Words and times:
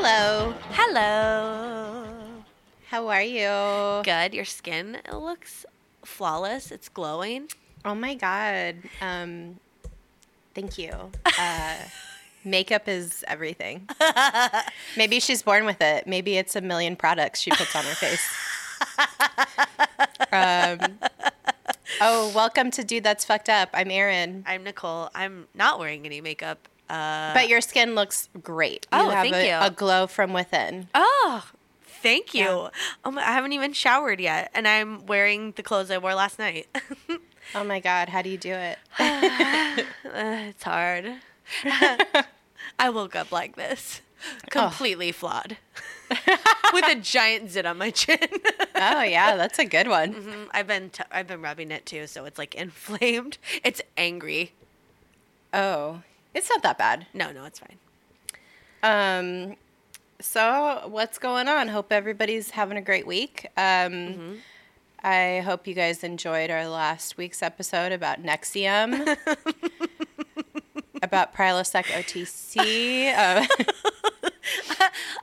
Hello. 0.00 0.54
Hello. 0.70 2.04
How 2.86 3.08
are 3.08 3.20
you? 3.20 4.04
Good. 4.04 4.32
Your 4.32 4.44
skin 4.44 4.98
looks 5.12 5.66
flawless. 6.04 6.70
It's 6.70 6.88
glowing. 6.88 7.48
Oh 7.84 7.96
my 7.96 8.14
god. 8.14 8.76
Um 9.00 9.58
thank 10.54 10.78
you. 10.78 10.92
Uh 11.36 11.78
makeup 12.44 12.86
is 12.86 13.24
everything. 13.26 13.88
Maybe 14.96 15.18
she's 15.18 15.42
born 15.42 15.64
with 15.64 15.80
it. 15.80 16.06
Maybe 16.06 16.36
it's 16.38 16.54
a 16.54 16.60
million 16.60 16.94
products 16.94 17.40
she 17.40 17.50
puts 17.50 17.74
on 17.74 17.82
her 17.82 17.96
face. 17.96 18.22
um 20.32 20.98
Oh, 22.00 22.30
welcome 22.36 22.70
to 22.70 22.84
Dude 22.84 23.02
That's 23.02 23.24
Fucked 23.24 23.48
Up. 23.48 23.70
I'm 23.74 23.90
Erin. 23.90 24.44
I'm 24.46 24.62
Nicole. 24.62 25.10
I'm 25.12 25.48
not 25.56 25.80
wearing 25.80 26.06
any 26.06 26.20
makeup. 26.20 26.68
Uh, 26.88 27.34
But 27.34 27.48
your 27.48 27.60
skin 27.60 27.94
looks 27.94 28.28
great. 28.42 28.86
Oh, 28.92 29.04
you 29.04 29.10
have 29.10 29.22
thank 29.22 29.34
a, 29.36 29.46
you. 29.46 29.54
a 29.60 29.70
glow 29.70 30.06
from 30.06 30.32
within. 30.32 30.88
oh, 30.94 31.44
thank 32.02 32.32
you. 32.34 32.40
Yeah. 32.44 32.68
Oh 33.04 33.10
my, 33.10 33.22
I 33.22 33.32
haven't 33.32 33.52
even 33.52 33.72
showered 33.72 34.20
yet, 34.20 34.50
and 34.54 34.66
I'm 34.68 35.04
wearing 35.06 35.52
the 35.52 35.62
clothes 35.62 35.90
I 35.90 35.98
wore 35.98 36.14
last 36.14 36.38
night. 36.38 36.66
Oh 37.54 37.64
my 37.64 37.80
god, 37.80 38.10
how 38.10 38.20
do 38.20 38.28
you 38.28 38.36
do 38.36 38.52
it? 38.52 38.78
Uh, 38.98 39.78
it's 40.04 40.62
hard. 40.62 41.14
I 42.78 42.90
woke 42.90 43.16
up 43.16 43.32
like 43.32 43.56
this, 43.56 44.02
completely 44.50 45.12
flawed, 45.12 45.56
with 46.74 46.84
a 46.86 46.96
giant 46.96 47.50
zit 47.50 47.64
on 47.64 47.78
my 47.78 47.90
chin. 47.90 48.18
oh 48.74 49.00
yeah, 49.02 49.36
that's 49.36 49.58
a 49.58 49.64
good 49.64 49.88
one. 49.88 50.12
Mhm. 50.12 50.48
I've 50.50 50.66
been 50.66 50.90
t- 50.90 51.02
I've 51.10 51.26
been 51.26 51.40
rubbing 51.40 51.70
it 51.70 51.86
too, 51.86 52.06
so 52.06 52.26
it's 52.26 52.36
like 52.38 52.54
inflamed. 52.54 53.38
It's 53.64 53.80
angry. 53.96 54.52
Oh. 55.54 56.02
It's 56.34 56.48
not 56.50 56.62
that 56.62 56.78
bad. 56.78 57.06
No, 57.14 57.32
no, 57.32 57.44
it's 57.44 57.58
fine. 57.60 57.78
Um, 58.82 59.56
so 60.20 60.82
what's 60.88 61.18
going 61.18 61.48
on? 61.48 61.68
Hope 61.68 61.92
everybody's 61.92 62.50
having 62.50 62.76
a 62.76 62.82
great 62.82 63.06
week. 63.06 63.46
Um, 63.56 64.38
I 65.02 65.42
hope 65.44 65.66
you 65.66 65.74
guys 65.74 66.02
enjoyed 66.04 66.50
our 66.50 66.68
last 66.68 67.16
week's 67.16 67.42
episode 67.42 67.92
about 67.92 68.22
NXIVM, 68.22 69.16
about 71.02 71.34
Prilosec 71.34 71.84
OTC. 71.84 73.14
Uh, 73.16 73.46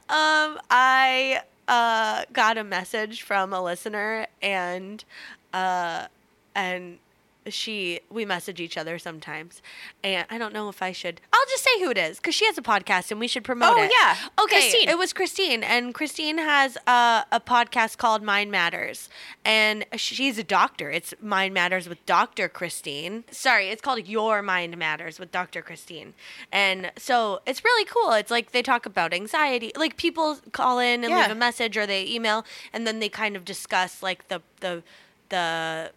Um, 0.08 0.60
I 0.70 1.42
uh 1.68 2.26
got 2.32 2.60
a 2.60 2.64
message 2.64 3.24
from 3.24 3.54
a 3.54 3.62
listener, 3.64 4.28
and 4.40 5.04
uh, 5.52 6.06
and 6.54 7.00
she 7.48 8.00
we 8.10 8.26
message 8.26 8.60
each 8.60 8.78
other 8.78 8.98
sometimes, 8.98 9.62
and 10.04 10.26
I 10.30 10.38
don't 10.38 10.54
know 10.54 10.70
if 10.70 10.82
I 10.82 10.92
should. 10.92 11.22
I'll 11.32 11.46
just 11.50 11.64
say 11.64 11.80
who 11.80 11.92
it 11.92 11.98
is 11.98 12.18
because 12.18 12.34
she 12.36 12.46
has 12.46 12.58
a 12.58 12.62
podcast 12.62 13.12
and 13.12 13.20
we 13.20 13.28
should 13.28 13.44
promote 13.44 13.78
Oh, 13.78 13.84
it. 13.84 13.92
yeah. 13.98 14.16
okay. 14.42 14.62
Christine. 14.62 14.90
It 14.90 14.98
was 14.98 15.14
Christine, 15.14 15.64
and 15.64 15.94
Christine 15.94 16.38
has 16.38 16.78
uh, 16.88 17.24
a 17.32 17.40
podcast 17.40 17.98
called 17.98 18.24
Mind 18.24 18.50
Matters, 18.52 19.10
and 19.44 19.86
she's 19.96 20.38
a 20.38 20.44
doctor. 20.44 20.90
It's 20.92 21.14
Mind 21.22 21.54
Matters 21.54 21.88
with 21.88 22.04
Doctor 22.06 22.50
Christine. 22.50 23.24
Sorry, 23.32 23.68
it's 23.70 23.82
called 23.82 24.08
Your 24.08 24.42
Mind 24.42 24.78
Matters 24.78 25.20
with 25.20 25.32
Doctor 25.32 25.62
Christine, 25.62 26.14
and 26.52 26.92
so 26.98 27.42
it's 27.46 27.64
really 27.64 27.86
cool. 27.86 28.12
It's 28.14 28.32
like 28.32 28.52
they 28.52 28.62
talk 28.62 28.86
about 28.86 29.14
anxiety, 29.14 29.72
like 29.76 29.98
people 29.98 30.38
call 30.52 30.80
in 30.80 31.04
and 31.04 31.12
Yeah. 31.12 31.22
leave 31.24 31.32
a 31.32 31.36
message 31.36 31.78
or 31.78 31.86
they 31.86 32.06
email, 32.08 32.46
and 32.74 32.88
then 32.88 33.00
they 33.00 33.10
kind 33.10 33.36
of 33.36 33.46
discuss 33.46 34.02
like 34.02 34.28
the 34.30 34.42
the 34.62 34.82
the 35.30 35.92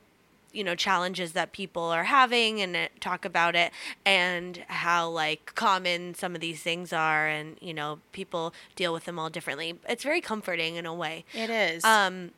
you 0.52 0.64
know 0.64 0.74
challenges 0.74 1.32
that 1.32 1.52
people 1.52 1.82
are 1.84 2.04
having 2.04 2.60
and 2.60 2.74
uh, 2.76 2.86
talk 3.00 3.24
about 3.24 3.54
it 3.54 3.70
and 4.06 4.64
how 4.68 5.08
like 5.08 5.52
common 5.54 6.14
some 6.14 6.34
of 6.34 6.40
these 6.40 6.62
things 6.62 6.92
are 6.92 7.26
and 7.28 7.56
you 7.60 7.74
know 7.74 7.98
people 8.12 8.54
deal 8.76 8.92
with 8.92 9.04
them 9.04 9.18
all 9.18 9.28
differently 9.30 9.78
it's 9.88 10.02
very 10.02 10.20
comforting 10.20 10.76
in 10.76 10.86
a 10.86 10.94
way 10.94 11.24
it 11.34 11.50
is 11.50 11.84
um 11.84 12.30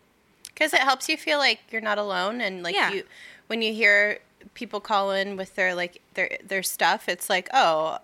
because 0.47 0.75
it 0.75 0.81
helps 0.81 1.09
you 1.09 1.17
feel 1.17 1.39
like 1.39 1.61
you're 1.71 1.81
not 1.81 1.97
alone, 1.97 2.41
and 2.43 2.63
like 2.63 2.75
Yeah. 2.75 2.93
you, 2.93 3.05
when 3.47 3.63
you 3.63 3.73
hear 3.73 4.19
people 4.53 4.79
call 4.81 5.11
in 5.13 5.37
with 5.37 5.55
their 5.55 5.75
like 5.75 6.03
their 6.15 6.37
their 6.47 6.63
stuff, 6.63 7.09
it's 7.09 7.31
like 7.31 7.49
oh. 7.55 7.99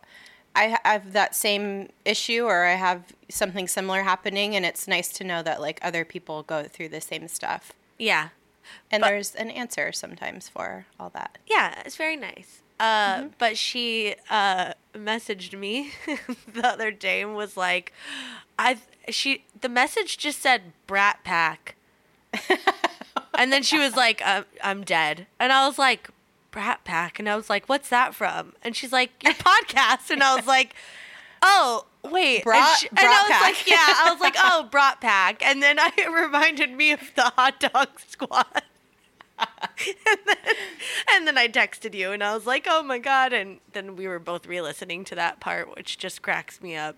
I 0.59 0.78
have 0.87 1.12
that 1.12 1.34
same 1.34 1.91
issue, 2.06 2.45
or 2.47 2.65
I 2.65 2.77
have 2.77 3.12
something 3.28 3.69
similar 3.69 4.05
happening, 4.05 4.56
and 4.56 4.65
it's 4.65 4.89
nice 4.89 5.09
to 5.19 5.22
know 5.22 5.43
that 5.43 5.61
like 5.61 5.78
other 5.83 6.03
people 6.03 6.45
go 6.45 6.62
through 6.62 6.89
the 6.89 7.03
same 7.03 7.28
stuff. 7.28 7.72
yeah 7.99 8.28
And 8.91 9.00
But- 9.03 9.09
there's 9.09 9.34
an 9.34 9.50
answer 9.50 9.93
sometimes 9.93 10.49
for 10.49 10.87
all 11.00 11.10
that. 11.10 11.38
yeah 11.47 11.82
it's 11.84 11.97
very 11.97 12.16
nice. 12.16 12.62
Uh 12.78 13.16
Mm-hmm. 13.16 13.27
but 13.38 13.56
she 13.56 14.15
uh 14.31 14.72
messaged 14.94 15.59
me 15.59 15.93
the 16.53 16.66
other 16.66 16.91
day 16.91 17.22
and 17.22 17.34
was 17.34 17.56
like 17.56 17.93
i 18.59 18.77
she 19.09 19.44
the 19.60 19.69
message 19.69 20.19
just 20.19 20.41
said 20.43 20.72
brat 20.87 21.21
pack. 21.25 21.77
And 23.38 23.53
then 23.53 23.62
she 23.62 23.78
was 23.78 23.94
like 23.97 24.22
uh, 24.25 24.44
i'm 24.65 24.83
dead. 24.83 25.27
And 25.38 25.53
i 25.53 25.66
was 25.66 25.78
like 25.78 26.09
brat 26.50 26.84
pack? 26.84 27.19
And 27.19 27.28
i 27.28 27.37
was 27.37 27.50
like 27.50 27.69
what's 27.69 27.88
that 27.91 28.15
from? 28.15 28.54
And 28.62 28.75
she's 28.75 28.93
like 28.93 29.10
your 29.22 29.34
podcast. 29.53 30.10
And 30.10 30.22
i 30.22 30.34
was 30.34 30.47
like 30.47 30.75
oh 31.43 31.84
wait 32.11 32.47
and, 32.47 32.78
she- 32.78 32.89
and 32.89 32.99
i 33.00 33.22
was 33.22 33.31
Pack. 33.31 33.43
like 33.43 33.67
yeah 33.67 33.77
i 33.78 34.09
was 34.11 34.21
like 34.21 34.34
oh 34.43 34.69
brat 34.71 35.00
pack 35.00 35.44
and 35.44 35.62
then 35.62 35.78
I, 35.78 35.91
it 35.99 36.11
reminded 36.11 36.72
me 36.72 36.93
of 36.93 37.00
the 37.15 37.22
hot 37.37 37.61
dog 37.61 37.89
squad 38.09 38.47
and, 39.39 40.19
then, 40.27 40.37
and 41.12 41.27
then 41.28 41.37
I 41.37 41.47
texted 41.49 41.95
you 41.95 42.12
and 42.12 42.25
I 42.25 42.34
was 42.34 42.47
like, 42.47 42.66
oh 42.71 42.83
my 42.83 42.99
God. 42.99 43.34
And 43.34 43.61
then 43.75 43.95
we 43.95 44.09
were 44.09 44.19
both 44.19 44.47
re 44.47 44.62
listening 44.62 45.05
to 45.05 45.15
that 45.16 45.41
part, 45.41 45.77
which 45.77 45.99
just 45.99 46.22
cracks 46.22 46.62
me 46.62 46.75
up. 46.75 46.97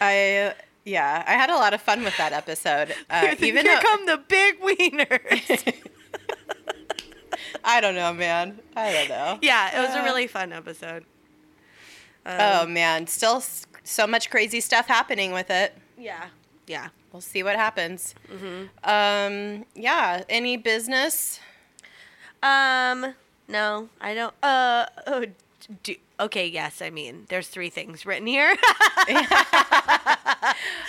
I 0.00 0.54
yeah, 0.84 1.24
I 1.26 1.32
had 1.32 1.50
a 1.50 1.56
lot 1.56 1.74
of 1.74 1.82
fun 1.82 2.04
with 2.04 2.16
that 2.16 2.32
episode. 2.32 2.94
Uh, 3.10 3.34
even 3.40 3.64
Here 3.66 3.74
though 3.74 3.80
come 3.82 4.06
the 4.06 4.18
big 4.18 4.60
wieners. 4.60 5.74
I 7.64 7.80
don't 7.80 7.96
know, 7.96 8.12
man. 8.12 8.60
I 8.76 8.92
don't 8.92 9.08
know. 9.08 9.38
yeah, 9.42 9.76
it 9.76 9.80
was 9.84 9.94
a 9.96 10.00
Uh, 10.00 10.04
really 10.04 10.28
fun 10.28 10.52
episode. 10.52 11.04
Um, 12.30 12.38
Oh 12.40 12.66
man, 12.66 13.06
still 13.06 13.42
so 13.84 14.06
much 14.06 14.30
crazy 14.30 14.60
stuff 14.60 14.86
happening 14.86 15.32
with 15.32 15.50
it. 15.50 15.74
yeah. 15.98 16.26
Yeah. 16.66 16.88
We'll 17.12 17.20
see 17.20 17.42
what 17.42 17.56
happens. 17.56 18.14
Mm-hmm. 18.32 18.66
Um, 18.88 19.64
yeah. 19.74 20.22
Any 20.28 20.56
business? 20.56 21.40
Um, 22.42 23.14
no, 23.48 23.88
I 24.00 24.14
don't. 24.14 24.32
Uh, 24.42 24.86
oh, 25.08 25.24
do, 25.82 25.96
okay, 26.20 26.46
yes, 26.46 26.80
I 26.80 26.90
mean, 26.90 27.26
there's 27.28 27.48
three 27.48 27.68
things 27.70 28.06
written 28.06 28.26
here. 28.28 28.54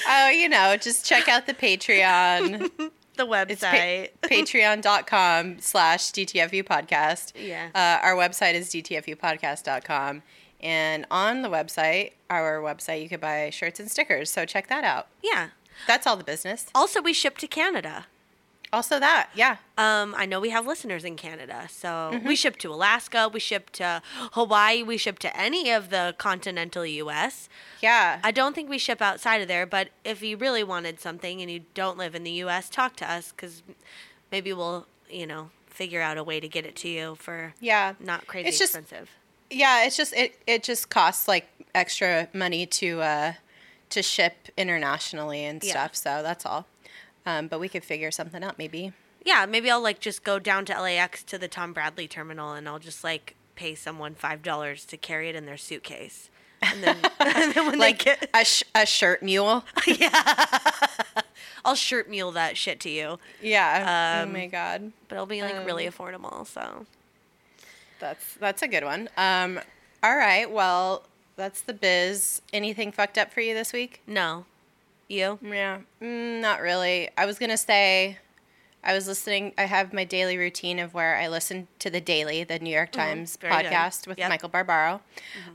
Oh, 0.08 0.30
you 0.30 0.50
know, 0.50 0.76
just 0.78 1.06
check 1.06 1.28
out 1.28 1.46
the 1.46 1.54
Patreon. 1.54 2.70
the 2.78 3.26
It's 3.50 3.62
pa- 3.62 3.72
website. 3.72 4.10
patreon.com 4.24 5.60
slash 5.60 6.12
DTFU 6.12 6.64
podcast. 6.64 7.34
Yeah. 7.36 7.70
Uh, 7.76 8.04
our 8.06 8.16
website 8.16 8.54
is 8.56 8.70
dtfupodcast.com. 8.70 10.22
And 10.62 11.06
on 11.10 11.42
the 11.42 11.50
website, 11.50 12.12
our 12.30 12.60
website, 12.62 13.02
you 13.04 13.10
could 13.10 13.22
buy 13.22 13.50
shirts 13.50 13.80
and 13.80 13.90
stickers. 13.90 14.30
So 14.32 14.46
check 14.46 14.68
that 14.68 14.84
out. 14.84 15.08
yeah. 15.24 15.50
That's 15.88 16.06
all 16.06 16.16
the 16.18 16.24
business. 16.24 16.68
Also, 16.76 17.02
we 17.02 17.12
ship 17.14 17.38
to 17.40 17.48
Canada. 17.48 18.06
Also, 18.74 19.00
that, 19.00 19.30
yeah. 19.34 19.58
Um, 19.78 20.14
I 20.18 20.26
know 20.26 20.40
we 20.40 20.52
have 20.52 20.68
listeners 20.68 21.04
in 21.04 21.16
Canada, 21.16 21.68
so 21.72 21.88
Mm-hmm. 22.14 22.28
we 22.28 22.36
ship 22.36 22.56
to 22.58 22.72
Alaska, 22.72 23.28
we 23.34 23.40
ship 23.40 23.70
to 23.72 24.02
Hawaii, 24.34 24.84
we 24.84 24.98
ship 24.98 25.18
to 25.20 25.36
any 25.38 25.72
of 25.72 25.90
the 25.90 26.14
continental 26.20 26.86
U.S. 26.86 27.50
Yeah. 27.82 28.20
I 28.24 28.32
don't 28.32 28.54
think 28.54 28.70
we 28.70 28.78
ship 28.78 29.02
outside 29.02 29.42
of 29.42 29.48
there, 29.48 29.66
but 29.66 29.90
if 30.06 30.22
you 30.22 30.38
really 30.38 30.64
wanted 30.64 31.00
something 31.00 31.42
and 31.42 31.50
you 31.50 31.62
don't 31.74 31.98
live 31.98 32.16
in 32.16 32.24
the 32.24 32.32
U.S., 32.32 32.70
talk 32.70 32.96
to 32.98 33.10
us 33.12 33.32
because 33.32 33.64
maybe 34.32 34.54
we'll, 34.54 34.86
you 35.10 35.26
know, 35.26 35.50
figure 35.68 36.02
out 36.02 36.18
a 36.18 36.24
way 36.24 36.40
to 36.40 36.48
get 36.48 36.66
it 36.66 36.76
to 36.78 36.88
you 36.90 37.16
for 37.16 37.54
yeah. 37.60 37.94
not 38.00 38.28
crazy 38.28 38.50
It's 38.50 38.60
just- 38.60 38.76
expensive. 38.76 39.10
Yeah, 39.52 39.86
it's 39.86 39.98
just 39.98 40.14
it 40.14 40.40
it 40.48 40.64
just 40.64 40.90
costs 40.90 41.28
like 41.28 41.48
extra 41.76 42.28
money 42.34 42.66
to 42.66 43.02
uh 43.02 43.34
to 43.90 44.02
ship 44.02 44.48
internationally 44.58 45.44
and 45.44 45.64
Yeah. 45.64 45.72
stuff. 45.72 45.96
So 45.96 46.22
that's 46.24 46.46
all. 46.46 46.66
Um, 47.26 47.48
but 47.48 47.60
we 47.60 47.70
could 47.70 47.84
figure 47.84 48.10
something 48.12 48.44
out 48.44 48.58
maybe. 48.58 48.94
Yeah, 49.26 49.46
maybe 49.46 49.70
I'll 49.70 49.82
like 49.82 50.00
just 50.00 50.24
go 50.24 50.40
down 50.40 50.66
to 50.66 50.74
LAX 50.82 51.22
to 51.24 51.38
the 51.38 51.48
Tom 51.48 51.74
Bradley 51.74 52.08
terminal 52.08 52.54
and 52.54 52.68
I'll 52.68 52.80
just 52.80 53.04
like 53.04 53.36
pay 53.56 53.76
someone 53.76 54.16
five 54.16 54.42
dollars 54.42 54.86
to 54.86 54.98
carry 54.98 55.30
it 55.30 55.36
in 55.36 55.46
their 55.46 55.58
suitcase. 55.58 56.30
And 56.64 56.84
then, 56.84 56.98
and 57.20 57.54
then 57.54 57.66
when 57.68 57.78
Like 57.80 58.00
they 58.00 58.06
get 58.06 58.30
a 58.34 58.46
sh- 58.46 58.64
a 58.74 58.86
shirt 58.86 59.22
mule. 59.22 59.64
Yeah, 59.86 60.48
I'll 61.64 61.76
shirt 61.76 62.10
mule 62.10 62.32
that 62.32 62.58
shit 62.58 62.80
to 62.82 62.90
you. 62.90 63.20
Yeah. 63.42 64.22
Um, 64.24 64.30
oh 64.30 64.32
my 64.34 64.48
god. 64.48 64.92
But 65.08 65.16
it'll 65.16 65.26
be 65.28 65.42
like 65.42 65.66
really 65.66 65.88
Um, 65.88 65.94
affordable, 65.94 66.48
so 66.48 66.86
That's 68.02 68.34
that's 68.36 68.62
a 68.62 68.68
good 68.68 68.84
one. 68.84 69.08
Um 69.16 69.60
all 70.04 70.18
right. 70.18 70.50
Well, 70.52 71.04
that's 71.38 71.62
the 71.62 71.74
biz. 71.74 72.42
Anything 72.52 72.92
fucked 72.92 73.18
up 73.18 73.32
for 73.32 73.40
you 73.42 73.54
this 73.54 73.72
week? 73.72 74.02
no. 74.08 74.46
You? 75.08 75.40
Yeah. 75.42 75.80
Mm, 76.02 76.40
not 76.40 76.62
really. 76.62 77.10
I 77.18 77.26
was 77.26 77.38
going 77.38 77.50
to 77.50 77.58
say 77.58 78.18
I 78.82 78.94
was 78.94 79.08
listening 79.08 79.54
I 79.58 79.64
have 79.66 79.92
my 79.92 80.06
daily 80.06 80.38
routine 80.38 80.80
of 80.80 80.94
where 80.94 81.18
I 81.18 81.28
listen 81.28 81.68
to 81.80 81.90
the 81.90 82.00
Daily, 82.00 82.46
the 82.46 82.60
New 82.60 82.74
York 82.74 82.94
Times 82.94 83.36
Mm-hmm. 83.38 83.48
Very 83.50 83.64
good. 83.64 83.72
podcast 83.74 84.08
with 84.08 84.18
Yep. 84.18 84.26
Mm-hmm. 84.26 84.30
Michael 84.32 84.50
Barbaro. 84.50 85.02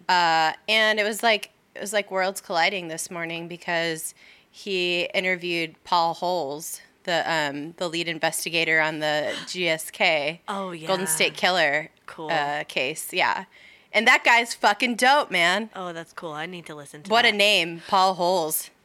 Uh, 0.08 0.52
and 0.69 1.00
it 1.00 1.04
was 1.04 1.22
like 1.22 1.50
it 1.75 1.81
was 1.81 1.92
like 1.94 2.10
worlds 2.10 2.40
colliding 2.42 2.88
this 2.88 3.10
morning 3.10 3.49
because 3.49 4.14
he 4.50 5.04
interviewed 5.14 5.75
Paul 5.84 6.12
Holes, 6.14 6.81
the 7.04 7.25
um, 7.31 7.72
the 7.78 7.88
lead 7.88 8.08
investigator 8.08 8.78
on 8.81 8.99
the 9.00 9.32
GSK 9.46 10.40
Oh, 10.49 10.72
yeah. 10.72 10.87
Golden 10.87 11.06
State 11.06 11.32
Killer 11.34 11.88
Cool. 12.06 12.31
uh, 12.31 12.64
case. 12.64 13.12
Yeah, 13.12 13.44
and 13.93 14.06
that 14.06 14.25
guy's 14.25 14.55
fucking 14.55 14.97
dope, 14.97 15.31
man. 15.31 15.70
Oh, 15.75 15.93
that's 15.93 16.12
cool. 16.12 16.32
I 16.32 16.47
need 16.47 16.67
to 16.67 16.75
listen 16.75 17.03
to 17.05 17.11
What 17.11 17.23
that. 17.23 17.35
a 17.35 17.37
name, 17.37 17.82
Paul 17.88 18.14
Holes. 18.14 18.70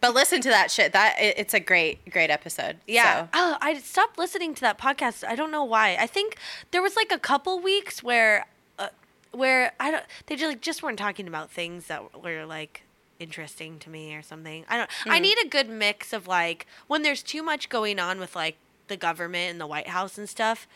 but 0.00 0.14
listen 0.14 0.40
to 0.42 0.48
that 0.48 0.70
shit. 0.70 0.92
That 0.92 1.16
it, 1.20 1.34
it's 1.38 1.54
a 1.54 1.60
great, 1.60 2.08
great 2.10 2.30
episode. 2.30 2.78
Yeah. 2.86 3.22
So, 3.24 3.28
Oh, 3.34 3.56
I 3.60 3.74
stopped 3.78 4.18
listening 4.18 4.54
to 4.54 4.60
that 4.62 4.78
podcast. 4.78 5.24
I 5.26 5.36
don't 5.36 5.50
know 5.50 5.64
why. 5.64 5.96
I 5.98 6.06
think 6.06 6.36
there 6.72 6.82
was 6.82 6.96
like 6.96 7.12
a 7.12 7.18
couple 7.18 7.60
weeks 7.60 8.02
where, 8.02 8.46
uh, 8.78 8.88
where 9.32 9.72
I 9.78 9.90
don't. 9.92 10.04
They 10.26 10.36
just 10.36 10.48
like, 10.48 10.60
just 10.60 10.82
weren't 10.82 10.98
talking 10.98 11.28
about 11.28 11.50
things 11.50 11.86
that 11.86 12.20
were 12.22 12.44
like 12.46 12.82
interesting 13.20 13.78
to 13.80 13.90
me 13.90 14.14
or 14.14 14.22
something. 14.22 14.64
I 14.68 14.76
don't. 14.76 14.90
I 15.06 15.18
need 15.20 15.38
a 15.44 15.48
good 15.48 15.68
mix 15.68 16.12
of 16.12 16.26
like 16.26 16.66
when 16.88 17.02
there's 17.02 17.22
too 17.22 17.42
much 17.42 17.68
going 17.68 18.00
on 18.00 18.18
with 18.18 18.34
like 18.34 18.56
the 18.88 18.96
government 18.96 19.52
and 19.52 19.60
the 19.60 19.66
White 19.68 19.88
House 19.88 20.18
and 20.18 20.28
stuff. 20.28 20.66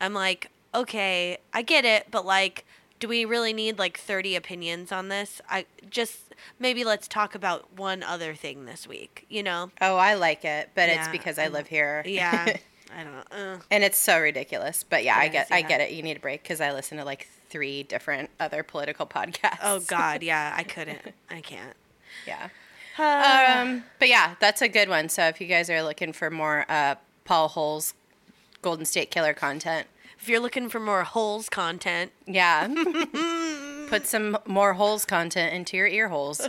I'm 0.00 0.14
like, 0.14 0.50
okay, 0.74 1.38
I 1.52 1.62
get 1.62 1.84
it, 1.84 2.06
but 2.10 2.24
like, 2.24 2.64
do 2.98 3.08
we 3.08 3.24
really 3.24 3.52
need 3.52 3.78
like 3.78 3.98
30 3.98 4.36
opinions 4.36 4.92
on 4.92 5.08
this? 5.08 5.40
I 5.48 5.66
just 5.88 6.34
maybe 6.58 6.84
let's 6.84 7.08
talk 7.08 7.34
about 7.34 7.72
one 7.76 8.02
other 8.02 8.34
thing 8.34 8.66
this 8.66 8.86
week. 8.86 9.26
You 9.28 9.42
know? 9.42 9.70
oh, 9.80 9.96
I 9.96 10.14
like 10.14 10.44
it, 10.44 10.70
but 10.74 10.88
it's 10.88 11.08
because 11.08 11.38
I 11.38 11.44
I'm- 11.44 11.52
live 11.52 11.66
here. 11.68 12.02
Yeah. 12.06 12.56
I 12.92 13.04
don't 13.04 13.12
know. 13.12 13.54
Uh. 13.54 13.58
and 13.70 13.84
it's 13.84 13.98
so 13.98 14.18
ridiculous. 14.18 14.82
But 14.82 15.04
yeah, 15.04 15.16
I 15.16 15.28
get, 15.28 15.46
is, 15.46 15.52
I 15.52 15.62
get 15.62 15.80
it. 15.80 15.92
You 15.92 16.02
need 16.02 16.16
a 16.16 16.20
break 16.20 16.42
because 16.42 16.60
I 16.60 16.72
listen 16.72 16.98
to 16.98 17.04
like 17.04 17.28
three 17.48 17.84
different 17.84 18.30
other 18.40 18.64
political 18.64 19.06
podcasts. 19.06 19.58
Oh 19.62 19.78
God, 19.86 20.24
yeah, 20.24 20.52
I 20.56 20.62
couldn't. 20.74 21.14
I 21.30 21.40
can't. 21.40 21.76
yeah. 22.26 22.48
Uh, 22.98 23.60
Um, 23.62 23.84
but 24.00 24.08
yeah, 24.08 24.34
that's 24.40 24.60
a 24.60 24.68
good 24.68 24.88
one. 24.88 25.08
So 25.08 25.22
if 25.28 25.40
you 25.40 25.46
guys 25.46 25.70
are 25.70 25.82
looking 25.84 26.12
for 26.12 26.30
more 26.30 26.66
uh, 26.68 26.96
Paul 27.24 27.46
Holes 27.48 27.94
Golden 28.62 28.84
State 28.84 29.10
Killer 29.10 29.34
content, 29.34 29.86
if 30.20 30.28
you're 30.28 30.40
looking 30.40 30.68
for 30.68 30.80
more 30.80 31.02
holes 31.04 31.48
content, 31.48 32.12
yeah, 32.26 32.68
put 33.88 34.06
some 34.06 34.36
more 34.46 34.74
holes 34.74 35.04
content 35.06 35.54
into 35.54 35.76
your 35.78 35.86
ear 35.86 36.08
holes. 36.08 36.46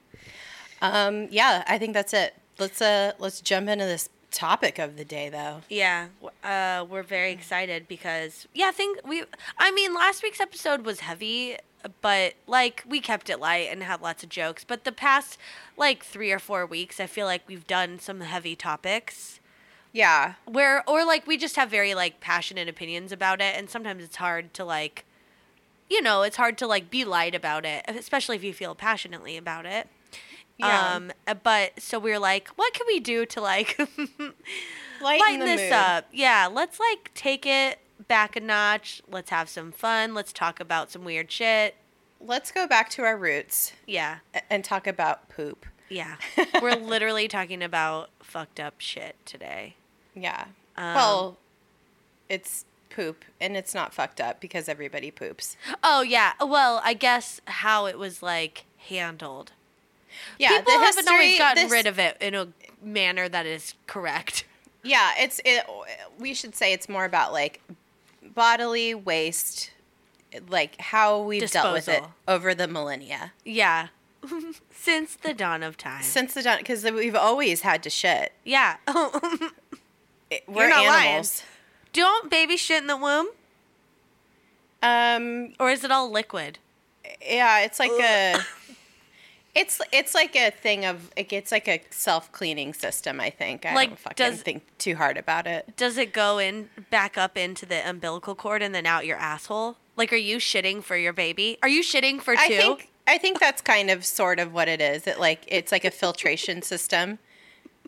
um, 0.82 1.28
yeah, 1.30 1.64
I 1.66 1.76
think 1.76 1.92
that's 1.92 2.14
it. 2.14 2.34
Let's 2.58 2.80
uh, 2.80 3.12
let's 3.18 3.40
jump 3.42 3.68
into 3.68 3.84
this 3.84 4.08
topic 4.30 4.78
of 4.78 4.96
the 4.96 5.04
day, 5.04 5.28
though. 5.28 5.60
yeah, 5.68 6.08
uh, 6.42 6.84
we're 6.88 7.02
very 7.02 7.30
excited 7.30 7.86
because 7.88 8.48
yeah, 8.54 8.68
I 8.68 8.72
think 8.72 9.06
we. 9.06 9.24
I 9.58 9.70
mean, 9.70 9.94
last 9.94 10.22
week's 10.22 10.40
episode 10.40 10.86
was 10.86 11.00
heavy, 11.00 11.56
but 12.00 12.34
like 12.46 12.84
we 12.88 13.00
kept 13.00 13.28
it 13.28 13.38
light 13.38 13.68
and 13.70 13.82
had 13.82 14.00
lots 14.00 14.22
of 14.22 14.30
jokes. 14.30 14.64
But 14.64 14.84
the 14.84 14.92
past 14.92 15.38
like 15.76 16.04
three 16.04 16.32
or 16.32 16.38
four 16.38 16.64
weeks, 16.64 17.00
I 17.00 17.06
feel 17.06 17.26
like 17.26 17.42
we've 17.46 17.66
done 17.66 17.98
some 17.98 18.22
heavy 18.22 18.56
topics. 18.56 19.40
Yeah, 19.94 20.34
where 20.44 20.82
or 20.88 21.06
like 21.06 21.24
we 21.24 21.36
just 21.36 21.54
have 21.54 21.70
very 21.70 21.94
like 21.94 22.18
passionate 22.18 22.68
opinions 22.68 23.12
about 23.12 23.40
it 23.40 23.54
and 23.56 23.70
sometimes 23.70 24.02
it's 24.02 24.16
hard 24.16 24.52
to 24.54 24.64
like 24.64 25.04
you 25.88 26.02
know 26.02 26.22
it's 26.22 26.36
hard 26.36 26.58
to 26.58 26.66
like 26.66 26.90
be 26.90 27.04
light 27.04 27.32
about 27.32 27.64
it 27.64 27.84
especially 27.86 28.34
if 28.34 28.42
you 28.42 28.52
feel 28.52 28.74
passionately 28.74 29.36
about 29.36 29.66
it. 29.66 29.88
Yeah. 30.58 30.94
um 30.94 31.12
uh, 31.28 31.34
but 31.34 31.80
so 31.80 32.00
we 32.00 32.12
are 32.12 32.18
like 32.18 32.48
what 32.56 32.74
can 32.74 32.88
we 32.88 32.98
do 32.98 33.24
to 33.24 33.40
like 33.40 33.78
lighten, 34.18 34.34
lighten 35.00 35.40
this 35.46 35.60
mood. 35.60 35.72
up? 35.72 36.08
Yeah 36.12 36.48
let's 36.52 36.80
like 36.80 37.12
take 37.14 37.46
it 37.46 37.78
back 38.08 38.34
a 38.34 38.40
notch. 38.40 39.00
Let's 39.08 39.30
have 39.30 39.48
some 39.48 39.70
fun. 39.70 40.12
Let's 40.12 40.32
talk 40.32 40.58
about 40.58 40.90
some 40.90 41.04
weird 41.04 41.30
shit. 41.30 41.76
Let's 42.20 42.50
go 42.50 42.66
back 42.66 42.90
to 42.90 43.02
our 43.02 43.16
roots 43.16 43.72
yeah. 43.86 44.18
and 44.50 44.64
talk 44.64 44.88
about 44.88 45.28
poop. 45.28 45.66
yeah. 45.88 46.16
We're 46.60 46.74
literally 46.74 47.28
talking 47.28 47.62
about 47.62 48.10
fucked 48.20 48.58
up 48.58 48.80
shit 48.80 49.14
today 49.24 49.76
Yeah. 50.14 50.44
Um, 50.76 50.94
well, 50.94 51.38
it's 52.28 52.64
poop, 52.90 53.24
and 53.40 53.56
it's 53.56 53.74
not 53.74 53.92
fucked 53.94 54.20
up 54.20 54.40
because 54.40 54.68
everybody 54.68 55.10
poops. 55.10 55.56
oh 55.82 56.02
yeah 56.02 56.32
well 56.40 56.80
i 56.84 56.94
guess 56.94 57.40
how 57.46 57.86
it 57.86 57.98
was 57.98 58.22
like 58.22 58.64
handled 58.88 59.50
Yeah, 60.38 60.58
people 60.58 60.72
the 60.78 60.84
haven't 60.84 61.08
always 61.08 61.36
gotten 61.38 61.62
this- 61.64 61.72
rid 61.72 61.86
of 61.86 61.98
it 61.98 62.16
in 62.20 62.34
a 62.36 62.48
manner 62.82 63.28
that 63.28 63.46
is 63.46 63.74
correct. 63.88 64.44
Yeah, 64.86 65.12
it's 65.18 65.40
it. 65.46 65.64
We 66.20 66.34
should 66.34 66.54
say 66.54 66.72
it's 66.74 66.88
more 66.90 67.04
about 67.06 67.32
like 67.32 67.60
bodily 68.34 68.94
waste, 68.94 69.70
like 70.48 70.78
how 70.80 71.20
we've 71.22 71.50
dealt 71.50 71.72
with 71.72 71.88
it 71.88 72.04
over 72.28 72.54
the 72.54 72.68
millennia 72.68 73.32
Yeah. 73.44 73.88
Since 74.70 75.16
the 75.16 75.32
dawn 75.34 75.62
of 75.62 75.76
time. 75.78 76.02
since 76.02 76.34
the 76.34 76.42
dawn, 76.42 76.58
because 76.58 76.84
we've 76.84 77.14
always 77.16 77.62
had 77.62 77.82
to 77.84 77.90
shit. 77.90 78.32
yeah. 78.44 78.76
We're 80.46 80.68
not 80.68 80.84
lying. 80.84 81.06
animals. 81.08 81.42
Don't 81.92 82.30
baby 82.30 82.56
shit 82.56 82.80
in 82.82 82.86
the 82.88 82.96
womb? 82.96 83.28
Um. 84.82 85.54
Or 85.58 85.70
is 85.70 85.84
it 85.84 85.90
all 85.90 86.10
liquid? 86.10 86.58
Yeah, 87.26 87.60
it's 87.60 87.78
like 87.78 87.92
a. 87.92 88.36
It's 89.56 89.80
it's 89.92 90.16
like 90.16 90.34
a 90.34 90.50
thing 90.50 90.84
of 90.84 91.12
it 91.16 91.28
gets 91.28 91.52
like 91.52 91.68
a 91.68 91.80
self 91.90 92.32
cleaning 92.32 92.74
system. 92.74 93.20
I 93.20 93.30
think 93.30 93.64
I 93.64 93.72
Like, 93.72 93.90
don't 93.90 93.98
fucking 94.00 94.26
does- 94.32 94.42
think 94.42 94.64
too 94.78 94.96
hard 94.96 95.16
about 95.16 95.46
it. 95.46 95.76
Does 95.76 95.96
it 95.96 96.12
go 96.12 96.38
in 96.38 96.70
back 96.90 97.16
up 97.16 97.38
into 97.38 97.64
the 97.64 97.88
umbilical 97.88 98.34
cord 98.34 98.62
and 98.62 98.74
then 98.74 98.84
out 98.84 99.06
your 99.06 99.16
asshole? 99.16 99.76
Like 99.94 100.12
are 100.12 100.16
you 100.16 100.38
shitting 100.38 100.82
for 100.82 100.96
your 100.96 101.12
baby? 101.12 101.56
Are 101.62 101.68
you 101.68 101.84
shitting 101.84 102.20
for 102.20 102.34
two? 102.34 102.40
I 102.42 102.48
think 102.48 102.90
I 103.06 103.16
think 103.16 103.38
that's 103.38 103.62
kind 103.62 103.90
of 103.90 104.04
sort 104.04 104.40
of 104.40 104.52
what 104.52 104.66
it 104.66 104.80
is. 104.80 105.06
It 105.06 105.20
like 105.20 105.44
it's 105.46 105.70
like 105.70 105.84
a 105.84 105.92
filtration 105.92 106.60
system. 106.60 107.20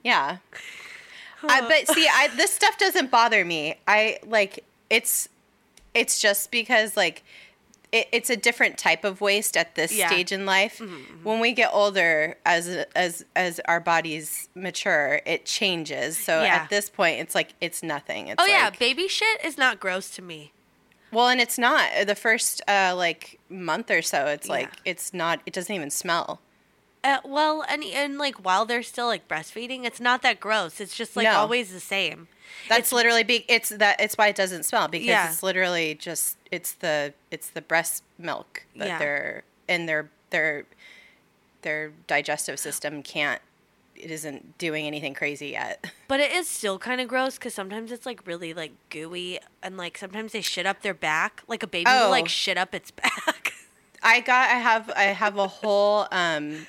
Yeah. 0.05 0.37
I, 1.43 1.61
but 1.63 1.89
see, 1.95 2.07
I 2.11 2.29
this 2.37 2.51
stuff 2.53 2.79
doesn't 2.79 3.11
bother 3.11 3.45
me. 3.45 3.77
I 3.87 4.19
like 4.27 4.65
it's 4.91 5.29
it's 5.95 6.21
just 6.21 6.51
because 6.51 6.97
like 6.97 7.23
it, 7.93 8.09
it's 8.13 8.31
a 8.31 8.37
different 8.37 8.79
type 8.79 9.05
of 9.05 9.21
waste 9.21 9.57
at 9.57 9.75
this 9.77 9.93
Yeah. 9.93 10.07
Mm-hmm, 10.07 10.15
stage 10.15 10.33
in 10.33 10.45
life. 10.47 10.83
When 11.23 11.41
we 11.41 11.53
get 11.53 11.71
older, 11.73 12.37
as 12.45 12.69
as 12.97 13.25
as 13.37 13.61
our 13.67 13.81
bodies 13.81 14.49
mature, 14.55 15.21
it 15.25 15.47
changes. 15.47 16.19
So 16.19 16.43
Yeah. 16.43 16.57
at 16.57 16.71
this 16.71 16.91
point, 16.91 17.21
it's 17.21 17.35
like 17.35 17.55
it's 17.61 17.83
nothing. 17.83 18.29
It's 18.29 18.43
Oh 18.43 18.47
yeah, 18.47 18.71
baby 18.71 19.07
shit 19.09 19.45
is 19.45 19.57
not 19.57 19.79
gross 19.81 20.11
to 20.17 20.23
me. 20.23 20.53
well, 21.13 21.29
and 21.29 21.41
it's 21.41 21.59
not 21.59 21.89
the 22.07 22.17
first 22.17 22.61
uh, 22.69 22.93
like 22.97 23.39
month 23.49 23.91
or 23.91 24.03
so. 24.03 24.27
It's 24.27 24.49
like 24.49 24.71
it's 24.85 25.15
not. 25.15 25.41
It 25.47 25.53
doesn't 25.53 25.75
even 25.75 25.91
smell. 25.91 26.41
Uh, 27.07 27.19
well, 27.25 27.65
and 27.69 27.85
and 27.85 28.19
like 28.19 28.45
while 28.45 28.65
they're 28.67 28.83
still 28.83 29.07
like 29.07 29.29
breastfeeding, 29.29 29.85
it's 29.85 30.01
not 30.01 30.23
that 30.23 30.41
gross. 30.41 30.81
It's 30.81 30.97
just 30.97 31.15
like 31.17 31.25
No. 31.25 31.35
always 31.37 31.73
the 31.73 31.81
same. 31.81 32.27
That's 32.69 32.91
literally 32.93 33.23
be. 33.23 33.45
It's 33.49 33.69
that. 33.71 34.01
It's 34.01 34.17
why 34.19 34.29
it 34.29 34.37
doesn't 34.37 34.65
smell 34.65 34.89
because 34.89 35.07
Yeah. 35.07 35.31
it's 35.31 35.43
literally 35.43 35.95
just. 35.95 36.37
It's 36.51 36.73
the. 36.73 37.15
It's 37.31 37.49
the 37.51 37.63
breast 37.63 38.03
milk 38.19 38.65
that 38.77 38.89
Yeah. 38.89 38.99
they're 38.99 39.43
and 39.69 39.89
their 39.89 40.11
their 40.31 40.65
their 41.63 41.93
digestive 42.07 42.59
system 42.59 43.03
can't. 43.03 43.41
It 43.95 44.11
isn't 44.11 44.59
doing 44.59 44.87
anything 44.87 45.15
crazy 45.15 45.49
yet. 45.49 45.85
But 46.09 46.21
it 46.21 46.31
is 46.33 46.49
still 46.49 46.79
kind 46.79 47.01
of 47.01 47.09
gross 47.09 47.35
because 47.37 47.53
sometimes 47.55 47.91
it's 47.91 48.07
like 48.07 48.25
really 48.27 48.55
like 48.55 48.71
gooey 48.91 49.41
and 49.63 49.77
like 49.77 49.99
sometimes 49.99 50.33
they 50.33 50.41
shit 50.41 50.65
up 50.67 50.83
their 50.83 50.95
back. 50.95 51.43
Like 51.49 51.63
a 51.65 51.67
baby 51.67 51.91
will 51.91 52.07
Oh. 52.07 52.11
like 52.11 52.29
shit 52.29 52.57
up 52.59 52.75
its 52.75 52.91
back. 53.03 53.55
I 54.03 54.21
got. 54.21 54.51
I 54.51 54.55
have. 54.59 54.91
I 54.95 55.03
have 55.05 55.37
a 55.37 55.49
whole 55.49 56.07
um, 56.13 56.67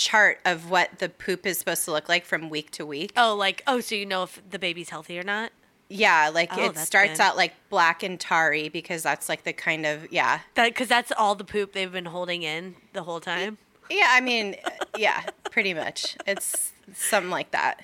chart 0.00 0.38
of 0.46 0.70
what 0.70 0.98
the 0.98 1.08
poop 1.10 1.44
is 1.46 1.58
supposed 1.58 1.84
to 1.84 1.92
look 1.92 2.08
like 2.08 2.24
from 2.24 2.48
week 2.48 2.70
to 2.72 2.86
week. 2.86 3.12
oh, 3.16 3.34
like 3.36 3.62
oh, 3.66 3.80
so 3.80 3.94
you 3.94 4.06
know 4.06 4.22
if 4.22 4.40
the 4.48 4.58
baby's 4.58 4.88
healthy 4.88 5.18
or 5.18 5.22
not? 5.22 5.52
Yeah, 5.90 6.30
like 6.32 6.56
Oh, 6.56 6.64
it 6.66 6.78
starts 6.78 7.18
good. 7.18 7.20
out 7.20 7.36
like 7.36 7.52
black 7.68 8.02
and 8.02 8.18
tarry 8.18 8.68
because 8.68 9.02
that's 9.02 9.28
like 9.28 9.44
the 9.44 9.52
kind 9.52 9.84
of 9.84 10.10
yeah. 10.10 10.40
That 10.54 10.68
because 10.68 10.88
that's 10.88 11.12
all 11.18 11.34
the 11.34 11.44
poop 11.44 11.72
they've 11.72 11.92
been 11.92 12.06
holding 12.06 12.42
in 12.42 12.76
the 12.92 13.02
whole 13.02 13.20
time. 13.20 13.58
Yeah, 13.90 14.06
I 14.08 14.20
mean, 14.20 14.56
uh, 14.64 14.70
yeah, 14.96 15.22
pretty 15.50 15.74
much. 15.74 16.16
It's 16.26 16.72
something 16.94 17.30
like 17.30 17.50
that. 17.50 17.80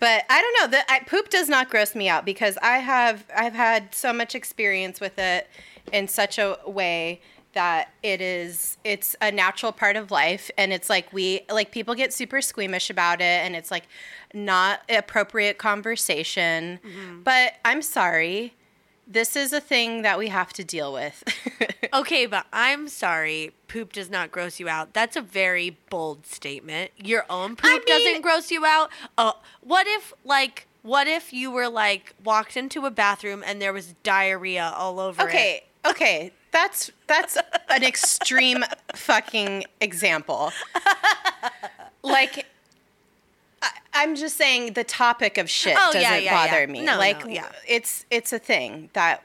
But 0.00 0.24
I 0.28 0.40
don't 0.42 0.70
know. 0.72 0.78
The 0.78 0.90
I, 0.90 1.00
poop 1.00 1.28
does 1.28 1.48
not 1.48 1.70
gross 1.70 1.94
me 1.94 2.08
out 2.08 2.24
because 2.24 2.58
I 2.62 2.78
have 2.78 3.24
I've 3.36 3.54
had 3.54 3.94
so 3.94 4.12
much 4.12 4.34
experience 4.34 4.98
with 5.00 5.18
it 5.18 5.48
in 5.92 6.08
such 6.08 6.38
a 6.38 6.58
way 6.66 7.20
that 7.56 7.90
it 8.02 8.20
is 8.20 8.76
it's 8.84 9.16
a 9.22 9.32
natural 9.32 9.72
part 9.72 9.96
of 9.96 10.10
life 10.10 10.50
and 10.58 10.74
it's 10.74 10.90
like 10.90 11.10
we 11.10 11.40
like 11.50 11.70
people 11.70 11.94
get 11.94 12.12
super 12.12 12.42
squeamish 12.42 12.90
about 12.90 13.20
it 13.22 13.24
and 13.44 13.56
it's 13.56 13.70
like 13.70 13.88
not 14.34 14.80
appropriate 14.90 15.56
conversation. 15.58 16.78
But 17.24 17.54
I'm 17.64 17.80
sorry. 17.80 18.54
This 19.08 19.36
is 19.36 19.52
a 19.52 19.60
thing 19.60 20.02
that 20.02 20.18
we 20.18 20.28
have 20.28 20.52
to 20.54 20.64
deal 20.64 20.92
with. 20.92 21.24
Okay, 21.94 22.26
but 22.26 22.46
I'm 22.52 22.88
sorry, 22.88 23.52
poop 23.68 23.92
does 23.92 24.10
not 24.10 24.30
gross 24.32 24.58
you 24.60 24.68
out. 24.68 24.92
That's 24.92 25.16
a 25.16 25.22
very 25.22 25.78
bold 25.88 26.26
statement. 26.26 26.90
Your 26.96 27.24
own 27.30 27.56
poop 27.56 27.70
I 27.70 27.74
mean- 27.78 27.86
doesn't 27.86 28.22
gross 28.22 28.50
you 28.50 28.66
out. 28.66 28.90
Uh, 29.16 29.32
what 29.62 29.86
if 29.86 30.12
like 30.24 30.66
what 30.82 31.06
if 31.06 31.32
you 31.32 31.50
were 31.50 31.68
like 31.68 32.14
walked 32.22 32.56
into 32.56 32.84
a 32.86 32.90
bathroom 32.90 33.42
and 33.46 33.62
there 33.62 33.72
was 33.72 33.94
diarrhea 34.02 34.72
all 34.76 35.00
over 35.00 35.22
it? 35.22 35.26
Okay, 35.26 35.64
okay. 35.86 36.32
That's 36.52 36.90
that's 37.06 37.36
an 37.68 37.82
extreme 37.84 38.64
fucking 38.94 39.64
example. 39.80 40.52
Like 42.02 42.46
I, 43.62 43.70
I'm 43.94 44.14
just 44.14 44.36
saying 44.36 44.74
the 44.74 44.84
topic 44.84 45.38
of 45.38 45.50
shit 45.50 45.76
Oh, 45.78 45.86
doesn't 45.92 46.00
yeah, 46.00 46.16
yeah, 46.16 46.32
bother 46.46 46.60
yeah. 46.60 46.66
me. 46.66 46.82
No, 46.82 46.98
like 46.98 47.24
no, 47.24 47.30
yeah. 47.32 47.42
Mm-hmm. 47.44 47.54
it's 47.68 48.06
it's 48.10 48.32
a 48.32 48.38
thing 48.38 48.90
that 48.92 49.22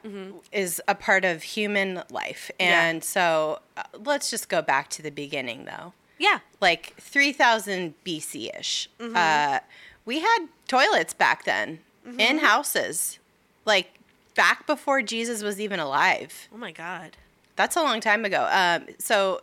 is 0.50 0.80
a 0.88 0.94
part 0.94 1.24
of 1.24 1.42
human 1.42 2.02
life. 2.10 2.50
And 2.58 3.02
so 3.04 3.60
uh, 3.76 3.82
let's 4.04 4.30
just 4.30 4.48
go 4.48 4.62
back 4.62 4.88
to 4.90 5.02
the 5.02 5.10
beginning 5.10 5.64
though. 5.64 5.92
Yeah. 6.18 6.40
Like 6.60 6.94
3000 7.00 7.94
BC-ish. 8.04 8.88
Mm-hmm. 9.00 9.16
Uh, 9.16 9.58
we 10.04 10.20
had 10.20 10.46
toilets 10.68 11.14
back 11.14 11.44
then 11.44 11.80
Mm-hmm. 12.06 12.18
in 12.18 12.38
houses. 12.38 13.20
Like 13.64 13.94
back 14.34 14.66
before 14.66 15.02
Jesus 15.02 15.42
was 15.42 15.60
even 15.60 15.78
alive. 15.80 16.48
Oh 16.54 16.58
my 16.58 16.72
god. 16.72 17.16
That's 17.56 17.76
a 17.76 17.82
long 17.82 18.00
time 18.00 18.24
ago. 18.24 18.48
Um, 18.50 18.86
so, 18.98 19.42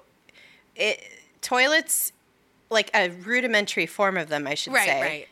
it 0.75 1.01
toilets, 1.41 2.11
like 2.69 2.89
a 2.93 3.09
rudimentary 3.09 3.85
form 3.85 4.17
of 4.17 4.29
them, 4.29 4.47
I 4.47 4.55
should 4.55 4.73
Right, 4.73 4.85
say. 4.87 5.01
right. 5.01 5.27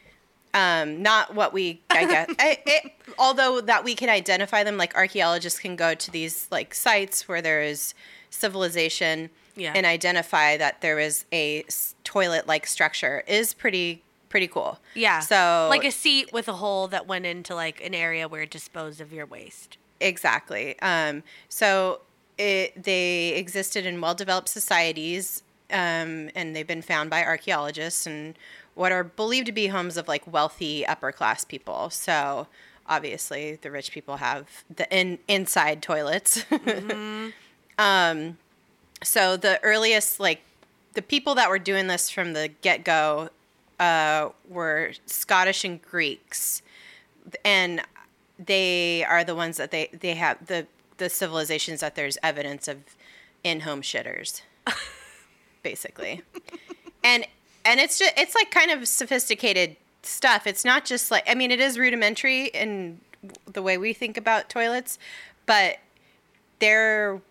Um, 0.54 1.02
not 1.04 1.36
what 1.36 1.54
we, 1.54 1.82
I 1.90 2.06
guess. 2.06 2.30
I, 2.40 2.60
it, 2.66 2.92
although 3.20 3.62
that 3.62 3.84
we 3.84 3.96
can 3.96 4.10
identify 4.10 4.64
them, 4.64 4.78
like 4.78 4.96
archaeologists 4.96 5.60
can 5.60 5.76
go 5.76 5.94
to 5.96 6.12
these 6.12 6.48
like 6.52 6.74
sites 6.74 7.28
where 7.28 7.42
there 7.42 7.62
is 7.62 7.94
civilization 8.30 9.30
Yeah. 9.56 9.74
and 9.76 9.86
identify 9.86 10.58
that 10.58 10.82
there 10.82 11.00
is 11.00 11.26
a 11.32 11.64
s- 11.64 11.96
toilet-like 12.04 12.66
structure 12.68 13.24
is 13.28 13.54
pretty 13.54 14.04
pretty 14.30 14.48
cool. 14.48 14.80
Yeah. 14.94 15.20
So 15.20 15.68
like 15.70 15.84
a 15.84 15.92
seat 15.92 16.32
with 16.34 16.48
a 16.48 16.54
hole 16.54 16.88
that 16.90 17.08
went 17.08 17.26
into 17.26 17.56
like 17.56 17.84
an 17.84 17.94
area 17.94 18.28
where 18.28 18.42
it 18.42 18.52
disposed 18.52 19.02
of 19.02 19.12
your 19.14 19.26
waste. 19.26 19.78
Exactly. 20.00 20.80
Um, 20.82 21.24
so 21.50 22.02
it, 22.38 22.82
they 22.82 23.30
existed 23.30 23.86
in 23.86 24.00
well-developed 24.00 24.50
societies, 24.50 25.44
um, 25.72 26.30
and 26.36 26.56
they've 26.56 26.68
been 26.68 26.82
found 26.82 27.10
by 27.10 27.24
archaeologists 27.24 28.06
and 28.06 28.38
what 28.76 28.92
are 28.92 29.04
believed 29.04 29.48
to 29.48 29.52
be 29.52 29.68
homes 29.68 29.98
of 29.98 30.08
like 30.08 30.32
wealthy 30.32 30.86
upper-class 30.86 31.46
people. 31.46 31.90
So 31.90 32.48
obviously, 32.86 33.56
the 33.56 33.72
rich 33.72 33.92
people 33.92 34.18
have 34.18 34.64
the 34.74 34.88
in, 34.96 35.20
inside 35.28 35.82
toilets. 35.82 36.46
um, 37.80 38.38
so 39.04 39.38
the 39.38 39.60
earliest 39.64 40.20
like 40.20 40.42
the 40.94 41.02
people 41.02 41.36
that 41.36 41.50
were 41.50 41.60
doing 41.60 41.88
this 41.88 42.10
from 42.10 42.34
the 42.34 42.50
get-go 42.62 43.30
uh, 43.80 44.30
were 44.50 44.92
Scottish 45.06 45.64
and 45.64 45.82
Greeks. 45.82 46.62
And 47.44 47.82
they 48.40 49.04
are 49.06 49.24
the 49.24 49.36
ones 49.36 49.58
that 49.58 49.72
they 49.72 49.90
they 49.92 50.16
have 50.16 50.46
the 50.48 50.68
the 50.98 51.10
civilizations 51.10 51.80
that 51.82 51.96
there's 51.96 52.18
evidence 52.24 52.68
of 52.68 52.78
in 53.44 53.62
home 53.62 53.82
shitters 53.82 54.42
basically. 55.64 56.22
And 57.04 57.26
and 57.66 57.80
it's 57.80 58.00
just 58.00 58.14
it's 58.18 58.36
like 58.36 58.52
kind 58.52 58.72
of 58.72 58.88
sophisticated 58.88 59.76
stuff. 60.04 60.48
It's 60.48 60.64
not 60.64 60.86
just 60.86 61.12
like 61.12 61.24
i 61.28 61.36
mean 61.36 61.52
it 61.52 61.60
is 61.60 61.78
rudimentary 61.78 62.46
in 62.48 63.00
the 63.52 63.62
way 63.62 63.78
we 63.78 63.94
think 63.94 64.16
about 64.16 64.48
toilets 64.48 64.98
but 65.48 65.78
there 66.60 67.22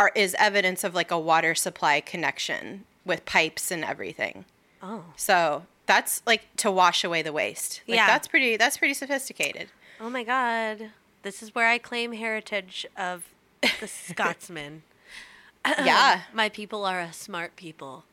are 0.00 0.10
is 0.16 0.34
evidence 0.38 0.82
of 0.82 0.94
like 0.94 1.12
a 1.12 1.18
water 1.18 1.54
supply 1.54 2.00
connection 2.00 2.84
with 3.04 3.24
pipes 3.24 3.70
and 3.70 3.84
everything. 3.84 4.44
Oh. 4.82 5.04
so 5.16 5.62
that's 5.86 6.22
like 6.26 6.42
to 6.58 6.70
wash 6.70 7.04
away 7.04 7.22
the 7.22 7.32
waste. 7.32 7.82
Like 7.88 7.96
Yeah. 7.96 8.06
that's 8.06 8.28
pretty 8.28 8.56
that's 8.56 8.76
pretty 8.78 8.94
sophisticated. 8.94 9.68
Oh 10.00 10.10
my 10.10 10.22
god. 10.24 10.90
This 11.22 11.42
is 11.42 11.54
where 11.54 11.68
I 11.68 11.78
claim 11.78 12.12
heritage 12.12 12.86
of 12.96 13.24
the 13.80 13.86
Scotsman. 13.88 14.82
yeah. 15.66 16.22
My 16.32 16.48
people 16.48 16.84
are 16.84 17.00
a 17.00 17.12
smart 17.12 17.56
people. 17.56 18.04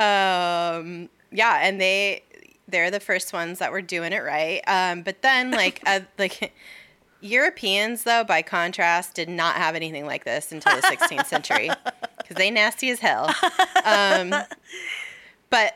Um 0.00 1.08
yeah, 1.32 1.58
and 1.60 1.80
they 1.80 2.22
they're 2.68 2.90
the 2.90 3.00
first 3.00 3.32
ones 3.32 3.58
that 3.58 3.72
were 3.72 3.82
doing 3.82 4.12
it 4.12 4.22
right. 4.22 4.60
Um 4.66 5.02
but 5.02 5.22
then 5.22 5.50
like 5.50 5.82
uh, 5.86 6.00
like 6.18 6.52
Europeans 7.20 8.04
though 8.04 8.22
by 8.22 8.42
contrast 8.42 9.14
did 9.14 9.28
not 9.28 9.56
have 9.56 9.74
anything 9.74 10.06
like 10.06 10.24
this 10.24 10.52
until 10.52 10.76
the 10.76 10.82
16th 10.82 11.26
century 11.26 11.68
cuz 12.28 12.36
they 12.36 12.50
nasty 12.50 12.90
as 12.90 13.00
hell. 13.00 13.34
Um 13.84 14.34
but 15.50 15.74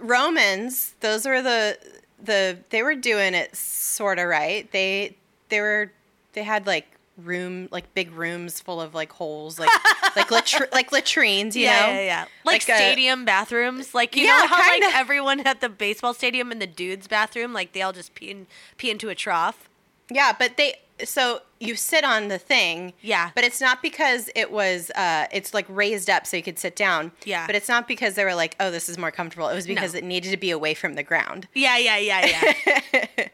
Romans, 0.00 0.94
those 1.00 1.26
were 1.26 1.42
the 1.42 1.78
the 2.22 2.58
they 2.70 2.82
were 2.82 2.94
doing 2.94 3.34
it 3.34 3.54
sort 3.56 4.18
of 4.18 4.26
right. 4.28 4.70
They 4.72 5.16
they 5.48 5.60
were 5.60 5.92
they 6.34 6.42
had 6.42 6.66
like 6.66 6.86
room 7.16 7.66
like 7.70 7.94
big 7.94 8.10
rooms 8.12 8.60
full 8.60 8.78
of 8.78 8.94
like 8.94 9.10
holes 9.10 9.58
like 9.58 9.70
like 10.16 10.28
latr- 10.28 10.70
like 10.72 10.92
latrines, 10.92 11.56
you 11.56 11.64
yeah, 11.64 11.80
know. 11.86 11.92
yeah, 11.92 12.00
yeah. 12.02 12.20
Like, 12.44 12.68
Like 12.68 12.68
a- 12.68 12.76
stadium 12.76 13.24
bathrooms. 13.24 13.94
Like 13.94 14.14
you 14.16 14.24
Yeah, 14.24 14.36
know 14.38 14.46
how 14.48 14.70
kinda. 14.70 14.86
like 14.88 14.96
everyone 14.96 15.40
at 15.40 15.60
the 15.62 15.70
baseball 15.70 16.12
stadium 16.12 16.52
in 16.52 16.58
the 16.58 16.66
dudes' 16.66 17.08
bathroom, 17.08 17.52
like 17.54 17.72
they 17.72 17.80
all 17.80 17.92
just 17.94 18.14
pee 18.14 18.30
in, 18.30 18.46
pee 18.76 18.90
into 18.90 19.08
a 19.08 19.14
trough. 19.14 19.68
Yeah, 20.10 20.32
but 20.38 20.56
they 20.56 20.74
so 21.04 21.40
you 21.60 21.74
sit 21.74 22.04
on 22.04 22.28
the 22.28 22.38
thing. 22.38 22.94
Yeah. 23.02 23.30
But 23.34 23.44
it's 23.44 23.60
not 23.60 23.82
because 23.82 24.30
it 24.34 24.50
was 24.50 24.90
uh 24.92 25.26
it's 25.32 25.52
like 25.52 25.66
raised 25.68 26.08
up 26.08 26.26
so 26.26 26.36
you 26.36 26.42
could 26.42 26.58
sit 26.58 26.74
down. 26.76 27.12
Yeah. 27.24 27.46
But 27.46 27.54
it's 27.56 27.68
not 27.68 27.86
because 27.88 28.14
they 28.14 28.24
were 28.24 28.34
like, 28.34 28.56
"Oh, 28.60 28.70
this 28.70 28.88
is 28.88 28.96
more 28.98 29.10
comfortable." 29.10 29.48
It 29.48 29.54
was 29.54 29.66
because 29.66 29.92
No. 29.92 29.98
it 29.98 30.04
needed 30.04 30.30
to 30.30 30.36
be 30.36 30.50
away 30.50 30.74
from 30.74 30.94
the 30.94 31.02
ground. 31.02 31.48
Yeah, 31.54 31.76
yeah, 31.78 31.98
yeah, 31.98 32.52
yeah. 32.94 33.06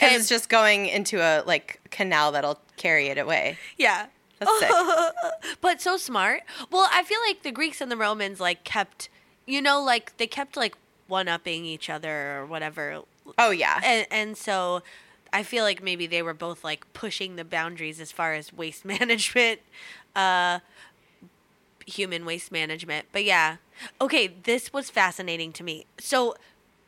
And- 0.00 0.14
it's 0.16 0.28
just 0.28 0.48
going 0.48 0.86
into 0.86 1.20
a 1.20 1.42
like 1.46 1.80
canal 1.90 2.32
that'll 2.32 2.58
carry 2.76 3.08
it 3.08 3.18
away. 3.18 3.58
yeah. 3.78 4.06
That's 4.40 4.58
sick. 4.58 4.70
but 5.60 5.80
so 5.80 5.96
smart. 5.96 6.42
Well, 6.70 6.88
I 6.92 7.04
feel 7.04 7.20
like 7.26 7.44
the 7.44 7.52
Greeks 7.52 7.80
and 7.80 7.90
the 7.90 7.96
Romans 7.96 8.40
like 8.40 8.64
kept, 8.64 9.08
you 9.46 9.62
know, 9.62 9.80
like 9.80 10.16
they 10.16 10.26
kept 10.26 10.56
like 10.56 10.74
one 11.06 11.28
upping 11.28 11.64
each 11.64 11.88
other 11.88 12.38
or 12.38 12.44
whatever. 12.46 13.02
Oh 13.38 13.50
yeah. 13.52 13.80
And 13.84 14.06
and 14.10 14.36
so 14.36 14.82
I 15.34 15.42
feel 15.42 15.64
like 15.64 15.82
maybe 15.82 16.06
they 16.06 16.22
were 16.22 16.32
both 16.32 16.64
like 16.64 16.90
pushing 16.94 17.36
the 17.36 17.44
boundaries 17.44 18.00
as 18.00 18.10
far 18.12 18.32
as 18.32 18.52
waste 18.52 18.84
management, 18.94 19.60
uh 20.16 20.60
human 21.86 22.24
waste 22.24 22.50
management. 22.50 23.06
But 23.12 23.24
yeah. 23.24 23.56
Okay, 24.00 24.28
this 24.44 24.72
was 24.72 24.88
fascinating 24.88 25.52
to 25.54 25.62
me. 25.64 25.86
So 25.98 26.34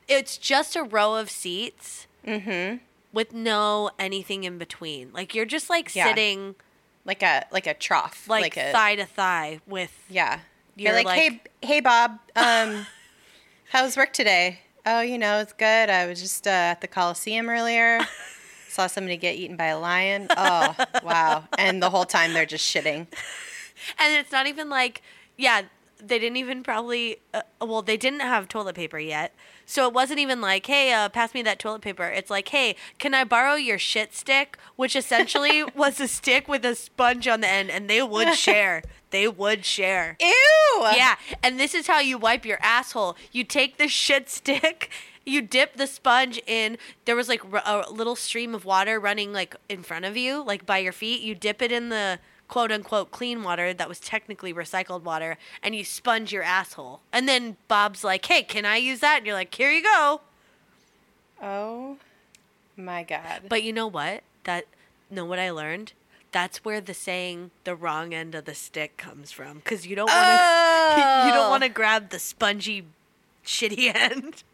it's 0.09 0.39
just 0.39 0.77
a 0.77 0.83
row 0.83 1.17
of 1.17 1.29
seats 1.31 2.07
Mhm. 2.27 2.81
with 3.13 3.33
no 3.35 3.91
anything 3.99 4.45
in 4.45 4.57
between. 4.59 5.13
Like 5.13 5.35
you're 5.35 5.45
just 5.45 5.69
like 5.69 5.95
Yeah. 5.95 6.07
sitting 6.09 6.55
Like 7.05 7.23
a 7.23 7.45
like 7.53 7.67
a 7.69 7.75
trough, 7.75 8.29
like, 8.29 8.57
a 8.57 8.73
thigh 8.73 8.97
to 8.97 9.05
thigh 9.07 9.61
with 9.67 9.93
Yeah. 10.09 10.41
You're, 10.75 10.89
You're 10.93 10.95
like, 10.97 11.07
like- 11.07 11.19
"Hey 11.21 11.41
hey 11.63 11.81
Bob, 11.81 12.19
um 12.37 12.87
how 13.71 13.83
was 13.85 13.97
work 13.97 14.13
today?" 14.13 14.61
"Oh, 14.85 15.01
you 15.01 15.17
know, 15.19 15.39
it's 15.41 15.53
good. 15.53 15.89
I 15.91 16.07
was 16.07 16.21
just 16.21 16.47
uh, 16.47 16.51
at 16.75 16.81
the 16.81 16.89
Coliseum 16.89 17.49
earlier. 17.49 18.01
Saw 18.77 18.87
somebody 18.89 19.17
get 19.17 19.37
eaten 19.37 19.57
by 19.57 19.67
a 19.67 19.79
lion. 19.79 20.27
Oh, 20.37 20.75
wow." 21.03 21.45
And 21.57 21.83
the 21.83 21.89
whole 21.89 22.05
time 22.05 22.35
they're 22.35 22.45
just 22.45 22.73
shitting. 22.73 23.07
and 23.99 24.15
it's 24.15 24.33
not 24.33 24.47
even 24.47 24.69
like 24.69 25.03
yeah 25.37 25.63
they 25.99 26.19
didn't 26.19 26.37
even 26.37 26.63
probably 26.63 27.19
uh, 27.33 27.43
well 27.61 27.83
they 27.83 27.97
didn't 27.97 28.21
have 28.21 28.49
toilet 28.49 28.75
paper 28.75 28.99
yet 28.99 29.35
so 29.65 29.87
it 29.87 29.95
wasn't 29.95 30.19
even 30.19 30.41
like 30.41 30.67
hey 30.67 30.93
uh, 30.93 31.09
pass 31.09 31.33
me 31.35 31.43
that 31.43 31.59
toilet 31.59 31.81
paper 31.83 32.05
it's 32.05 32.31
like 32.31 32.49
hey 32.49 32.75
can 32.99 33.15
i 33.15 33.25
borrow 33.25 33.55
your 33.55 33.79
shit 33.79 34.15
stick 34.15 34.59
which 34.77 34.95
essentially 34.97 35.63
was 35.75 36.01
a 36.01 36.09
stick 36.09 36.49
with 36.49 36.65
a 36.65 36.75
sponge 36.75 37.27
on 37.29 37.41
the 37.41 37.49
end 37.49 37.71
and 37.71 37.89
they 37.89 38.03
would 38.03 38.35
share 38.47 38.83
they 39.11 39.27
would 39.29 39.65
share 39.65 40.17
Ew. 40.21 40.83
yeah 40.95 41.17
and 41.43 41.59
this 41.59 41.75
is 41.75 41.87
how 41.87 42.01
you 42.01 42.19
wipe 42.19 42.45
your 42.45 42.59
asshole 42.63 43.17
you 43.33 43.45
take 43.45 43.79
the 43.79 43.89
shit 43.89 44.29
stick 44.29 44.91
you 45.27 45.43
dip 45.43 45.77
the 45.77 45.87
sponge 45.87 46.41
in 46.47 46.79
there 47.05 47.17
was 47.17 47.29
like 47.29 47.43
a 47.45 47.85
little 47.91 48.17
stream 48.17 48.55
of 48.55 48.65
water 48.65 48.99
running 48.99 49.33
like 49.33 49.57
in 49.69 49.83
front 49.83 50.05
of 50.05 50.17
you 50.17 50.43
like 50.43 50.65
by 50.65 50.79
your 50.79 50.93
feet. 50.93 51.21
You 51.21 51.35
dip 51.35 51.61
it 51.61 51.73
in 51.73 51.89
the 51.89 52.21
quote 52.49 52.71
unquote 52.71 53.11
clean 53.11 53.43
water 53.43 53.75
that 53.75 53.89
was 53.89 53.99
technically 53.99 54.55
recycled 54.55 55.03
water 55.03 55.37
and 55.63 55.75
you 55.75 55.85
sponge 55.85 56.33
your 56.33 56.45
asshole. 56.45 57.01
And 57.13 57.29
then 57.29 57.57
bob's 57.67 58.05
like 58.05 58.25
hey 58.25 58.45
can 58.45 58.65
i 58.65 58.77
use 58.77 59.01
that? 59.01 59.19
And 59.19 59.27
you're 59.27 59.35
like 59.35 59.53
here 59.53 59.71
you 59.71 59.83
go. 59.83 60.21
Oh 61.43 61.99
my 62.77 63.03
god. 63.03 63.43
but 63.49 63.63
you 63.65 63.73
know 63.73 63.89
what? 63.89 64.23
That 64.45 64.67
know 65.11 65.25
what 65.25 65.41
i 65.41 65.51
learned? 65.51 65.93
That's 66.31 66.65
where 66.65 66.81
the 66.81 66.95
saying 66.95 67.51
the 67.65 67.75
wrong 67.75 68.15
end 68.15 68.35
of 68.35 68.45
the 68.45 68.55
stick 68.55 68.97
comes 68.97 69.33
from 69.33 69.57
because 69.57 69.87
you 69.87 69.97
don't 69.97 70.07
want 70.07 70.25
to 70.25 70.39
oh. 70.41 71.27
you 71.27 71.33
don't 71.33 71.47
oh. 71.47 71.51
want 71.51 71.65
to 71.65 71.69
grab 71.69 72.11
the 72.11 72.21
spongy 72.21 72.85
shitty 73.45 73.93
end 73.95 74.45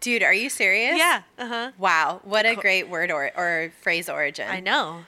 Dude, 0.00 0.22
are 0.22 0.34
you 0.34 0.48
serious? 0.48 0.96
Yeah. 0.96 1.22
Uh 1.38 1.46
huh. 1.46 1.70
Wow, 1.78 2.20
what 2.22 2.46
a 2.46 2.54
great 2.54 2.88
word 2.88 3.10
or 3.10 3.30
or 3.36 3.72
phrase 3.80 4.08
origin. 4.08 4.48
I 4.48 4.60
know. 4.60 5.00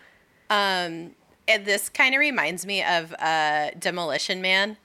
Um, 0.51 1.13
and 1.47 1.65
this 1.65 1.89
kind 1.89 2.15
of 2.15 2.19
reminds 2.19 2.67
me 2.67 2.83
of 2.83 3.15
uh, 3.19 3.71
Demolition 3.79 4.43
Man. 4.43 4.77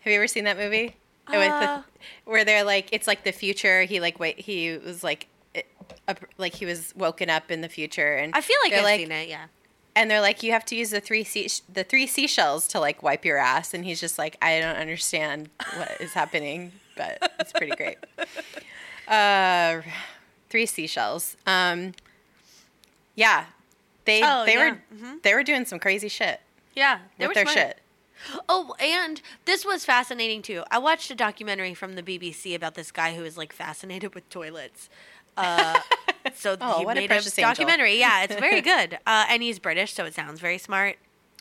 Have 0.00 0.12
you 0.12 0.18
ever 0.18 0.26
seen 0.26 0.44
that 0.44 0.56
movie? 0.56 0.96
Uh. 1.28 1.82
where 2.24 2.44
they're 2.44 2.64
like, 2.64 2.88
it's 2.92 3.06
like 3.06 3.24
the 3.24 3.32
future. 3.32 3.82
He 3.82 4.00
like 4.00 4.18
wait, 4.18 4.38
he 4.40 4.76
was 4.78 5.02
like, 5.04 5.28
it, 5.54 5.66
up, 6.08 6.18
like 6.38 6.54
he 6.54 6.66
was 6.66 6.92
woken 6.96 7.30
up 7.30 7.50
in 7.50 7.60
the 7.60 7.68
future, 7.68 8.14
and 8.16 8.34
I 8.34 8.40
feel 8.40 8.56
like 8.64 8.72
I've 8.72 8.84
like, 8.84 9.00
seen 9.00 9.12
it. 9.12 9.28
Yeah. 9.28 9.46
and 9.94 10.10
they're 10.10 10.20
like, 10.20 10.42
you 10.42 10.52
have 10.52 10.64
to 10.66 10.76
use 10.76 10.90
the 10.90 11.00
three 11.00 11.24
sea- 11.24 11.50
the 11.72 11.82
three 11.84 12.06
seashells 12.06 12.66
to 12.68 12.80
like 12.80 13.02
wipe 13.02 13.24
your 13.24 13.38
ass, 13.38 13.74
and 13.74 13.84
he's 13.84 14.00
just 14.00 14.18
like, 14.18 14.36
I 14.42 14.60
don't 14.60 14.76
understand 14.76 15.50
what 15.76 16.00
is 16.00 16.12
happening, 16.14 16.72
but 16.96 17.32
it's 17.40 17.52
pretty 17.52 17.74
great. 17.76 17.98
Uh, 19.08 19.82
three 20.50 20.66
seashells. 20.66 21.36
Um, 21.46 21.92
yeah, 23.14 23.46
they 24.04 24.20
Oh, 24.22 24.44
they 24.44 24.54
yeah. 24.54 24.70
were 24.72 25.18
they 25.22 25.34
were 25.34 25.42
doing 25.42 25.64
some 25.64 25.78
crazy 25.78 26.08
shit 26.08 26.40
Yeah, 26.74 26.98
they 27.18 27.26
with 27.26 27.30
were 27.36 27.44
their 27.44 27.44
smart. 27.52 27.56
shit. 27.68 27.78
Oh, 28.48 28.74
and 28.80 29.20
this 29.44 29.64
was 29.64 29.84
fascinating 29.84 30.42
too. 30.42 30.64
I 30.70 30.78
watched 30.78 31.10
a 31.10 31.14
documentary 31.14 31.74
from 31.74 31.94
the 31.94 32.02
BBC 32.02 32.54
about 32.54 32.74
this 32.74 32.90
guy 32.90 33.14
who 33.14 33.24
is 33.24 33.36
like 33.36 33.52
fascinated 33.52 34.14
with 34.14 34.28
toilets. 34.30 34.88
Uh, 35.36 35.78
so 36.34 36.56
Oh, 36.60 36.78
he 36.78 36.84
what 36.86 36.96
a 36.96 37.00
made 37.00 37.04
a, 37.06 37.08
precious 37.08 37.38
angel. 37.38 37.50
documentary. 37.50 37.98
Yeah, 37.98 38.24
it's 38.24 38.34
very 38.40 38.60
good. 38.62 38.98
Uh, 39.06 39.26
and 39.28 39.42
he's 39.42 39.58
British, 39.58 39.92
so 39.92 40.04
it 40.06 40.14
sounds 40.14 40.40
very 40.40 40.58
smart. 40.58 40.96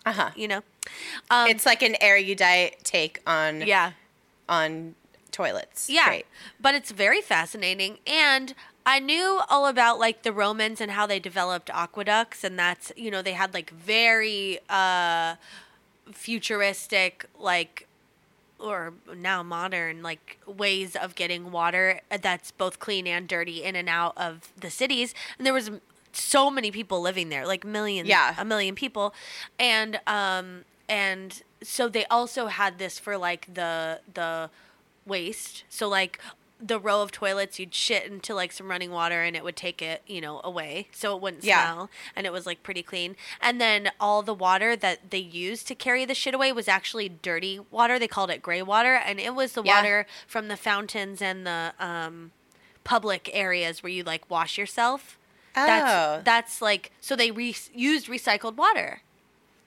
Uh 0.06 0.12
huh. 0.12 0.30
You 0.36 0.48
know. 0.50 0.62
Um, 1.32 1.48
It's 1.50 1.66
like 1.66 1.82
an 1.82 1.96
erudite 2.02 2.84
take 2.84 3.22
on 3.26 3.62
yeah, 3.62 3.94
on 4.50 4.96
toilets. 5.36 5.90
yeah, 5.90 6.08
Great. 6.08 6.26
but 6.60 6.74
it's 6.76 6.92
very 6.92 7.22
fascinating. 7.22 7.98
And 8.08 8.56
I 8.86 9.00
knew 9.00 9.42
all 9.50 9.68
about 9.68 10.00
like 10.00 10.24
the 10.24 10.32
Romans 10.32 10.80
and 10.82 10.92
how 10.92 11.06
they 11.06 11.20
developed 11.20 11.70
aqueducts, 11.72 12.44
and 12.44 12.58
that's 12.58 12.92
you 12.96 13.10
know 13.12 13.22
they 13.22 13.34
had 13.34 13.54
like 13.54 13.70
very 13.72 14.60
uh, 14.70 15.36
futuristic 16.12 17.26
like 17.40 17.88
or 18.60 18.94
now 19.16 19.44
modern 19.44 20.02
like 20.02 20.40
ways 20.48 20.96
of 20.96 21.14
getting 21.16 21.52
water 21.52 22.00
that's 22.22 22.52
both 22.52 22.80
clean 22.80 23.06
and 23.06 23.28
dirty 23.28 23.62
in 23.64 23.76
and 23.76 23.90
out 23.90 24.14
of 24.18 24.50
the 24.60 24.70
cities 24.70 25.14
and 25.38 25.46
there 25.46 25.54
was 25.54 25.70
so 26.14 26.50
many 26.50 26.72
people 26.72 27.02
living 27.02 27.28
there 27.30 27.46
like 27.46 27.66
millions 27.66 28.08
Yeah. 28.08 28.34
a 28.38 28.46
million 28.46 28.74
people 28.74 29.14
and 29.60 30.00
um 30.08 30.64
and 30.88 31.44
so 31.62 31.90
they 31.90 32.06
also 32.06 32.48
had 32.48 32.78
this 32.80 32.98
for 32.98 33.18
like 33.18 33.54
the 33.54 34.00
the 34.14 34.50
waste. 35.06 35.64
So 35.70 35.88
like 35.88 36.20
the 36.62 36.80
row 36.80 37.02
of 37.02 37.12
toilets 37.12 37.60
you'd 37.60 37.74
shit 37.76 38.06
into 38.06 38.34
like 38.34 38.50
some 38.52 38.70
running 38.70 38.90
water 38.90 39.22
and 39.22 39.36
it 39.36 39.44
would 39.44 39.58
take 39.58 39.82
it 39.82 40.02
you 40.08 40.22
know 40.22 40.40
away. 40.44 40.88
So 40.94 41.16
it 41.16 41.22
wouldn't 41.22 41.44
Yeah. 41.44 41.64
smell 41.74 41.90
and 42.16 42.26
it 42.26 42.32
was 42.32 42.46
like 42.46 42.64
pretty 42.64 42.82
clean. 42.82 43.16
And 43.42 43.60
then 43.60 43.92
all 44.00 44.22
the 44.22 44.34
water 44.34 44.76
that 44.78 45.12
they 45.12 45.18
used 45.20 45.68
to 45.68 45.76
carry 45.76 46.06
the 46.06 46.16
shit 46.16 46.34
away 46.34 46.52
was 46.54 46.68
actually 46.68 47.10
dirty 47.10 47.60
water. 47.72 48.00
They 48.00 48.08
called 48.08 48.30
it 48.32 48.42
gray 48.42 48.62
water. 48.62 48.96
And 48.96 49.20
it 49.20 49.36
was 49.36 49.52
the 49.54 49.64
Yeah. 49.64 49.76
water 49.78 50.08
from 50.28 50.48
the 50.48 50.58
fountains 50.58 51.22
and 51.22 51.46
the 51.46 51.74
um 51.80 52.32
public 52.84 53.30
areas 53.34 53.84
where 53.84 53.92
you 53.92 54.04
like 54.04 54.30
wash 54.30 54.58
yourself. 54.58 55.18
Oh, 55.58 55.66
that's 55.66 56.24
that's 56.24 56.62
like 56.62 56.92
so 57.02 57.16
they 57.16 57.32
re- 57.32 57.56
used 57.74 58.08
recycled 58.08 58.56
water. 58.56 59.02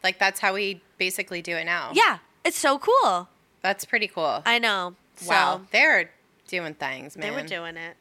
Like 0.03 0.19
that's 0.19 0.41
how 0.41 0.55
we 0.55 0.81
basically 0.97 1.43
do 1.43 1.57
it 1.57 1.65
now. 1.65 1.91
yeah. 1.93 2.19
It's 2.45 2.57
so 2.59 2.79
cool. 2.79 3.29
That's 3.61 3.85
pretty 3.85 4.07
cool. 4.09 4.43
i 4.47 4.59
know 4.59 4.95
so 5.19 5.29
wow, 5.31 5.61
they're 5.71 6.11
doing 6.49 6.75
things, 6.75 7.17
man. 7.17 7.29
they 7.35 7.43
were 7.43 7.47
doing 7.47 7.77
it 7.77 7.97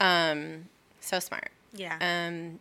Um, 0.00 0.68
so 1.00 1.18
smart. 1.20 1.50
yeah 1.74 1.96
Um, 2.00 2.60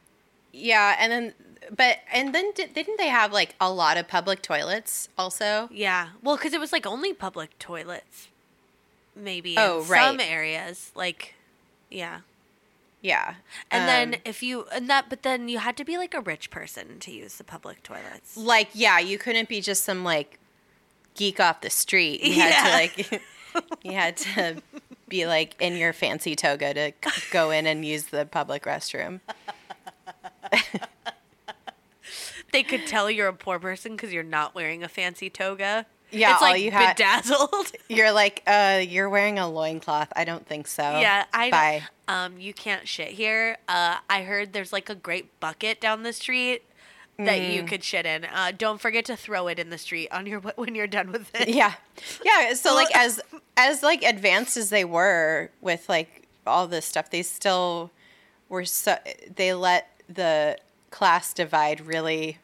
yeah, 0.51 0.95
and 0.99 1.11
then, 1.11 1.33
but 1.75 1.97
and 2.13 2.33
then 2.33 2.51
di- 2.53 2.67
didn't 2.67 2.97
they 2.97 3.09
have 3.09 3.33
like 3.33 3.55
a 3.59 3.69
lot 3.71 3.97
of 3.97 4.07
public 4.07 4.41
toilets 4.41 5.09
also? 5.17 5.67
Yeah. 5.71 6.09
Well, 6.21 6.37
because 6.37 6.53
it 6.53 6.59
was 6.61 6.71
like 6.71 6.85
only 6.85 7.11
public 7.13 7.57
toilets, 7.59 8.29
maybe. 9.15 9.55
Oh, 9.57 9.81
in 9.81 9.87
right. 9.89 10.05
Some 10.07 10.19
areas, 10.21 10.91
like, 10.95 11.35
yeah. 11.91 12.21
Yeah, 13.01 13.35
And 13.69 13.81
Um, 13.81 13.87
then 13.87 14.21
if 14.25 14.41
you 14.41 14.65
and 14.71 14.89
that, 14.89 15.09
but 15.09 15.21
then 15.23 15.47
you 15.49 15.59
had 15.59 15.77
to 15.77 15.83
be 15.85 15.97
like 15.97 16.13
a 16.15 16.21
rich 16.21 16.49
person 16.49 16.97
to 16.99 17.11
use 17.11 17.35
the 17.35 17.43
public 17.43 17.83
toilets. 17.83 18.35
like 18.35 18.69
yeah, 18.73 18.97
you 18.97 19.17
couldn't 19.19 19.47
be 19.47 19.61
just 19.61 19.83
some 19.83 20.03
like 20.03 20.39
geek 21.15 21.39
off 21.39 21.61
the 21.61 21.69
street. 21.69 22.23
You 22.23 22.33
had 22.33 22.63
to 22.63 22.67
Yeah. 22.69 22.73
like, 22.73 23.21
you 23.83 23.91
had 23.93 24.17
to 24.17 24.61
be 25.07 25.25
like 25.27 25.55
in 25.59 25.75
your 25.75 25.93
fancy 25.93 26.35
toga 26.35 26.73
to 26.73 26.91
go 27.31 27.51
in 27.51 27.65
and 27.67 27.85
use 27.85 28.05
the 28.05 28.25
public 28.25 28.63
restroom. 28.63 29.19
They 32.51 32.63
could 32.63 32.87
tell 32.87 33.09
you're 33.11 33.27
a 33.27 33.33
poor 33.33 33.59
person 33.59 33.93
because 33.93 34.13
you're 34.13 34.23
not 34.23 34.55
wearing 34.55 34.83
a 34.83 34.87
fancy 34.87 35.29
toga. 35.29 35.85
Yeah, 36.11 36.33
it's 36.33 36.41
all 36.41 36.51
like 36.51 36.61
you 36.61 36.71
had- 36.71 36.95
bedazzled. 36.95 37.71
You're 37.89 38.11
like, 38.13 38.41
uh, 38.47 38.81
you're 38.87 39.09
wearing 39.09 39.37
a 39.39 39.49
loincloth. 39.49 40.07
I 40.15 40.23
don't 40.23 40.47
think 40.47 40.67
so. 40.67 40.81
yeah, 40.83 41.25
I 41.33 41.49
Bye. 41.49 41.83
um 42.07 42.37
you 42.37 42.53
can't 42.53 42.87
shit 42.87 43.09
here. 43.09 43.57
Uh, 43.67 43.97
I 44.09 44.21
heard 44.23 44.53
there's 44.53 44.71
like 44.71 44.89
a 44.89 44.95
great 44.95 45.37
bucket 45.39 45.81
down 45.81 46.03
the 46.03 46.13
street 46.13 46.63
that 47.17 47.39
you 47.41 47.63
Mm. 47.63 47.67
could 47.67 47.83
shit 47.83 48.05
in. 48.05 48.25
Uh, 48.25 48.51
don't 48.57 48.81
forget 48.81 49.05
to 49.05 49.15
throw 49.15 49.47
it 49.47 49.57
in 49.59 49.69
the 49.69 49.77
street 49.77 50.09
on 50.11 50.25
your 50.25 50.39
when 50.55 50.75
you're 50.75 50.87
done 50.87 51.11
with 51.11 51.33
it. 51.35 51.47
yeah 51.49 51.73
yeah 52.23 52.53
so 52.53 52.73
like 52.75 52.93
as 52.95 53.21
as 53.57 53.81
like 53.83 54.03
advanced 54.03 54.57
as 54.57 54.69
they 54.69 54.83
were 54.83 55.49
with 55.61 55.87
like 55.87 56.27
all 56.45 56.67
this 56.67 56.85
stuff 56.85 57.09
they 57.09 57.21
still 57.23 57.89
were 58.49 58.65
so 58.65 58.97
they 59.35 59.53
let 59.53 59.89
the 60.09 60.57
class 60.91 61.33
divide 61.33 61.81
really 61.81 62.37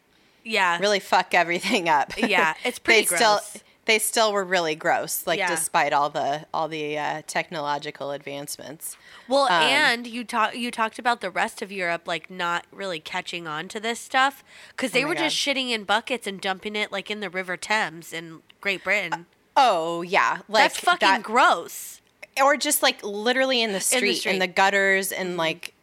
Yeah. 0.43 0.79
really 0.79 0.99
fuck 0.99 1.33
everything 1.33 1.87
up 1.89 2.13
Yeah, 2.17 2.53
it's 2.63 2.79
pretty 2.85 3.01
they 3.07 3.15
still 3.15 3.39
gross. 3.39 3.63
They 3.85 3.97
still 3.99 4.31
were 4.31 4.43
really 4.43 4.75
gross 4.75 5.25
like 5.25 5.39
Yeah. 5.39 5.47
despite 5.49 5.91
all 5.93 6.09
the 6.09 6.45
all 6.53 6.67
the 6.67 6.97
uh, 6.97 7.21
technological 7.27 8.11
advancements 8.11 8.95
Well, 9.27 9.45
Um, 9.45 9.63
and 9.63 10.07
you 10.07 10.23
talk 10.23 10.55
you 10.55 10.71
talked 10.71 10.99
about 10.99 11.21
the 11.21 11.31
rest 11.31 11.61
of 11.61 11.71
Europe 11.71 12.03
like 12.07 12.29
not 12.29 12.65
really 12.71 12.99
catching 12.99 13.47
on 13.47 13.67
to 13.69 13.79
this 13.79 13.99
stuff 13.99 14.43
because 14.69 14.91
they 14.91 15.03
Oh 15.03 15.07
were 15.07 15.15
just 15.15 15.35
shitting 15.35 15.69
in 15.71 15.83
buckets 15.83 16.27
and 16.27 16.39
dumping 16.39 16.75
it 16.75 16.91
like 16.91 17.09
in 17.09 17.19
the 17.21 17.29
River 17.29 17.57
Thames 17.57 18.13
in 18.13 18.41
Great 18.61 18.83
Britain. 18.83 19.25
oh 19.57 20.01
yeah 20.03 20.39
like 20.47 20.63
That's 20.71 20.79
fucking 20.79 21.07
that- 21.07 21.23
gross. 21.23 22.01
or 22.41 22.55
just 22.57 22.81
like 22.83 23.03
literally 23.03 23.61
in 23.61 23.71
the 23.73 23.79
street 23.81 24.01
in 24.03 24.07
the, 24.07 24.15
street. 24.15 24.39
Mm-hmm. 24.41 24.51
gutters 24.53 25.11
and 25.11 25.37
like 25.37 25.73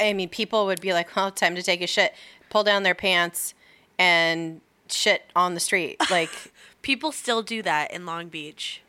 i 0.00 0.12
mean 0.12 0.28
people 0.28 0.66
would 0.66 0.80
be 0.80 0.92
like 0.92 1.14
well 1.14 1.30
time 1.30 1.54
to 1.54 1.62
take 1.62 1.80
a 1.82 1.86
shit 1.86 2.12
pull 2.50 2.64
down 2.64 2.82
their 2.82 2.94
pants 2.96 3.54
and 3.98 4.60
shit 4.88 5.22
on 5.36 5.54
the 5.54 5.60
street 5.60 5.96
like 6.10 6.30
People 6.82 7.12
still 7.12 7.42
do 7.42 7.62
that 7.62 7.92
in 7.92 8.04
Long 8.06 8.28
Beach. 8.28 8.82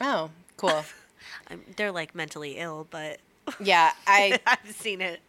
oh 0.00 0.30
cool. 0.56 0.84
I'm, 1.48 1.62
they're 1.76 1.92
like 1.92 2.14
mentally 2.14 2.56
ill, 2.58 2.86
but 2.90 3.18
yeah 3.60 3.92
i 4.06 4.38
I've 4.46 4.70
seen 4.72 5.00
it. 5.00 5.20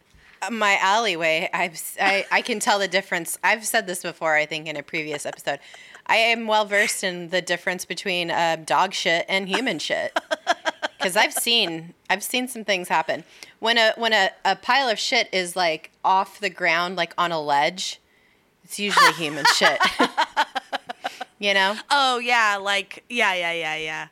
my 0.50 0.76
alleyway 0.80 1.48
I've, 1.52 1.80
I, 2.00 2.24
I 2.30 2.42
can 2.42 2.60
tell 2.60 2.78
the 2.78 2.88
difference. 2.88 3.38
I've 3.42 3.64
said 3.66 3.86
this 3.86 4.02
before 4.02 4.34
i 4.34 4.46
think 4.46 4.66
in 4.68 4.76
a 4.76 4.82
previous 4.82 5.26
episode. 5.26 5.58
I 6.06 6.16
am 6.16 6.46
well 6.46 6.64
versed 6.64 7.04
in 7.04 7.28
the 7.28 7.40
difference 7.42 7.84
between 7.84 8.30
uh, 8.30 8.56
dog 8.64 8.92
shit 8.92 9.24
and 9.28 9.48
human 9.48 9.78
shit. 9.78 10.18
Because 10.98 11.16
i've 11.16 11.32
seen 11.32 11.94
i've 12.10 12.22
seen 12.22 12.46
some 12.48 12.64
things 12.64 12.88
happen. 12.88 13.24
When 13.58 13.78
a 13.78 13.92
when 13.96 14.12
a, 14.12 14.30
a 14.44 14.56
pile 14.56 14.88
of 14.88 14.98
shit 14.98 15.28
is 15.32 15.56
like 15.56 15.90
off 16.04 16.38
the 16.40 16.50
ground 16.50 16.96
like 16.96 17.14
on 17.18 17.32
a 17.32 17.40
ledge 17.40 18.00
it's 18.64 18.78
usually 18.78 19.12
human 19.14 19.44
shit 19.56 19.78
you 21.42 21.54
know 21.54 21.76
Oh 21.90 22.18
yeah, 22.18 22.58
like 22.60 23.04
yeah, 23.08 23.34
yeah, 23.34 23.52
yeah, 23.52 23.76
yeah. 23.76 24.08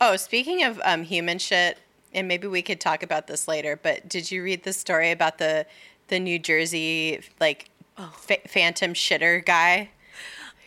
oh 0.00 0.16
speaking 0.16 0.62
of 0.62 0.80
um, 0.84 1.02
human 1.02 1.38
shit 1.38 1.78
and 2.12 2.26
maybe 2.28 2.46
we 2.46 2.62
could 2.62 2.80
talk 2.80 3.02
about 3.02 3.26
this 3.26 3.48
later 3.48 3.78
but 3.80 4.08
did 4.08 4.30
you 4.30 4.42
read 4.42 4.62
the 4.64 4.72
story 4.72 5.10
about 5.10 5.38
the 5.38 5.66
the 6.08 6.18
new 6.18 6.38
jersey 6.38 7.20
like 7.40 7.70
fa- 8.12 8.46
phantom 8.46 8.92
shitter 8.94 9.44
guy 9.44 9.90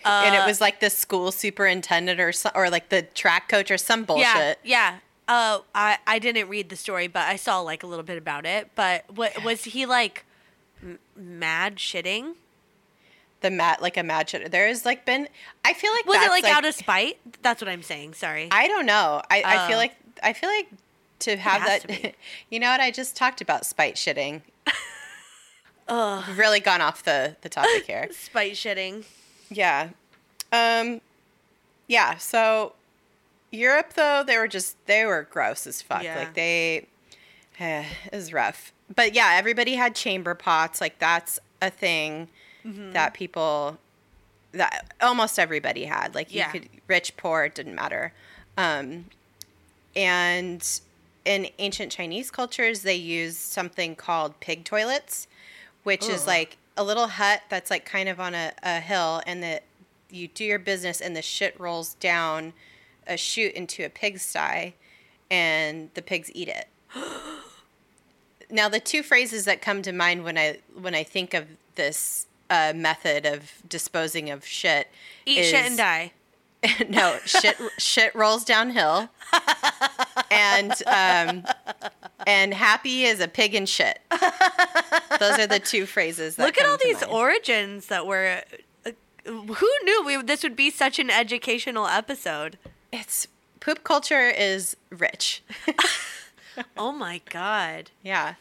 and 0.04 0.36
it 0.36 0.46
was 0.48 0.60
like 0.60 0.80
the 0.80 0.90
school 0.90 1.32
superintendent 1.32 2.20
or 2.20 2.32
so, 2.32 2.50
or 2.56 2.70
like 2.72 2.90
the 2.90 3.04
track 3.04 3.48
coach 3.50 3.70
or 3.70 3.78
some 3.78 4.04
bullshit 4.04 4.26
Yeah, 4.26 4.54
yeah. 4.64 4.98
Uh, 5.28 5.60
I 5.76 6.00
I 6.08 6.18
didn't 6.20 6.50
read 6.50 6.70
the 6.70 6.76
story, 6.76 7.08
but 7.08 7.22
I 7.28 7.36
saw 7.36 7.60
like 7.62 7.84
a 7.84 7.88
little 7.88 8.04
bit 8.04 8.18
about 8.18 8.46
it. 8.46 8.72
But 8.76 9.06
what 9.16 9.44
was 9.44 9.64
he 9.66 9.86
like? 9.86 10.26
M- 10.82 10.98
mad 11.16 11.76
shitting? 11.78 12.34
The 13.42 13.52
mat 13.52 13.82
like 13.82 13.98
a 13.98 14.04
there's 14.50 14.86
like 14.86 15.06
been 15.06 15.28
i 15.66 15.74
feel 15.74 15.92
like 15.92 16.06
Was 16.06 16.18
it 16.18 16.20
that's, 16.22 16.44
like, 16.44 16.46
out 16.46 16.66
of 16.66 16.74
spite? 16.76 17.18
That's 17.42 17.62
what 17.62 17.70
I'm 17.70 17.84
saying. 17.84 18.14
Sorry. 18.14 18.48
i 18.52 18.68
don't 18.68 18.86
know 18.86 19.22
i, 19.30 19.44
I 19.46 19.68
feel 19.68 19.76
Oh. 19.76 19.80
like 19.80 19.96
i 20.24 20.34
feel 20.34 20.50
like 20.50 20.70
to 21.20 21.36
have 21.38 21.62
that 21.66 21.88
to 21.88 22.12
you 22.50 22.60
know 22.60 22.70
what 22.72 22.80
i 22.80 22.90
just 22.92 23.16
talked 23.16 23.42
about 23.42 23.66
spite 23.66 23.96
shitting 23.96 24.42
Ugh. 25.88 26.24
We've 26.28 26.38
really 26.38 26.60
gone 26.60 26.82
off 26.82 27.04
the 27.04 27.36
the 27.42 27.50
topic 27.50 27.86
here 27.86 28.08
Spite 28.14 28.54
shitting. 28.54 29.04
Yeah. 29.50 29.90
Um 30.54 31.02
yeah, 31.88 32.16
so 32.18 32.74
Europe 33.52 33.94
though, 33.96 34.24
they 34.26 34.38
were 34.38 34.48
just 34.48 34.78
they 34.86 35.06
were 35.06 35.28
gross 35.30 35.68
as 35.68 35.82
fuck. 35.82 36.04
Yeah. 36.04 36.18
Like 36.20 36.34
they 36.34 36.88
eh, 37.60 37.84
it 38.06 38.16
was 38.16 38.32
rough. 38.32 38.72
But 38.96 39.14
yeah, 39.14 39.32
everybody 39.34 39.76
had 39.76 39.94
chamber 39.96 40.34
pots. 40.36 40.80
Like 40.80 41.00
that's 41.00 41.40
a 41.62 41.70
thing 41.70 42.30
Mm-hmm. 42.66 42.92
that 42.94 43.14
people 43.14 43.78
that 44.54 44.94
almost 45.02 45.40
everybody 45.40 45.86
had. 45.86 46.14
Like 46.14 46.32
you 46.32 46.40
Yeah. 46.40 46.52
could 46.52 46.68
rich, 46.88 47.16
poor, 47.18 47.46
it 47.46 47.56
didn't 47.56 47.76
matter. 47.76 48.14
Um 48.58 49.06
and 49.96 50.82
in 51.26 51.48
ancient 51.60 51.92
Chinese 51.92 52.32
cultures, 52.32 52.82
they 52.82 52.96
used 52.96 53.38
something 53.38 53.96
called 53.96 54.40
pig 54.40 54.64
toilets, 54.64 55.28
which 55.84 56.08
is 56.10 56.26
like 56.26 56.58
a 56.78 56.84
little 56.84 57.08
hut 57.08 57.42
that's 57.50 57.70
like 57.70 57.86
kind 57.86 58.10
of 58.10 58.20
on 58.20 58.34
a, 58.34 58.54
a 58.64 58.80
hill, 58.80 59.22
and 59.28 59.44
that 59.44 59.64
you 60.10 60.28
do 60.28 60.44
your 60.44 60.60
business, 60.60 61.00
and 61.02 61.16
the 61.16 61.22
shit 61.22 61.60
rolls 61.60 61.94
down 61.96 62.54
a 63.08 63.18
chute 63.18 63.54
into 63.54 63.86
a 63.86 63.90
pigsty, 63.90 64.74
and 65.30 65.90
the 65.94 66.02
pigs 66.02 66.32
eat 66.34 66.48
it. 66.48 66.68
now, 68.50 68.68
the 68.70 68.80
two 68.80 69.04
phrases 69.04 69.46
that 69.46 69.62
come 69.62 69.82
to 69.84 69.92
mind 69.92 70.24
when 70.24 70.38
I 70.38 70.60
when 70.74 70.96
I 70.96 71.04
think 71.04 71.34
of 71.34 71.46
this 71.76 72.26
uh, 72.52 72.74
method 72.76 73.26
of 73.26 73.52
disposing 73.68 74.30
of 74.30 74.46
shit 74.46 74.88
Eat 75.26 75.40
is, 75.40 75.48
shit 75.50 75.66
and 75.66 75.78
die. 75.78 76.12
no 76.90 77.18
shit 77.26 77.58
shit 77.80 78.14
rolls 78.14 78.44
downhill 78.44 79.10
and 80.30 80.72
um 80.86 81.44
and 82.28 82.54
happy 82.54 83.04
is 83.06 83.20
a 83.20 83.28
pig 83.28 83.56
in 83.56 83.66
shit 83.66 84.00
those 85.20 85.40
are 85.40 85.48
the 85.48 85.60
two 85.64 85.86
phrases 85.88 86.36
that 86.36 86.46
Look 86.46 86.60
at 86.62 86.68
all 86.68 86.78
these 86.84 87.02
mind. 87.02 87.12
origins 87.14 87.88
that 87.88 88.06
were. 88.06 88.44
Uh, 88.86 88.92
who 89.26 89.70
knew 89.84 90.04
we, 90.06 90.22
this 90.22 90.44
would 90.44 90.56
be 90.56 90.70
such 90.70 91.00
an 91.00 91.10
educational 91.10 91.88
episode? 91.88 92.58
it's 92.92 93.28
poop 93.60 93.84
culture 93.84 94.30
is 94.30 94.76
rich 94.92 95.42
Oh 96.78 96.92
my 96.92 97.22
god. 97.30 97.90
yeah 98.04 98.36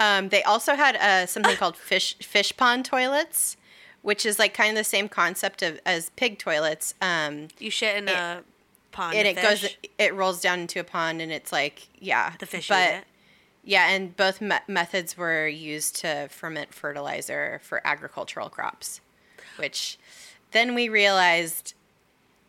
um 0.00 0.28
they 0.30 0.42
also 0.42 0.74
had 0.74 0.96
uh 0.96 1.26
something 1.26 1.56
called 1.56 1.76
fish 1.76 2.16
fish 2.18 2.56
pond 2.56 2.84
toilets 2.84 3.56
which 4.02 4.26
is 4.26 4.38
like 4.38 4.52
kind 4.54 4.70
of 4.70 4.76
the 4.76 4.84
same 4.84 5.08
concept 5.08 5.62
of 5.62 5.80
as 5.86 6.10
pig 6.10 6.38
toilets 6.38 6.94
um 7.00 7.48
You 7.58 7.70
shit 7.70 7.96
in 7.96 8.08
a 8.08 8.42
pond. 8.92 9.14
and 9.16 9.26
it 9.26 9.34
goes 9.40 9.66
it 9.98 10.14
rolls 10.14 10.40
down 10.40 10.60
into 10.60 10.80
a 10.80 10.84
pond 10.84 11.20
and 11.22 11.30
it's 11.32 11.52
like 11.52 11.88
yeah 11.98 12.32
The 12.38 12.46
fish 12.46 12.68
but 12.68 12.88
eat 12.90 12.96
it. 12.98 13.04
Yeah, 13.66 13.88
and 13.88 14.14
both 14.14 14.42
me- 14.42 14.58
methods 14.68 15.16
were 15.16 15.48
used 15.48 15.96
to 16.02 16.28
ferment 16.30 16.74
fertilizer 16.74 17.62
for 17.64 17.80
agricultural 17.82 18.50
crops, 18.50 19.00
which 19.56 19.98
then 20.50 20.74
we 20.74 20.90
realized, 20.90 21.72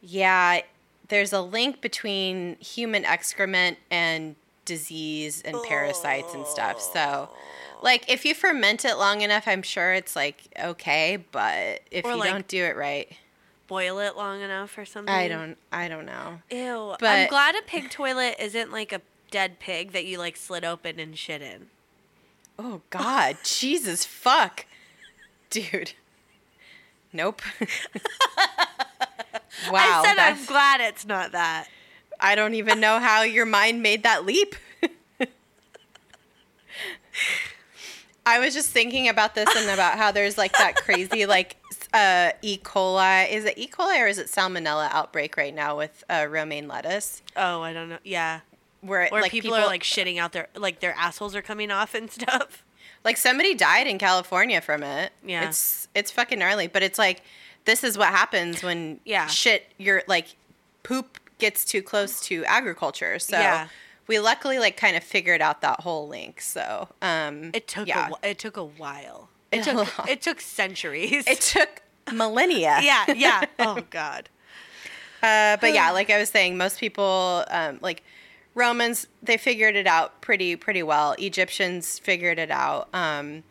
yeah, 0.01 0.60
there's 1.08 1.31
a 1.31 1.39
link 1.39 1.79
between 1.79 2.58
human 2.60 3.05
excrement 3.05 3.77
and 3.89 4.36
disease 4.65 5.41
and 5.43 5.58
parasites 5.63 6.34
and 6.34 6.45
stuff. 6.45 6.82
So, 6.82 7.30
oh. 7.32 7.38
like, 7.82 8.10
if 8.10 8.25
you 8.25 8.34
ferment 8.34 8.84
it 8.84 8.97
long 8.97 9.21
enough, 9.21 9.47
I'm 9.47 9.62
sure 9.62 9.93
it's 9.93 10.15
like 10.15 10.54
okay, 10.62 11.23
but 11.32 11.82
if 11.91 12.06
Or, 12.06 12.12
you 12.12 12.17
like- 12.17 12.32
don't 12.32 12.47
do 12.47 12.63
it 12.63 12.75
right, 12.75 13.15
Boil 13.67 13.97
it 13.97 14.15
long 14.15 14.41
enough 14.41 14.78
or 14.78 14.86
something. 14.86 15.13
I 15.13 15.28
don't, 15.28 15.58
I 15.71 15.88
don't 15.88 16.06
know. 16.06 16.39
Ew. 16.51 16.95
But 16.99 17.10
I'm 17.10 17.28
glad 17.28 17.56
a 17.56 17.63
pig 17.63 17.89
toilet 17.89 18.36
isn't 18.39 18.71
like 18.71 18.93
a 18.93 19.01
dead 19.32 19.60
pig 19.60 19.91
that 19.93 20.06
you 20.06 20.19
like 20.19 20.38
slit 20.38 20.63
open 20.63 20.99
and 20.99 21.17
shit 21.17 21.41
in. 21.41 21.67
Oh 22.60 22.82
God, 22.91 23.38
Jesus 23.43 24.06
fuck, 24.06 24.67
dude. 25.49 25.93
Nope. 27.12 27.41
wow, 27.60 27.67
I 29.73 30.04
said 30.06 30.19
I'm 30.19 30.45
glad 30.45 30.82
it's 30.82 31.06
not 31.06 31.32
that. 31.32 31.67
I 32.25 32.33
don't 32.33 32.55
even 32.55 32.79
know 32.79 32.97
how 32.99 33.21
your 33.21 33.45
mind 33.45 33.83
made 33.83 34.01
that 34.01 34.25
leap. 34.25 34.55
I 38.25 38.39
was 38.39 38.55
just 38.55 38.69
thinking 38.71 39.07
about 39.07 39.35
this 39.35 39.47
and 39.55 39.69
about 39.69 39.99
how 39.99 40.11
there's 40.11 40.35
like 40.35 40.51
that 40.53 40.75
crazy 40.75 41.27
like 41.27 41.57
uh, 41.93 42.31
E. 42.41 42.57
coli. 42.57 43.29
Is 43.31 43.45
it 43.45 43.55
E. 43.59 43.67
coli 43.67 44.01
or 44.01 44.07
is 44.07 44.17
it 44.17 44.25
salmonella 44.25 44.89
outbreak 44.91 45.38
right 45.38 45.53
now 45.53 45.77
with 45.77 46.03
uh, 46.09 46.25
romaine 46.27 46.67
lettuce? 46.67 47.21
Oh, 47.38 47.61
I 47.61 47.71
don't 47.73 47.89
know. 47.89 47.99
Yeah. 48.03 48.39
Where 48.81 49.03
it, 49.03 49.11
Where 49.11 49.21
like 49.21 49.31
people, 49.31 49.53
are 49.53 49.67
like 49.67 49.83
shitting 49.83 50.17
out 50.17 50.31
their 50.31 50.47
like 50.55 50.79
their 50.79 50.93
assholes 50.97 51.35
are 51.35 51.43
coming 51.43 51.69
off 51.69 51.93
and 51.93 52.09
stuff. 52.11 52.63
like 53.03 53.17
somebody 53.17 53.53
died 53.53 53.85
in 53.85 53.99
California 53.99 54.61
from 54.61 54.81
it. 54.81 55.11
Yeah. 55.23 55.47
It's 55.47 55.88
it's 55.93 56.09
fucking 56.09 56.39
gnarly, 56.39 56.65
but 56.65 56.81
it's 56.81 56.97
like 56.97 57.21
this 57.65 57.83
is 57.83 57.99
what 57.99 58.07
happens 58.07 58.63
when 58.63 58.99
Yeah. 59.05 59.27
shit 59.27 59.67
you're 59.77 60.01
like 60.07 60.35
poop 60.81 61.19
gets 61.37 61.65
too 61.65 61.81
close 61.81 62.19
to 62.21 62.43
agriculture. 62.45 63.19
So 63.19 63.37
Yeah. 63.39 63.67
we 64.07 64.19
luckily 64.19 64.59
like 64.59 64.77
kind 64.77 64.95
of 64.95 65.03
figured 65.03 65.41
out 65.41 65.61
that 65.61 65.81
whole 65.81 66.07
link. 66.07 66.41
So 66.41 66.89
um 67.01 67.51
It 67.53 67.67
took 67.67 67.87
yeah. 67.87 68.09
a, 68.23 68.29
it 68.31 68.39
took 68.39 68.57
a 68.57 68.63
while. 68.65 69.29
It 69.51 69.63
took- 69.63 70.09
it 70.09 70.21
took 70.21 70.41
centuries. 70.41 71.25
it 71.27 71.39
took 71.41 71.81
millennia. 72.11 72.79
yeah, 72.83 73.05
yeah. 73.13 73.43
Oh 73.59 73.81
god. 73.89 74.29
Uh, 75.23 75.57
but 75.59 75.73
yeah, 75.73 75.89
like 75.99 76.11
I 76.11 76.19
was 76.19 76.29
saying, 76.29 76.55
most 76.55 76.79
people, 76.79 77.45
um, 77.49 77.79
like 77.81 78.03
Romans, 78.53 79.07
they 79.23 79.37
figured 79.37 79.75
it 79.75 79.87
out 79.87 80.21
pretty 80.21 80.55
pretty 80.55 80.83
well. 80.83 81.15
Egyptians 81.17 81.97
figured 81.97 82.37
it 82.37 82.51
out. 82.51 82.89
Um, 82.93 83.43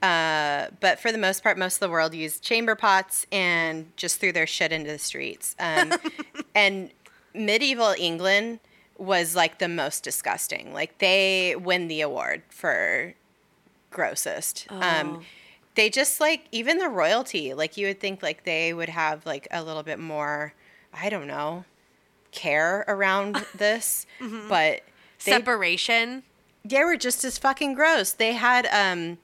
uh, 0.00 0.68
but 0.78 1.00
for 1.00 1.10
the 1.10 1.18
most 1.18 1.42
part, 1.42 1.58
most 1.58 1.74
of 1.76 1.80
the 1.80 1.88
world 1.88 2.14
used 2.14 2.44
chamber 2.44 2.76
pots 2.76 3.26
and 3.32 3.90
just 3.96 4.20
threw 4.20 4.30
their 4.30 4.46
shit 4.46 4.70
into 4.70 4.90
the 4.92 4.98
streets. 4.98 5.56
Um, 5.58 5.92
and 6.54 6.90
medieval 7.38 7.94
England 7.98 8.60
was 8.98 9.36
like 9.36 9.58
the 9.58 9.68
most 9.68 10.02
disgusting. 10.02 10.72
Like 10.72 10.98
they 10.98 11.54
win 11.56 11.88
the 11.88 12.00
award 12.00 12.42
for 12.48 13.14
grossest. 13.90 14.66
Oh. 14.70 14.80
Um, 14.80 15.24
they 15.74 15.88
just 15.88 16.20
like 16.20 16.46
even 16.50 16.78
the 16.78 16.88
royalty. 16.88 17.54
Like 17.54 17.76
you 17.76 17.86
would 17.86 18.00
think 18.00 18.22
like 18.22 18.44
they 18.44 18.74
would 18.74 18.88
have 18.88 19.24
like 19.24 19.46
a 19.50 19.62
little 19.62 19.82
bit 19.84 19.98
more. 19.98 20.52
I 20.92 21.08
don't 21.08 21.26
know 21.26 21.64
care 22.30 22.84
around 22.88 23.36
this, 23.54 24.06
but 24.20 24.82
they 25.24 25.32
Separation. 25.32 26.22
they 26.64 26.84
were 26.84 26.96
just 26.96 27.24
as 27.24 27.38
fucking 27.38 27.74
gross. 27.74 28.12
They 28.12 28.32
had 28.32 28.66
um 28.66 29.18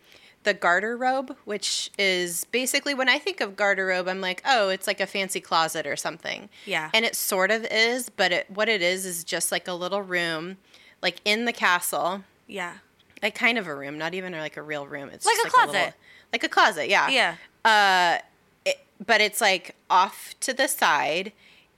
the 0.44 0.54
garderobe, 0.54 1.36
which 1.44 1.90
is 1.98 2.44
basically 2.44 2.94
when 2.94 3.08
I 3.08 3.18
think 3.18 3.40
of 3.40 3.56
garderobe, 3.56 4.08
I'm 4.08 4.20
like, 4.20 4.42
oh, 4.46 4.68
it's 4.68 4.86
like 4.86 5.00
a 5.00 5.06
fancy 5.06 5.40
closet 5.40 5.86
or 5.86 5.96
something. 5.96 6.48
Yeah. 6.66 6.90
And 6.94 7.04
it 7.04 7.16
sort 7.16 7.50
of 7.50 7.64
is, 7.70 8.08
but 8.10 8.30
it 8.32 8.50
what 8.50 8.68
it 8.68 8.80
is 8.82 9.04
is 9.04 9.24
just 9.24 9.50
like 9.50 9.66
a 9.68 9.72
little 9.74 10.02
room, 10.02 10.56
like 11.02 11.20
in 11.24 11.44
the 11.46 11.52
castle, 11.52 12.22
Yeah. 12.46 12.74
like 13.22 13.34
kind 13.34 13.58
of 13.58 13.66
a 13.66 13.74
room, 13.74 13.98
not 13.98 14.14
even 14.14 14.32
like 14.32 14.56
a 14.56 14.62
real 14.62 14.86
room. 14.86 15.10
It's 15.12 15.26
Like 15.26 15.36
just 15.36 15.54
a 15.54 15.58
little- 15.60 15.72
closet. 15.74 15.94
like 16.32 16.44
a 16.44 16.48
closet, 16.48 16.88
yeah. 16.88 17.08
Yeah. 17.08 17.34
Uh, 17.64 18.18
it, 18.64 18.84
but 19.04 19.20
it's 19.20 19.40
like 19.40 19.74
off 19.90 20.34
to 20.40 20.52
the 20.52 20.68
side, 20.68 21.32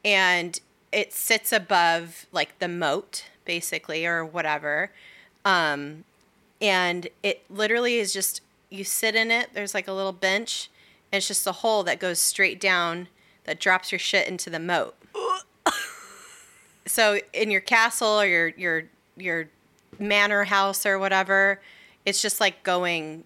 and 0.05 0.61
it 0.93 1.13
sits 1.13 1.53
above 1.53 2.27
like 2.33 2.59
the 2.59 2.69
moat, 2.69 3.25
basically, 3.45 4.05
or 4.07 4.25
whatever. 4.25 4.91
Um, 5.45 6.05
and 6.61 7.09
it 7.23 7.45
literally 7.51 7.99
is 7.99 8.13
just 8.13 8.41
you 8.71 8.85
sit 8.85 9.15
in 9.15 9.31
it. 9.31 9.51
There's 9.55 9.75
like 9.75 9.89
a 9.89 9.93
little 9.93 10.13
bench, 10.13 10.71
and 11.13 11.19
it's 11.19 11.29
just 11.29 11.47
a 11.47 11.53
hole 11.53 11.83
that 11.85 11.99
goes 12.01 12.19
straight 12.19 12.61
down 12.61 13.09
that 13.45 13.61
drops 13.61 13.93
your 13.93 13.99
shit 13.99 14.27
into 14.29 14.51
the 14.51 14.59
moat. 14.59 14.97
so 16.87 17.19
in 17.33 17.51
your 17.51 17.61
castle 17.61 18.21
or 18.21 18.27
your 18.27 18.49
your 18.49 18.83
your 19.17 19.49
manor 19.99 20.45
house 20.45 20.85
or 20.87 20.99
whatever, 20.99 21.61
it's 22.05 22.21
just 22.23 22.41
like 22.41 22.63
going 22.63 23.25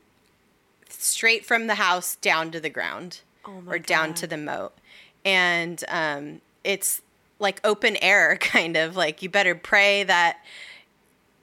straight 0.89 1.45
from 1.45 1.67
the 1.67 1.75
house 1.77 2.17
down 2.17 2.51
to 2.51 2.61
the 2.61 2.71
ground 2.71 3.21
Oh 3.47 3.63
or 3.67 3.79
down 3.79 4.09
God. 4.09 4.17
to 4.17 4.27
the 4.27 4.37
moat. 4.37 4.73
And 5.25 5.83
um, 5.89 6.41
it's 6.65 7.03
like 7.39 7.61
open 7.65 7.97
air, 8.03 8.37
kind 8.41 8.77
of 8.77 8.97
like 8.97 9.23
you 9.23 9.29
better 9.29 9.55
pray 9.55 10.05
that 10.05 10.39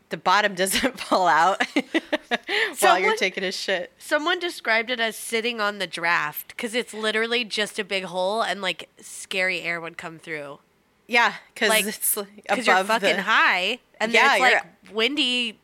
the 0.10 0.18
bottom 0.18 0.56
doesn't 0.56 1.00
fall 1.00 1.28
out 1.28 1.62
while 2.80 3.00
you're 3.00 3.16
taking 3.16 3.44
a 3.44 3.52
shit. 3.52 3.92
Someone 3.98 4.40
described 4.40 4.90
it 4.90 5.00
as 5.00 5.16
sitting 5.16 5.60
on 5.60 5.80
the 5.80 5.88
draft 5.88 6.50
because 6.50 6.74
it's 6.74 6.94
literally 6.94 7.44
just 7.44 7.80
a 7.80 7.84
big 7.84 8.06
hole 8.06 8.42
and 8.42 8.62
like 8.62 8.90
scary 9.00 9.62
air 9.62 9.80
would 9.82 9.98
come 9.98 10.20
through. 10.20 10.60
Yeah, 11.08 11.36
because 11.54 11.70
Like, 11.70 11.86
it's 11.86 12.18
like 12.18 12.36
Because 12.48 12.68
you're 12.68 12.84
fucking 12.84 13.16
the 13.18 13.22
high 13.24 13.80
and 14.00 14.12
Yeah, 14.12 14.34
it's 14.34 14.42
like 14.42 14.94
windy 14.94 15.60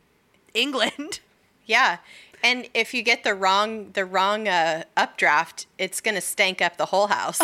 England. 0.54 1.20
yeah. 1.66 1.98
And 2.42 2.68
if 2.74 2.92
you 2.92 3.02
get 3.02 3.24
the 3.24 3.34
wrong 3.34 3.92
the 3.92 4.04
wrong 4.04 4.48
uh, 4.48 4.84
updraft, 4.96 5.66
it's 5.78 6.00
gonna 6.00 6.20
stank 6.20 6.60
up 6.60 6.76
the 6.76 6.86
whole 6.86 7.06
house. 7.06 7.40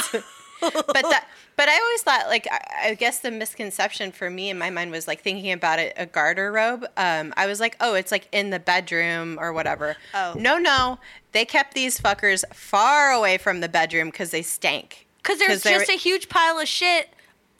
but 0.60 0.84
that 0.92 1.26
but 1.60 1.68
I 1.68 1.78
always 1.78 2.00
thought 2.00 2.26
like 2.28 2.48
I, 2.50 2.88
I 2.90 2.94
guess 2.94 3.18
the 3.18 3.30
misconception 3.30 4.12
for 4.12 4.30
me 4.30 4.48
in 4.48 4.56
my 4.56 4.70
mind 4.70 4.90
was 4.92 5.06
like 5.06 5.20
thinking 5.20 5.52
about 5.52 5.78
it 5.78 5.92
a 5.98 6.06
garderobe. 6.06 6.84
Um, 6.96 7.34
I 7.36 7.44
was 7.46 7.60
like, 7.60 7.76
oh, 7.82 7.92
it's 7.92 8.10
like 8.10 8.28
in 8.32 8.48
the 8.48 8.58
bedroom 8.58 9.36
or 9.38 9.52
whatever. 9.52 9.96
Oh. 10.14 10.34
no, 10.38 10.56
no, 10.56 10.98
they 11.32 11.44
kept 11.44 11.74
these 11.74 12.00
fuckers 12.00 12.44
far 12.54 13.10
away 13.10 13.36
from 13.36 13.60
the 13.60 13.68
bedroom 13.68 14.08
because 14.08 14.30
they 14.30 14.40
stank. 14.40 15.06
Because 15.18 15.38
there's 15.38 15.62
just 15.62 15.88
were- 15.88 15.94
a 15.94 15.98
huge 15.98 16.30
pile 16.30 16.58
of 16.58 16.66
shit 16.66 17.10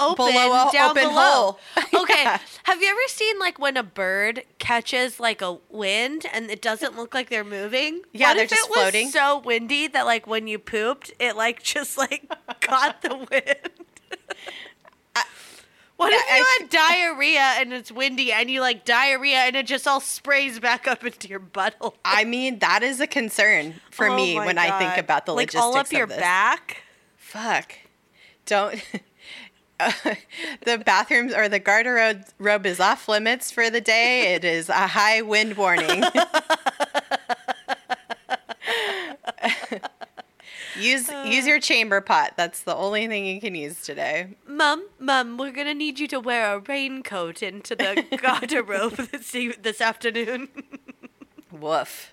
open 0.03 0.33
Below 0.33 0.69
a 0.69 0.73
down 0.73 0.91
open 0.93 1.03
below. 1.11 1.13
hole. 1.21 1.61
Okay. 2.03 2.23
Yeah. 2.23 2.39
Have 2.65 2.81
you 2.81 2.89
ever 2.89 3.01
seen 3.09 3.39
like 3.39 3.59
when 3.59 3.77
a 3.77 3.83
bird 3.83 4.45
catches 4.59 5.21
like 5.21 5.43
a 5.43 5.59
wind 5.69 6.25
and 6.33 6.51
it 6.51 6.63
doesn't 6.63 6.97
look 6.97 7.13
like 7.13 7.29
they're 7.29 7.45
moving? 7.45 8.01
Yeah, 8.15 8.29
What 8.31 8.37
they're 8.39 8.47
just 8.47 8.65
it 8.65 8.71
was 8.71 8.79
floating. 8.81 9.11
so 9.11 9.41
windy 9.41 9.89
that 9.89 10.07
like 10.07 10.27
when 10.27 10.47
you 10.47 10.59
pooped, 10.59 11.13
it 11.21 11.37
like 11.37 11.63
just 11.63 11.99
like 11.99 12.25
caught 12.63 13.03
the 13.03 13.15
wind. 13.31 13.87
What 16.01 16.15
if 16.15 16.39
you 16.39 16.47
had 16.61 16.71
diarrhea 16.71 17.41
and 17.59 17.75
it's 17.75 17.93
windy 17.93 18.33
and 18.33 18.51
you 18.51 18.63
like 18.63 18.87
diarrhea 18.87 19.37
and 19.37 19.55
it 19.55 19.67
just 19.67 19.87
all 19.87 20.01
sprays 20.01 20.59
back 20.59 20.89
up 20.89 21.05
into 21.05 21.29
your 21.29 21.41
butthole? 21.41 21.93
I 22.07 22.25
mean, 22.25 22.59
that 22.61 22.83
is 22.83 23.01
a 23.01 23.07
concern 23.07 23.75
for 23.91 24.09
Oh 24.09 24.17
me 24.17 24.37
when 24.37 24.57
I 24.57 24.79
think 24.79 24.97
about 24.97 25.27
the 25.27 25.33
like 25.35 25.49
logistics 25.49 25.63
all 25.63 25.77
up 25.77 25.93
your 25.93 26.07
this. 26.07 26.17
back. 26.17 26.85
Fuck. 27.17 27.75
Don't. 28.47 28.83
Uh, 29.83 29.93
the 30.67 30.77
bathrooms 30.77 31.33
or 31.33 31.49
the 31.49 31.59
garderobe 31.59 32.23
robe 32.39 32.67
is 32.67 32.81
off 32.81 33.09
limits 33.09 33.51
for 33.51 33.71
the 33.71 33.81
day. 33.81 34.35
It 34.35 34.45
is 34.45 34.69
a 34.69 34.87
high 34.87 35.23
wind 35.23 35.57
warning. 35.57 36.05
use 40.81 41.09
use 41.27 41.47
your 41.47 41.61
chamber 41.61 42.01
pot. 42.01 42.35
That's 42.37 42.63
the 42.63 42.75
only 42.75 43.07
thing 43.09 43.27
you 43.27 43.41
can 43.41 43.55
use 43.55 43.83
today. 43.83 44.29
Mum, 44.47 44.87
mum, 44.99 45.37
we're 45.39 45.53
gonna 45.53 45.75
need 45.75 45.99
you 45.99 46.09
to 46.09 46.21
wear 46.21 46.55
a 46.55 46.59
raincoat 46.61 47.43
into 47.43 47.77
the 47.77 48.05
garderobe 48.13 49.11
this, 49.11 49.35
e- 49.35 49.55
this 49.61 49.81
afternoon. 49.81 50.49
Woof. 51.53 52.13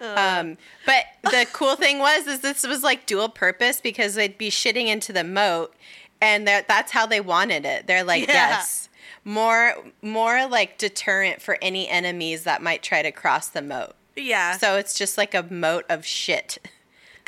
Um, 0.00 0.56
but 0.86 1.04
the 1.24 1.46
cool 1.52 1.74
thing 1.74 1.98
was 1.98 2.26
is 2.28 2.40
this 2.40 2.64
was 2.66 2.84
like 2.84 3.06
dual 3.06 3.28
purpose 3.28 3.80
because 3.80 4.14
they'd 4.14 4.38
be 4.38 4.48
shitting 4.50 4.86
into 4.86 5.12
the 5.12 5.24
moat, 5.24 5.74
and 6.20 6.46
that 6.46 6.68
that's 6.68 6.92
how 6.92 7.04
they 7.06 7.20
wanted 7.20 7.64
it. 7.64 7.86
They're 7.88 8.04
like, 8.04 8.28
Yeah. 8.28 8.50
yes, 8.50 8.88
more 9.24 9.74
more 10.00 10.46
like 10.46 10.78
deterrent 10.78 11.42
for 11.42 11.58
any 11.60 11.88
enemies 11.88 12.44
that 12.44 12.62
might 12.62 12.82
try 12.84 13.02
to 13.02 13.10
cross 13.10 13.48
the 13.48 13.62
moat. 13.62 13.94
yeah, 14.14 14.56
So 14.56 14.76
it's 14.76 14.94
just 14.96 15.18
like 15.18 15.34
a 15.34 15.42
moat 15.42 15.84
of 15.88 16.06
shit. 16.06 16.58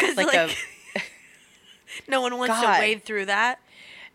because 0.00 0.16
like 0.16 0.26
like, 0.32 0.56
a- 0.96 1.00
no 2.08 2.20
one 2.20 2.36
wants 2.38 2.54
God. 2.60 2.74
to 2.74 2.80
wade 2.80 3.04
through 3.04 3.26
that. 3.26 3.60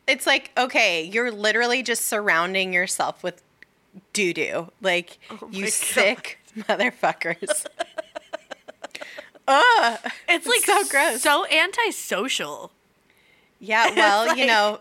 It's 0.07 0.25
like 0.27 0.51
okay, 0.57 1.03
you're 1.03 1.31
literally 1.31 1.83
just 1.83 2.05
surrounding 2.05 2.73
yourself 2.73 3.23
with 3.23 3.41
doo 4.13 4.33
doo. 4.33 4.71
Like 4.81 5.17
Oh 5.29 5.47
you 5.51 5.65
God. 5.65 5.73
sick 5.73 6.39
motherfuckers. 6.57 7.65
Ugh. 9.47 9.99
It's 10.27 10.47
like 10.47 10.61
so 10.61 10.83
gross. 10.89 11.21
so 11.21 11.45
antisocial. 11.47 12.71
Yeah, 13.59 13.95
well, 13.95 14.35
you 14.35 14.45
know, 14.47 14.79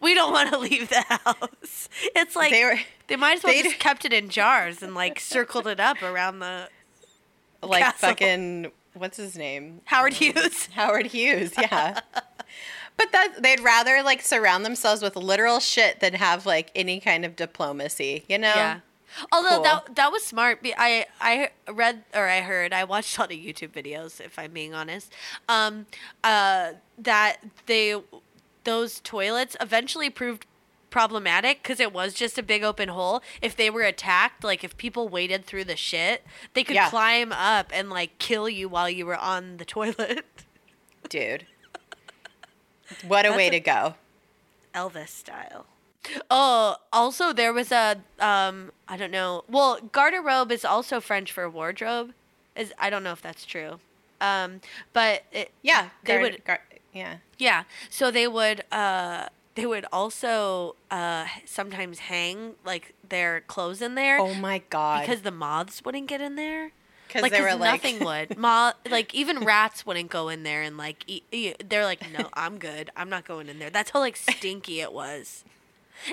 We 0.00 0.14
don't 0.14 0.32
want 0.32 0.50
to 0.52 0.58
leave 0.58 0.88
the 0.88 1.02
house. 1.02 1.88
It's 2.14 2.36
like 2.36 2.50
they 2.52 2.80
they, 3.08 3.16
might 3.16 3.38
as 3.38 3.42
well 3.44 3.52
just 3.62 3.78
kept 3.78 4.04
it 4.04 4.12
in 4.12 4.28
jars 4.28 4.82
and 4.82 4.94
like 4.94 5.18
circled 5.18 5.66
it 5.66 5.80
up 5.80 6.02
around 6.02 6.38
the 6.38 6.68
like 7.62 7.82
castle. 7.82 8.08
fucking 8.08 8.72
what's 8.94 9.16
his 9.16 9.36
name? 9.36 9.80
Howard 9.84 10.14
Hughes. 10.14 10.66
Howard 10.74 11.06
Hughes, 11.06 11.52
yeah. 11.58 12.00
but 12.96 13.12
that 13.12 13.42
they'd 13.42 13.60
rather 13.60 14.02
like 14.02 14.22
surround 14.22 14.64
themselves 14.64 15.02
with 15.02 15.16
literal 15.16 15.60
shit 15.60 16.00
than 16.00 16.14
have 16.14 16.46
like 16.46 16.70
any 16.74 17.00
kind 17.00 17.24
of 17.24 17.36
diplomacy, 17.36 18.24
you 18.28 18.38
know? 18.38 18.52
Yeah. 18.54 18.80
Although 19.30 19.48
Cool. 19.56 19.62
that 19.62 19.94
that 19.96 20.12
was 20.12 20.24
smart. 20.24 20.62
Be- 20.62 20.74
I 20.76 21.04
I 21.20 21.50
read 21.70 22.04
or 22.14 22.28
I 22.28 22.40
heard 22.40 22.72
I 22.72 22.84
watched 22.84 23.18
a 23.18 23.20
lot 23.20 23.30
of 23.32 23.36
YouTube 23.38 23.68
videos. 23.68 24.20
If 24.22 24.38
I'm 24.38 24.52
being 24.52 24.72
honest, 24.72 25.12
um, 25.50 25.84
uh, 26.24 26.72
that 26.98 27.36
they 27.66 27.94
those 28.64 29.00
toilets 29.00 29.54
eventually 29.60 30.08
proved 30.08 30.46
problematic 30.92 31.60
because 31.62 31.80
it 31.80 31.92
was 31.92 32.14
just 32.14 32.38
a 32.38 32.42
big 32.44 32.62
open 32.62 32.88
hole. 32.88 33.20
If 33.40 33.56
they 33.56 33.68
were 33.70 33.82
attacked, 33.82 34.44
like 34.44 34.62
if 34.62 34.76
people 34.76 35.08
waded 35.08 35.44
through 35.44 35.64
the 35.64 35.74
shit, 35.76 36.24
they 36.54 36.62
could 36.62 36.76
Yeah. 36.76 36.88
climb 36.88 37.32
up 37.32 37.72
and 37.74 37.90
like 37.90 38.18
kill 38.18 38.48
you 38.48 38.68
while 38.68 38.88
you 38.88 39.04
were 39.06 39.16
on 39.16 39.56
the 39.56 39.64
toilet. 39.76 40.24
Dude. 41.08 41.46
What 43.06 43.24
a 43.26 43.30
That's 43.30 43.36
way 43.36 43.50
to 43.50 43.60
go. 43.60 43.94
Elvis 44.74 45.08
style. 45.08 45.66
Oh, 46.30 46.76
also 46.92 47.32
there 47.32 47.52
was 47.52 47.72
a 47.72 48.02
um 48.20 48.72
I 48.88 48.96
don't 48.96 49.10
know. 49.10 49.44
Well, 49.48 49.78
garderobe 49.92 50.50
is 50.52 50.64
also 50.64 51.00
French 51.00 51.32
for 51.32 51.48
wardrobe. 51.48 52.12
Is 52.56 52.72
I 52.78 52.90
don't 52.90 53.02
know 53.02 53.12
if 53.12 53.22
that's 53.22 53.44
true. 53.44 53.78
Um 54.20 54.60
but 54.92 55.24
it, 55.32 55.50
Yeah, 55.62 55.90
they 56.04 56.14
guard- 56.18 56.22
would 56.22 56.44
guard- 56.44 56.60
yeah. 56.92 57.16
yeah. 57.38 57.64
So 57.88 58.10
they 58.10 58.26
would 58.28 58.64
uh 58.72 59.28
they 59.54 59.66
would 59.66 59.84
also 59.92 60.76
uh 60.90 61.26
sometimes 61.44 61.98
hang 62.00 62.54
like 62.64 62.94
their 63.08 63.40
clothes 63.42 63.82
in 63.82 63.94
there 63.94 64.18
Oh 64.18 64.34
my 64.34 64.62
god. 64.70 65.00
because 65.06 65.22
the 65.22 65.30
moths 65.30 65.84
wouldn't 65.84 66.06
get 66.08 66.20
in 66.20 66.36
there. 66.36 66.72
Because 67.08 67.22
Like, 67.22 67.32
they 67.32 67.38
'cause 67.40 67.52
were 67.52 67.58
like 67.60 67.82
nothing 67.84 68.04
would. 68.04 68.38
Moth, 68.38 68.76
like 68.88 69.14
even 69.14 69.40
rats 69.44 69.84
wouldn't 69.84 70.08
go 70.10 70.30
in 70.30 70.44
there 70.44 70.62
and 70.62 70.78
like 70.78 71.04
eat, 71.06 71.24
eat- 71.30 71.68
they're 71.68 71.84
like, 71.84 72.00
no, 72.10 72.28
I'm 72.34 72.56
good. 72.58 72.88
I'm 72.96 73.10
not 73.10 73.26
going 73.26 73.48
in 73.50 73.58
there. 73.58 73.68
That's 73.68 73.90
how 73.90 74.00
like 74.00 74.16
stinky 74.16 74.80
it 74.80 74.92
was. 74.94 75.44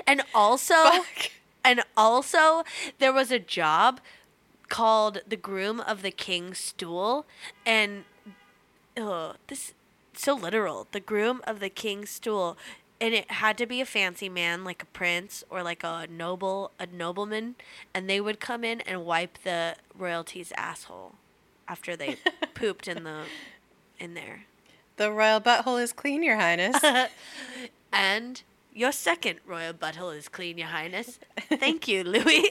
And 0.06 0.20
also, 0.34 0.74
Fuck. 0.84 1.30
and 1.64 1.82
also, 1.96 2.64
there 2.98 3.14
was 3.14 3.30
a 3.32 3.38
job 3.38 4.00
called 4.68 5.22
the 5.26 5.36
groom 5.38 5.80
of 5.80 6.02
the 6.02 6.10
king's 6.10 6.58
stool, 6.58 7.24
and 7.64 8.04
oh, 8.98 9.34
this 9.48 9.72
so 10.12 10.34
literal. 10.34 10.86
The 10.92 11.00
groom 11.00 11.40
of 11.46 11.60
the 11.60 11.70
king's 11.70 12.10
stool, 12.10 12.58
and 13.00 13.14
it 13.14 13.30
had 13.30 13.56
to 13.58 13.66
be 13.66 13.80
a 13.80 13.86
fancy 13.86 14.28
man, 14.28 14.64
like 14.64 14.82
a 14.82 14.86
prince 14.86 15.42
or 15.50 15.62
like 15.62 15.82
a 15.84 16.06
noble, 16.10 16.72
a 16.78 16.86
nobleman, 16.86 17.54
and 17.94 18.08
they 18.08 18.20
would 18.20 18.40
come 18.40 18.62
in 18.64 18.80
and 18.82 19.04
wipe 19.04 19.38
the 19.42 19.76
royalty's 19.96 20.52
asshole 20.56 21.14
after 21.66 21.96
they 21.96 22.16
pooped 22.54 22.88
in 22.88 23.04
the 23.04 23.22
in 23.98 24.14
there. 24.14 24.44
the 24.96 25.10
royal 25.12 25.40
butthole 25.40 25.80
is 25.82 25.92
clean, 25.92 26.22
your 26.22 26.36
highness. 26.36 26.76
And 27.92 28.42
your 28.72 28.92
second 28.92 29.40
royal 29.46 29.72
butthole 29.72 30.16
is 30.16 30.28
clean, 30.28 30.58
your 30.58 30.68
highness. 30.68 31.18
Thank 31.48 31.88
you, 31.88 32.04
Louis. 32.04 32.50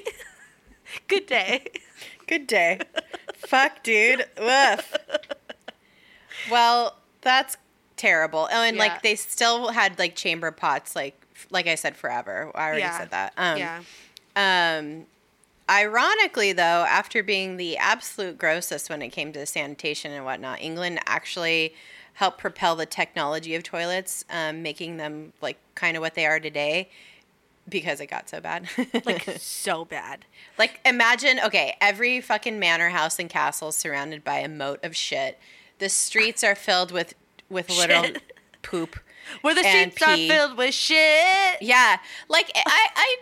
Good 1.07 1.27
day. 1.27 1.67
Good 2.27 2.45
day. 2.45 2.79
Fuck, 3.35 3.83
dude. 3.83 4.25
Woof. 4.37 4.93
Well, 6.51 6.97
that's 7.21 7.57
terrible. 7.99 8.47
Oh, 8.51 8.63
and 8.63 8.77
Yeah. 8.77 8.83
like 8.83 9.01
they 9.03 9.15
still 9.15 9.69
had 9.69 9.99
like 9.99 10.15
chamber 10.15 10.49
pots, 10.51 10.95
like 10.95 11.15
like 11.51 11.67
I 11.67 11.75
said, 11.75 11.95
forever. 11.95 12.51
I 12.55 12.65
already 12.67 12.81
Yeah. 12.81 12.97
said 12.97 13.11
that. 13.11 13.33
Um, 13.37 13.57
yeah. 13.59 13.81
Um, 14.35 15.05
ironically, 15.69 16.51
though, 16.53 16.85
after 16.89 17.23
being 17.23 17.57
the 17.57 17.77
absolute 17.77 18.37
grossest 18.37 18.89
when 18.89 19.01
it 19.01 19.09
came 19.09 19.31
to 19.33 19.45
sanitation 19.45 20.11
and 20.11 20.25
whatnot, 20.25 20.61
England 20.61 20.99
actually 21.05 21.73
helped 22.13 22.39
propel 22.39 22.75
the 22.75 22.85
technology 22.85 23.55
of 23.55 23.63
toilets, 23.63 24.25
um, 24.29 24.61
making 24.61 24.97
them 24.97 25.31
like 25.41 25.57
kind 25.75 25.95
of 25.95 26.01
what 26.01 26.15
they 26.15 26.25
are 26.25 26.39
today 26.39 26.89
because 27.67 28.01
it 28.01 28.07
got 28.07 28.27
so 28.27 28.41
bad. 28.41 28.67
Like 29.05 29.23
so 29.39 29.85
bad. 29.85 30.25
Like 30.57 30.79
imagine, 30.85 31.39
okay, 31.45 31.75
every 31.79 32.19
fucking 32.19 32.59
manor 32.59 32.89
house 32.89 33.19
and 33.19 33.29
castle 33.29 33.71
surrounded 33.71 34.23
by 34.23 34.39
a 34.39 34.49
moat 34.49 34.83
of 34.83 34.95
shit. 34.95 35.39
The 35.77 35.87
streets 35.87 36.43
are 36.43 36.55
filled 36.55 36.91
with 36.91 37.13
with 37.49 37.69
literal 37.69 38.03
Shit. 38.03 38.33
poop. 38.61 38.99
Where 39.41 39.53
the 39.53 39.63
streets 39.63 40.01
are 40.01 40.15
filled 40.15 40.57
with 40.57 40.73
shit. 40.73 41.61
Yeah, 41.61 41.97
like 42.29 42.51
I 42.55 42.87
I 42.95 43.15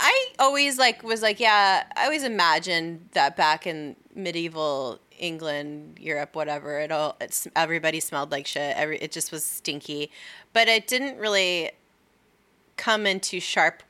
I 0.00 0.26
always 0.38 0.78
like 0.78 1.02
was 1.02 1.22
like 1.22 1.38
yeah, 1.40 1.84
I 1.96 2.04
always 2.04 2.24
imagined 2.24 3.08
that 3.12 3.36
back 3.36 3.66
in 3.66 3.94
medieval 4.14 4.98
England, 5.18 5.98
Europe, 6.00 6.34
whatever, 6.34 6.80
it 6.80 6.90
all 6.90 7.16
it's 7.20 7.46
everybody 7.54 8.00
smelled 8.00 8.32
like 8.32 8.46
shit. 8.46 8.76
Every 8.76 8.98
it 8.98 9.12
just 9.12 9.30
was 9.30 9.44
stinky, 9.44 10.10
but 10.52 10.66
it 10.68 10.86
didn't 10.88 11.18
really 11.18 11.70
come 12.76 13.06
into 13.06 13.38
sharp 13.38 13.82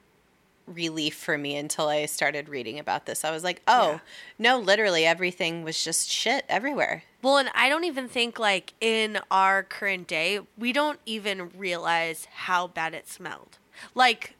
relief 0.66 1.16
for 1.16 1.38
me 1.38 1.56
until 1.56 1.88
I 1.88 2.06
started 2.06 2.48
reading 2.48 2.78
about 2.78 3.06
this. 3.06 3.24
I 3.24 3.30
was 3.30 3.42
like, 3.42 3.62
oh, 3.66 3.92
Yeah. 3.92 3.98
no, 4.38 4.58
literally 4.58 5.04
everything 5.06 5.62
was 5.64 5.82
just 5.82 6.10
shit 6.10 6.44
everywhere. 6.48 7.04
Well, 7.22 7.38
and 7.38 7.48
I 7.54 7.68
don't 7.68 7.84
even 7.84 8.08
think 8.08 8.38
like 8.38 8.74
in 8.80 9.20
our 9.30 9.62
current 9.62 10.06
day, 10.08 10.40
we 10.58 10.72
don't 10.72 10.98
even 11.06 11.50
realize 11.56 12.26
how 12.32 12.66
bad 12.66 12.94
it 12.94 13.08
smelled. 13.08 13.58
Like, 13.94 14.34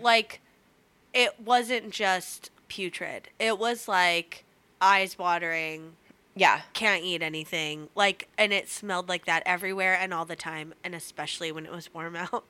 like 0.00 0.40
it 1.12 1.40
wasn't 1.40 1.90
just 1.90 2.50
putrid. 2.68 3.28
It 3.38 3.58
was 3.58 3.88
like 3.88 4.44
eyes 4.80 5.18
watering, 5.18 5.92
Yeah. 6.36 6.60
can't 6.72 7.02
eat 7.02 7.20
anything. 7.20 7.88
Like, 7.96 8.28
and 8.38 8.52
it 8.52 8.68
smelled 8.68 9.08
like 9.08 9.26
that 9.26 9.42
everywhere 9.44 9.94
and 10.00 10.14
all 10.14 10.24
the 10.24 10.36
time, 10.36 10.72
and 10.84 10.94
especially 10.94 11.50
when 11.52 11.66
it 11.66 11.72
was 11.72 11.92
warm 11.92 12.14
out. 12.16 12.44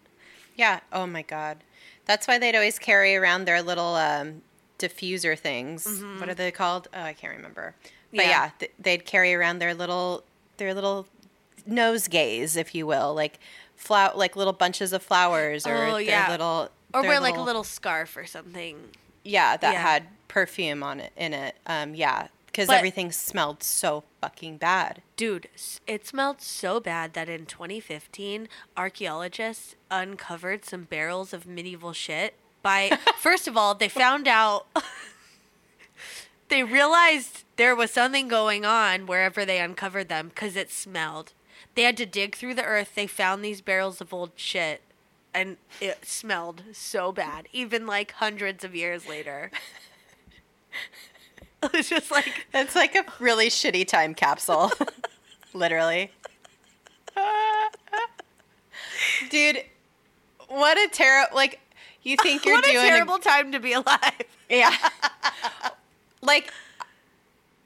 Yeah. 0.56 0.80
Oh 0.92 1.06
my 1.06 1.22
god. 1.22 1.64
That's 2.04 2.28
why 2.28 2.38
they'd 2.38 2.54
always 2.54 2.78
carry 2.78 3.16
around 3.16 3.44
their 3.46 3.62
little 3.62 3.94
um, 3.94 4.42
diffuser 4.78 5.38
things. 5.38 5.86
What 6.18 6.28
are 6.28 6.34
they 6.34 6.50
called? 6.50 6.88
Oh, 6.92 7.00
I 7.00 7.12
can't 7.14 7.34
remember. 7.36 7.74
But. 8.12 8.24
Yeah. 8.26 8.28
yeah, 8.30 8.50
th- 8.58 8.72
they'd 8.78 9.04
carry 9.04 9.34
around 9.34 9.58
their 9.60 9.74
little 9.74 10.24
their 10.56 10.74
little 10.74 11.06
nosegays, 11.68 12.56
if 12.56 12.74
you 12.74 12.86
will, 12.86 13.14
like 13.14 13.38
flower, 13.76 14.12
like 14.14 14.36
little 14.36 14.52
bunches 14.52 14.92
of 14.92 15.02
flowers, 15.02 15.66
or 15.66 15.74
Oh, 15.76 15.90
their 15.92 16.00
yeah. 16.00 16.30
little, 16.30 16.68
Or 16.92 17.02
their 17.02 17.10
wear 17.10 17.20
like 17.20 17.36
a 17.36 17.40
little 17.40 17.64
scarf 17.64 18.16
or 18.16 18.26
something. 18.26 18.90
yeah 19.24 19.56
that 19.56 19.74
Yeah. 19.74 19.80
had 19.82 20.06
perfume 20.28 20.82
on 20.82 21.00
it 21.00 21.12
in 21.16 21.32
it. 21.34 21.56
Um, 21.66 21.94
yeah, 21.94 22.28
because 22.46 22.68
everything 22.68 23.10
smelled 23.12 23.62
so 23.62 24.04
fucking 24.20 24.58
bad. 24.58 25.02
Dude, 25.16 25.48
it 25.86 26.06
smelled 26.06 26.40
so 26.40 26.80
bad 26.80 27.12
that 27.14 27.28
in 27.28 27.46
2015, 27.46 28.48
archaeologists 28.76 29.76
uncovered 29.90 30.64
some 30.64 30.84
barrels 30.84 31.32
of 31.32 31.46
medieval 31.46 31.92
shit 31.92 32.34
by 32.62 32.98
first 33.18 33.46
of 33.48 33.56
all, 33.56 33.74
they 33.74 33.88
found 33.88 34.26
out 34.28 34.66
they 36.50 36.62
realized 36.62 37.44
there 37.56 37.74
was 37.74 37.90
something 37.90 38.28
going 38.28 38.64
on 38.64 39.06
wherever 39.06 39.44
they 39.44 39.58
uncovered 39.60 40.08
them 40.08 40.30
cuz 40.34 40.56
it 40.56 40.70
smelled. 40.70 41.32
They 41.74 41.82
had 41.82 41.96
to 41.98 42.06
dig 42.06 42.34
through 42.34 42.54
the 42.54 42.64
earth. 42.64 42.94
They 42.94 43.06
found 43.06 43.44
these 43.44 43.60
barrels 43.60 44.00
of 44.00 44.12
old 44.12 44.32
shit 44.36 44.82
and 45.32 45.56
it 45.80 46.04
smelled 46.04 46.62
so 46.72 47.12
bad 47.12 47.48
even 47.52 47.86
like 47.86 48.12
hundreds 48.12 48.64
of 48.64 48.74
years 48.74 49.06
later. 49.06 49.50
it 51.62 51.72
was 51.72 51.88
just 51.88 52.10
like 52.10 52.46
It's 52.52 52.74
like 52.74 52.94
a 52.94 53.04
really 53.18 53.48
shitty 53.48 53.86
time 53.86 54.14
capsule. 54.14 54.72
Literally. 55.54 56.10
Dude, 59.30 59.64
what 60.48 60.78
a 60.78 60.88
terrible 60.88 61.36
like 61.36 61.60
you 62.02 62.16
think 62.16 62.44
you're 62.46 62.56
what 62.56 62.64
doing 62.64 62.76
a 62.76 62.80
terrible 62.80 63.18
time 63.18 63.52
to 63.52 63.60
be 63.60 63.72
alive. 63.72 64.24
yeah. 64.48 64.76
Like 66.22 66.52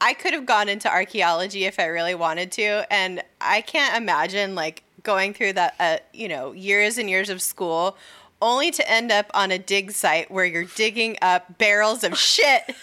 I 0.01 0.13
could 0.13 0.33
have 0.33 0.45
gone 0.45 0.69
into 0.69 0.89
archaeology 0.89 1.65
if 1.65 1.79
I 1.79 1.85
really 1.85 2.15
wanted 2.15 2.51
to 2.53 2.91
and 2.91 3.23
I 3.39 3.61
can't 3.61 3.97
imagine 3.97 4.55
like 4.55 4.83
going 5.03 5.33
through 5.33 5.53
that 5.53 5.75
uh, 5.79 5.97
you 6.13 6.27
know, 6.27 6.51
years 6.51 6.97
and 6.97 7.09
years 7.09 7.29
of 7.29 7.41
school 7.41 7.97
only 8.41 8.71
to 8.71 8.91
end 8.91 9.11
up 9.11 9.31
on 9.33 9.51
a 9.51 9.57
dig 9.57 9.91
site 9.91 10.29
where 10.29 10.45
you're 10.45 10.65
digging 10.65 11.17
up 11.21 11.57
barrels 11.57 12.03
of 12.03 12.17
shit. 12.17 12.75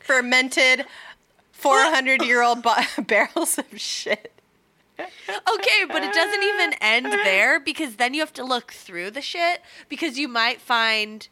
Fermented 0.00 0.86
400 1.52 2.22
year 2.24 2.42
old 2.42 2.62
bo- 2.62 2.74
barrels 3.06 3.58
of 3.58 3.80
shit. 3.80 4.32
Okay, 4.98 5.84
but 5.88 6.02
it 6.02 6.14
doesn't 6.14 6.42
even 6.42 6.72
end 6.80 7.06
there 7.06 7.60
because 7.60 7.96
then 7.96 8.14
you 8.14 8.20
have 8.20 8.32
to 8.32 8.44
look 8.44 8.72
through 8.72 9.10
the 9.10 9.20
shit 9.20 9.60
because 9.90 10.18
you 10.18 10.26
might 10.26 10.58
find 10.60 11.28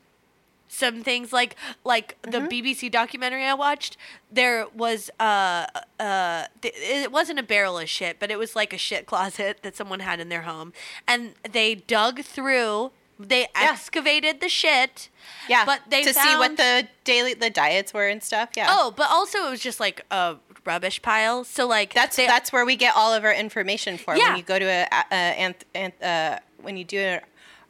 some 0.74 1.02
things 1.02 1.32
like 1.32 1.56
like 1.84 2.16
the 2.22 2.38
BBC 2.40 2.90
documentary 2.90 3.44
I 3.44 3.54
watched. 3.54 3.96
There 4.30 4.66
was 4.74 5.10
uh 5.20 5.66
uh 6.00 6.44
th- 6.60 6.74
it 6.76 7.12
wasn't 7.12 7.38
a 7.38 7.42
barrel 7.42 7.78
of 7.78 7.88
shit, 7.88 8.18
but 8.18 8.30
it 8.30 8.38
was 8.38 8.56
like 8.56 8.72
a 8.72 8.78
shit 8.78 9.06
closet 9.06 9.58
that 9.62 9.76
someone 9.76 10.00
had 10.00 10.20
in 10.20 10.28
their 10.28 10.42
home, 10.42 10.72
and 11.06 11.34
they 11.50 11.74
dug 11.74 12.20
through. 12.22 12.90
They 13.16 13.46
excavated 13.54 14.40
the 14.40 14.48
shit. 14.48 15.08
Yeah, 15.48 15.64
but 15.64 15.82
they 15.88 16.02
to 16.02 16.12
see 16.12 16.34
what 16.36 16.56
the 16.56 16.88
daily 17.04 17.32
the 17.34 17.48
diets 17.48 17.94
were 17.94 18.08
and 18.08 18.20
stuff. 18.20 18.50
Yeah. 18.56 18.66
Oh, 18.68 18.92
but 18.96 19.06
also 19.08 19.46
it 19.46 19.50
was 19.50 19.60
just 19.60 19.78
like 19.78 20.04
a 20.10 20.36
rubbish 20.66 21.00
pile. 21.00 21.44
So 21.44 21.68
like 21.68 21.94
That's 21.94 22.16
they- 22.16 22.26
that's 22.26 22.52
where 22.52 22.66
we 22.66 22.74
get 22.74 22.96
all 22.96 23.14
of 23.14 23.22
our 23.24 23.32
information 23.32 23.98
for. 23.98 24.16
Yeah. 24.16 24.30
When 24.30 24.38
you 24.38 24.42
go 24.42 24.58
to 24.58 24.64
a, 24.64 24.88
a, 24.90 25.04
a 25.12 25.54
anth- 25.78 26.02
uh, 26.02 26.40
when 26.60 26.76
you 26.76 26.82
do 26.84 26.98
an 26.98 27.20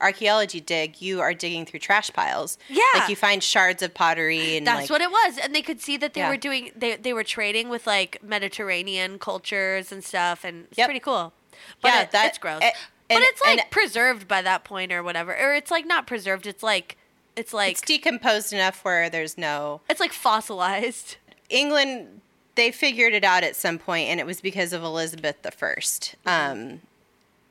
archaeology 0.00 0.60
dig, 0.60 1.00
you 1.00 1.20
are 1.20 1.32
digging 1.34 1.64
through 1.66 1.80
trash 1.80 2.10
piles. 2.12 2.58
Yeah. 2.68 2.82
like 2.94 3.08
you 3.08 3.16
find 3.16 3.42
shards 3.42 3.82
of 3.82 3.94
pottery 3.94 4.56
and 4.56 4.66
That's 4.66 4.82
like, 4.82 4.90
what 4.90 5.00
it 5.00 5.10
was, 5.10 5.38
and 5.38 5.54
they 5.54 5.62
could 5.62 5.80
see 5.80 5.96
that 5.98 6.14
they 6.14 6.20
Yeah. 6.20 6.28
were 6.30 6.36
doing. 6.36 6.70
They 6.76 6.96
they 6.96 7.12
were 7.12 7.24
trading 7.24 7.68
with 7.68 7.86
like 7.86 8.22
Mediterranean 8.22 9.18
cultures 9.18 9.90
and 9.92 10.02
stuff, 10.04 10.44
and 10.44 10.66
it's 10.70 10.78
Yep. 10.78 10.86
pretty 10.86 11.00
cool. 11.00 11.32
But 11.80 11.88
Yeah, 11.88 12.00
it, 12.02 12.10
that- 12.12 12.26
it's 12.28 12.38
gross. 12.38 12.60
eh, 12.62 12.70
but 13.08 13.16
and- 13.16 13.24
it's 13.24 13.40
like 13.42 13.60
and- 13.60 13.70
preserved 13.70 14.26
by 14.28 14.42
that 14.42 14.64
point 14.64 14.92
or 14.92 15.02
whatever, 15.02 15.34
or 15.36 15.54
it's 15.54 15.70
like 15.70 15.86
not 15.86 16.06
preserved. 16.06 16.46
It's 16.46 16.62
like 16.62 16.96
it's 17.36 17.52
like 17.52 17.72
it's 17.72 17.80
decomposed 17.80 18.52
enough 18.52 18.84
where 18.84 19.10
there's 19.10 19.36
no 19.36 19.80
it's 19.88 20.00
like 20.00 20.12
fossilized. 20.12 21.16
England. 21.50 22.20
They 22.56 22.70
figured 22.70 23.14
it 23.14 23.24
out 23.24 23.42
at 23.42 23.56
some 23.56 23.78
point, 23.80 24.08
and 24.10 24.20
it 24.20 24.26
was 24.26 24.40
because 24.40 24.72
of 24.72 24.84
Elizabeth 24.84 25.42
the 25.42 25.50
1st 25.50 26.14
Um, 26.24 26.82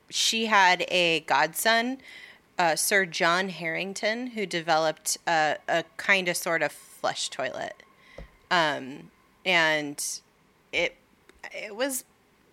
she 0.08 0.46
had 0.46 0.86
a 0.88 1.20
godson, 1.20 2.00
uh, 2.58 2.76
Sir 2.76 3.06
John 3.06 3.48
Harington, 3.48 4.28
who 4.28 4.46
developed 4.46 5.18
a, 5.26 5.56
a 5.68 5.84
kind 5.96 6.28
of 6.28 6.36
sort 6.36 6.62
of 6.62 6.72
flush 6.72 7.28
toilet, 7.28 7.82
um, 8.50 9.10
and 9.44 10.02
it 10.72 10.96
it 11.52 11.74
was 11.76 12.04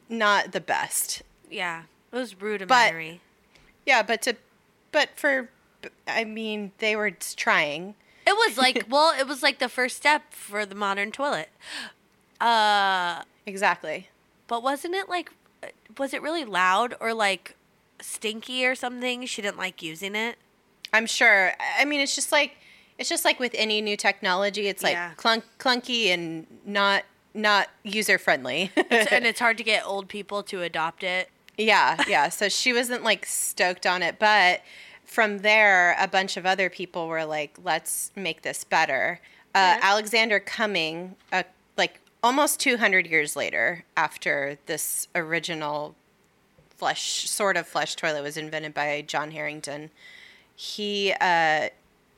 not 0.10 0.52
the 0.52 0.62
best. 0.62 1.22
Yeah, 1.50 1.84
it 2.12 2.16
was 2.16 2.40
rudimentary. 2.42 3.22
Yeah, 3.86 4.02
but 4.04 4.22
to 4.24 4.36
but 4.92 5.10
for 5.16 5.50
I 6.08 6.24
mean 6.26 6.72
they 6.80 6.96
were 6.96 7.12
trying. 7.12 7.96
it 8.28 8.34
was 8.34 8.58
like 8.58 8.86
well, 8.90 9.14
it 9.18 9.28
was 9.28 9.42
like 9.44 9.60
the 9.60 9.70
first 9.70 9.98
step 9.98 10.34
for 10.34 10.66
the 10.66 10.76
modern 10.76 11.12
toilet. 11.12 11.50
Uh, 12.40 13.22
Exactly. 13.46 14.10
but 14.48 14.64
wasn't 14.64 14.96
it 14.96 15.08
like 15.10 15.32
was 15.98 16.14
it 16.14 16.22
really 16.22 16.46
loud 16.46 16.96
or 17.00 17.14
like 17.14 17.56
stinky 18.02 18.66
or 18.66 18.76
something? 18.76 19.26
She 19.26 19.42
didn't 19.42 19.58
like 19.58 19.82
using 19.82 20.16
it. 20.16 20.38
I'm 20.94 21.06
sure. 21.06 21.54
I 21.80 21.86
mean, 21.86 22.02
it's 22.02 22.16
just 22.16 22.32
like 22.32 22.58
it's 22.98 23.10
just 23.10 23.26
like 23.26 23.40
with 23.40 23.54
any 23.56 23.82
new 23.82 23.98
technology. 23.98 24.68
It's 24.68 24.84
like 24.84 24.94
Yeah. 24.94 25.12
clunk, 25.16 25.44
clunky 25.60 26.08
and 26.08 26.46
not 26.66 27.04
not 27.34 27.70
user 27.84 28.18
friendly. 28.18 28.72
and 28.76 28.86
it's 29.26 29.40
hard 29.40 29.58
to 29.58 29.64
get 29.64 29.86
old 29.86 30.08
people 30.10 30.44
to 30.44 30.62
adopt 30.62 31.04
it. 31.04 31.30
yeah, 31.58 32.04
yeah. 32.08 32.30
So 32.30 32.50
she 32.50 32.74
wasn't 32.74 33.04
like 33.04 33.26
stoked 33.26 33.86
on 33.88 34.04
it, 34.04 34.20
but 34.20 34.62
from 35.06 35.40
there, 35.40 35.96
a 36.00 36.08
bunch 36.08 36.36
of 36.38 36.46
other 36.46 36.70
people 36.70 37.08
were 37.08 37.26
like, 37.26 37.58
"Let's 37.64 38.12
make 38.16 38.42
this 38.42 38.64
better." 38.64 39.20
Uh, 39.56 39.60
Yeah. 39.60 39.80
Alexander 39.82 40.40
Cumming, 40.40 41.16
uh, 41.34 41.44
like 41.78 42.00
almost 42.24 42.60
200 42.60 43.08
years 43.08 43.36
later, 43.36 43.84
after 43.98 44.58
this 44.66 45.08
original 45.16 45.96
flush 46.82 47.30
sort 47.30 47.58
of 47.58 47.68
flush 47.68 47.96
toilet 47.96 48.24
was 48.24 48.38
invented 48.38 48.74
by 48.74 49.04
John 49.06 49.30
Harington, 49.30 49.92
he 50.56 51.14
uh, 51.22 51.70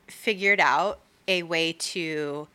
figured 0.06 0.58
out 0.58 1.00
a 1.28 1.42
way 1.42 1.74
to 1.74 2.48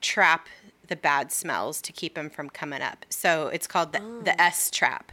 trap 0.00 0.48
the 0.88 0.96
bad 0.96 1.30
smells 1.30 1.80
to 1.82 1.92
keep 1.92 2.16
them 2.16 2.30
from 2.30 2.50
coming 2.50 2.82
up. 2.82 3.06
So 3.10 3.46
it's 3.46 3.68
called 3.68 3.92
the, 3.92 4.00
the 4.24 4.40
S 4.42 4.72
trap. 4.72 5.12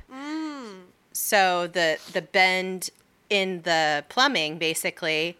So 1.13 1.67
the 1.67 1.99
the 2.13 2.23
bend 2.23 2.89
in 3.29 3.61
the 3.61 4.03
plumbing 4.09 4.57
basically 4.57 5.37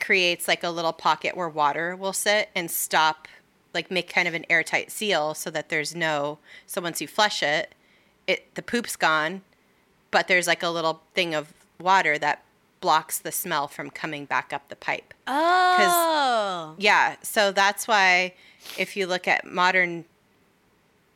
creates 0.00 0.46
like 0.46 0.62
a 0.62 0.70
little 0.70 0.92
pocket 0.92 1.36
where 1.36 1.48
water 1.48 1.96
will 1.96 2.12
sit 2.12 2.48
and 2.54 2.70
stop 2.70 3.26
like 3.72 3.90
make 3.90 4.08
kind 4.08 4.28
of 4.28 4.34
an 4.34 4.46
airtight 4.48 4.92
seal 4.92 5.34
so 5.34 5.50
that 5.50 5.68
there's 5.68 5.96
no 5.96 6.38
so 6.64 6.80
once 6.80 7.00
you 7.00 7.08
flush 7.08 7.42
it 7.42 7.74
it 8.28 8.54
the 8.54 8.62
poop's 8.62 8.94
gone 8.94 9.42
but 10.14 10.28
there's 10.28 10.46
like 10.46 10.62
a 10.62 10.68
little 10.70 11.02
thing 11.14 11.34
of 11.34 11.52
water 11.80 12.16
that 12.18 12.42
blocks 12.80 13.18
the 13.18 13.32
smell 13.32 13.66
from 13.66 13.90
coming 13.90 14.24
back 14.24 14.52
up 14.52 14.68
the 14.68 14.76
pipe 14.76 15.12
Oh. 15.26 16.74
yeah, 16.78 17.16
so 17.22 17.50
that's 17.52 17.88
why 17.88 18.34
if 18.78 18.96
you 18.96 19.06
look 19.06 19.26
at 19.26 19.44
modern 19.44 20.04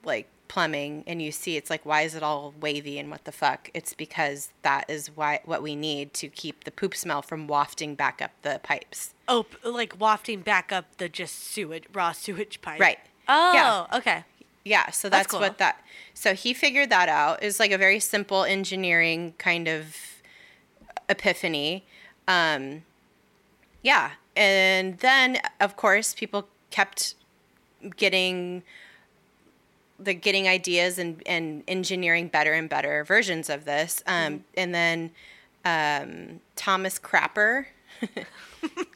like 0.04 0.26
plumbing 0.48 1.04
and 1.06 1.20
you 1.20 1.30
see 1.30 1.56
it's 1.58 1.68
like 1.68 1.84
why 1.84 2.00
is 2.02 2.14
it 2.14 2.22
all 2.22 2.54
wavy 2.60 2.98
and 2.98 3.10
what 3.10 3.24
the 3.24 3.32
fuck? 3.32 3.70
It's 3.74 3.92
because 3.94 4.50
that 4.62 4.88
is 4.88 5.08
why 5.14 5.40
what 5.44 5.62
we 5.62 5.76
need 5.76 6.14
to 6.14 6.28
keep 6.28 6.64
the 6.64 6.70
poop 6.70 6.94
smell 6.96 7.20
from 7.22 7.46
wafting 7.46 7.94
back 7.94 8.20
up 8.22 8.30
the 8.42 8.58
pipes. 8.62 9.14
Oh, 9.28 9.44
like 9.62 10.00
wafting 10.00 10.40
back 10.40 10.72
up 10.72 10.86
the 10.96 11.08
just 11.08 11.34
sewage, 11.38 11.84
raw 11.92 12.12
sewage 12.12 12.60
pipe. 12.62 12.80
Right. 12.80 12.98
Oh, 13.28 13.52
Yeah. 13.54 13.98
okay. 13.98 14.24
Yeah, 14.68 14.90
so 14.90 15.08
That's 15.08 15.20
that's, 15.24 15.30
cool. 15.32 15.40
what 15.40 15.58
that. 15.58 15.82
So 16.14 16.34
he 16.34 16.52
figured 16.52 16.90
that 16.90 17.08
out. 17.08 17.42
It's 17.42 17.58
like 17.58 17.70
a 17.70 17.78
very 17.78 18.00
simple 18.00 18.44
engineering 18.44 19.34
kind 19.38 19.66
of 19.68 19.96
epiphany. 21.08 21.84
Um, 22.26 22.82
yeah, 23.82 24.12
and 24.36 24.98
then 24.98 25.38
of 25.60 25.76
course 25.76 26.14
people 26.14 26.48
kept 26.70 27.14
getting 27.96 28.62
the 29.98 30.14
getting 30.14 30.46
ideas 30.48 30.98
and 30.98 31.22
and 31.26 31.62
engineering 31.66 32.28
better 32.28 32.52
and 32.52 32.68
better 32.68 33.04
versions 33.04 33.48
of 33.48 33.64
this. 33.64 34.02
Um, 34.06 34.44
And 34.56 34.74
then 34.74 35.10
um, 35.64 36.40
Thomas 36.56 36.98
Crapper. 36.98 37.66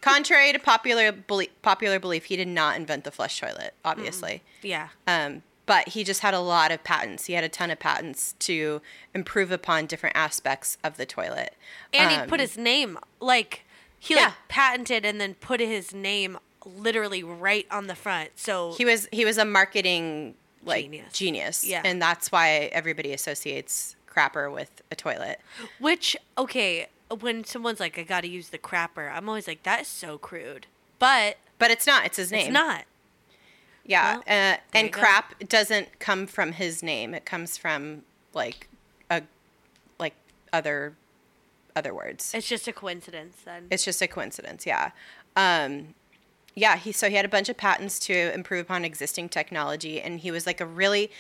Contrary 0.01 0.53
to 0.53 0.59
popular 0.59 1.13
belie- 1.13 1.51
popular 1.63 1.99
belief, 1.99 2.25
he 2.27 2.37
did 2.37 2.49
not 2.49 2.77
invent 2.77 3.05
the 3.05 3.11
flush 3.11 3.41
toilet. 3.41 3.75
Obviously, 3.85 4.43
Yeah. 4.63 4.89
um, 5.07 5.43
but 5.67 5.89
he 5.91 6.05
just 6.05 6.21
had 6.21 6.35
a 6.35 6.41
lot 6.41 6.71
of 6.73 6.83
patents. 6.85 7.27
He 7.27 7.35
had 7.35 7.45
a 7.45 7.49
ton 7.49 7.71
of 7.71 7.79
patents 7.79 8.35
to 8.41 8.81
improve 9.15 9.51
upon 9.53 9.87
different 9.87 10.17
aspects 10.17 10.77
of 10.83 10.97
the 10.97 11.07
toilet. 11.07 11.55
And 11.93 12.11
he 12.11 12.17
Um, 12.17 12.29
put 12.29 12.41
his 12.41 12.57
name 12.59 12.99
like 13.21 13.65
he 13.99 14.15
Yeah. 14.15 14.25
like 14.27 14.35
patented 14.49 15.05
and 15.05 15.21
then 15.21 15.35
put 15.35 15.61
his 15.61 15.95
name 15.95 16.39
literally 16.65 17.23
right 17.23 17.67
on 17.71 17.87
the 17.87 17.95
front. 17.95 18.31
So 18.37 18.75
he 18.75 18.85
was 18.85 19.09
he 19.13 19.25
was 19.25 19.39
a 19.39 19.45
marketing 19.45 20.35
like 20.65 20.85
Genius. 20.85 21.13
genius, 21.13 21.65
Yeah. 21.65 21.83
and 21.85 22.01
that's 22.01 22.31
why 22.33 22.71
everybody 22.73 23.13
associates 23.13 23.97
crapper 24.09 24.53
with 24.53 24.83
a 24.91 24.95
toilet. 24.97 25.41
which 25.79 26.17
okay, 26.37 26.87
when 27.21 27.45
someone's 27.45 27.81
like 27.81 27.99
I 27.99 28.03
got 28.03 28.21
to 28.23 28.29
use 28.29 28.49
the 28.51 28.59
crapper, 28.59 29.13
I'm 29.13 29.29
always 29.29 29.47
like 29.49 29.63
that 29.65 29.81
is 29.83 29.89
so 29.89 30.19
crude. 30.19 30.67
But 30.99 31.37
But 31.59 31.71
it's 31.71 31.87
not. 31.87 32.05
It's 32.07 32.17
his 32.17 32.31
name. 32.33 32.47
it's 32.47 32.53
not. 32.53 32.85
Yeah, 33.85 34.15
Well, 34.15 34.23
uh, 34.27 34.57
and 34.75 34.93
go. 34.93 35.01
crap 35.01 35.49
doesn't 35.49 35.99
come 35.99 36.27
from 36.27 36.53
his 36.53 36.83
name. 36.83 37.15
It 37.15 37.25
comes 37.25 37.57
from 37.57 38.03
like 38.33 38.69
a 39.11 39.23
like 39.99 40.15
other 40.53 40.95
other 41.75 41.95
words. 41.95 42.33
It's 42.35 42.49
just 42.49 42.69
a 42.69 42.73
coincidence 42.73 43.39
then. 43.45 43.67
It's 43.71 43.85
just 43.85 44.01
a 44.03 44.07
coincidence, 44.07 44.67
yeah. 44.67 44.91
Um, 45.37 45.95
yeah, 46.55 46.77
he 46.77 46.93
so 46.93 47.09
he 47.09 47.17
had 47.17 47.25
a 47.25 47.29
bunch 47.31 47.49
of 47.49 47.57
patents 47.57 47.99
to 48.01 48.33
improve 48.35 48.67
upon 48.67 48.85
existing 48.85 49.31
technology, 49.31 50.01
and 50.01 50.21
he 50.21 50.31
was 50.31 50.47
like 50.47 50.61
a 50.61 50.67
really 50.67 51.11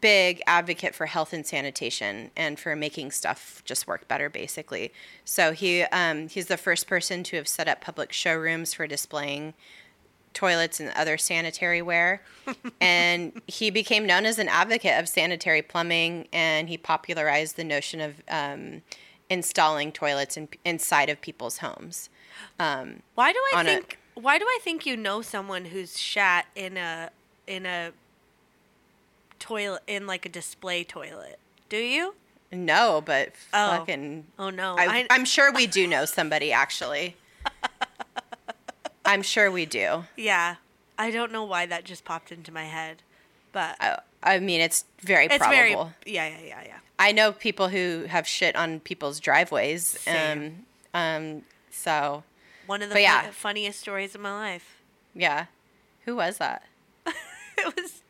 big 0.00 0.42
advocate 0.46 0.94
for 0.94 1.06
health 1.06 1.32
and 1.32 1.46
sanitation 1.46 2.30
and 2.36 2.60
for 2.60 2.76
making 2.76 3.10
stuff 3.10 3.62
just 3.64 3.86
work 3.86 4.06
better, 4.06 4.28
basically. 4.28 4.92
So 5.24 5.52
he 5.52 5.82
um, 5.84 6.28
he's 6.28 6.46
the 6.46 6.58
first 6.58 6.86
person 6.86 7.22
to 7.24 7.36
have 7.36 7.48
set 7.48 7.66
up 7.68 7.80
public 7.80 8.12
showrooms 8.12 8.74
for 8.74 8.86
displaying 8.86 9.54
toilets 10.34 10.80
and 10.80 10.90
other 10.90 11.16
sanitary 11.16 11.80
ware. 11.80 12.20
and 12.80 13.40
he 13.46 13.70
became 13.70 14.04
known 14.06 14.26
as 14.26 14.38
an 14.38 14.48
advocate 14.48 14.98
of 15.00 15.08
sanitary 15.08 15.62
plumbing, 15.62 16.28
and 16.32 16.68
he 16.68 16.76
popularized 16.76 17.56
the 17.56 17.64
notion 17.64 18.00
of 18.00 18.16
um, 18.28 18.82
installing 19.30 19.92
toilets 19.92 20.36
in, 20.36 20.48
inside 20.64 21.08
of 21.08 21.20
people's 21.20 21.58
homes. 21.58 22.10
Um, 22.58 23.00
why 23.14 23.32
do 23.32 23.38
I 23.54 23.58
on 23.60 23.66
a- 23.66 23.70
think? 23.70 23.98
why 24.14 24.38
do 24.38 24.44
I 24.44 24.58
think 24.62 24.84
you 24.86 24.96
know 24.96 25.22
someone 25.22 25.66
who's 25.66 25.98
shat 25.98 26.46
in 26.54 26.76
a 26.76 27.10
in 27.46 27.64
a 27.66 27.92
toilet 29.38 29.82
in 29.86 30.06
like 30.06 30.26
a 30.26 30.28
display 30.28 30.84
toilet? 30.84 31.38
Do 31.68 31.78
you? 31.78 32.14
no, 32.52 33.02
but 33.04 33.30
Oh. 33.52 33.78
fucking. 33.78 34.26
Oh 34.38 34.50
no, 34.50 34.76
I, 34.78 35.06
I'm 35.10 35.24
sure 35.24 35.50
we 35.52 35.66
do 35.66 35.86
know 35.88 36.04
somebody, 36.04 36.52
actually. 36.52 37.16
I'm 39.14 39.22
sure 39.22 39.50
we 39.50 39.64
do. 39.66 40.04
yeah. 40.16 40.56
I 40.96 41.10
don't 41.10 41.32
know 41.32 41.42
why 41.44 41.66
that 41.66 41.82
just 41.84 42.04
popped 42.04 42.30
into 42.30 42.52
my 42.52 42.64
head, 42.66 43.02
but 43.50 43.74
I, 43.80 43.98
I 44.22 44.38
mean, 44.38 44.60
it's 44.60 44.84
very 45.00 45.24
it's 45.26 45.38
probable. 45.38 45.92
very 46.04 46.12
yeah 46.14 46.28
yeah 46.28 46.40
yeah 46.46 46.62
yeah. 46.66 46.78
I 47.00 47.10
know 47.10 47.32
people 47.32 47.68
who 47.68 48.04
have 48.08 48.28
shit 48.28 48.54
on 48.54 48.78
people's 48.78 49.18
driveways. 49.18 49.84
Same. 49.84 50.66
Um, 50.94 51.00
um, 51.00 51.42
so 51.70 52.22
One 52.66 52.80
of 52.80 52.90
the 52.90 53.00
yeah. 53.00 53.30
funniest 53.32 53.80
stories 53.80 54.14
of 54.14 54.20
my 54.20 54.30
life. 54.32 54.76
yeah, 55.16 55.46
who 56.04 56.14
was 56.14 56.38
that? 56.38 56.62
It 57.58 57.74
was 57.76 58.02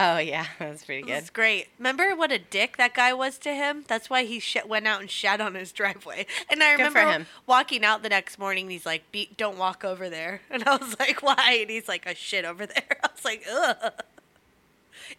Oh 0.00 0.18
yeah, 0.18 0.46
that 0.58 0.70
was 0.70 0.84
pretty 0.84 1.02
it 1.02 1.06
good. 1.06 1.20
was 1.22 1.30
great. 1.30 1.68
Remember 1.78 2.14
what 2.14 2.30
a 2.30 2.38
dick 2.38 2.76
that 2.76 2.94
guy 2.94 3.12
was 3.12 3.36
to 3.38 3.52
him? 3.52 3.84
That's 3.88 4.08
why 4.08 4.24
he 4.24 4.38
sh- 4.38 4.56
went 4.66 4.86
out 4.86 5.00
and 5.00 5.10
shat 5.10 5.40
on 5.40 5.54
his 5.54 5.72
driveway. 5.80 6.26
And 6.48 6.62
I 6.62 6.72
remember 6.72 7.00
him. 7.00 7.26
walking 7.46 7.84
out 7.84 8.02
the 8.02 8.08
next 8.08 8.38
morning. 8.38 8.66
And 8.66 8.72
he's 8.72 8.86
like, 8.86 9.02
"Don't 9.36 9.58
walk 9.58 9.84
over 9.84 10.08
there." 10.08 10.40
And 10.50 10.62
I 10.64 10.76
was 10.76 10.96
like, 11.00 11.22
"Why?" 11.22 11.58
And 11.60 11.70
he's 11.70 11.88
like, 11.88 12.06
"A 12.06 12.14
shit 12.14 12.44
over 12.44 12.64
there." 12.66 12.84
I 13.02 13.08
was 13.14 13.24
like, 13.24 13.44
"Ugh." 13.50 13.92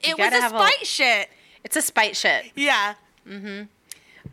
It 0.01 0.17
was 0.17 0.31
a 0.33 0.39
have 0.41 0.53
a- 0.53 0.57
spite 0.59 0.87
shit. 0.87 1.29
It's 1.63 1.75
a 1.75 1.81
spite 1.81 2.15
shit. 2.15 2.45
Yeah. 2.55 2.93
Mm-hmm. 3.27 3.63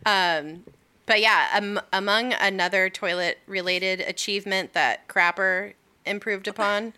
Um, 0.05 0.63
but 1.05 1.19
yeah, 1.21 1.49
um, 1.55 1.79
among 1.91 2.33
another 2.33 2.89
toilet 2.89 3.39
related 3.47 3.99
achievement 4.01 4.73
that 4.73 5.07
Crapper 5.07 5.73
improved 6.05 6.47
upon 6.47 6.93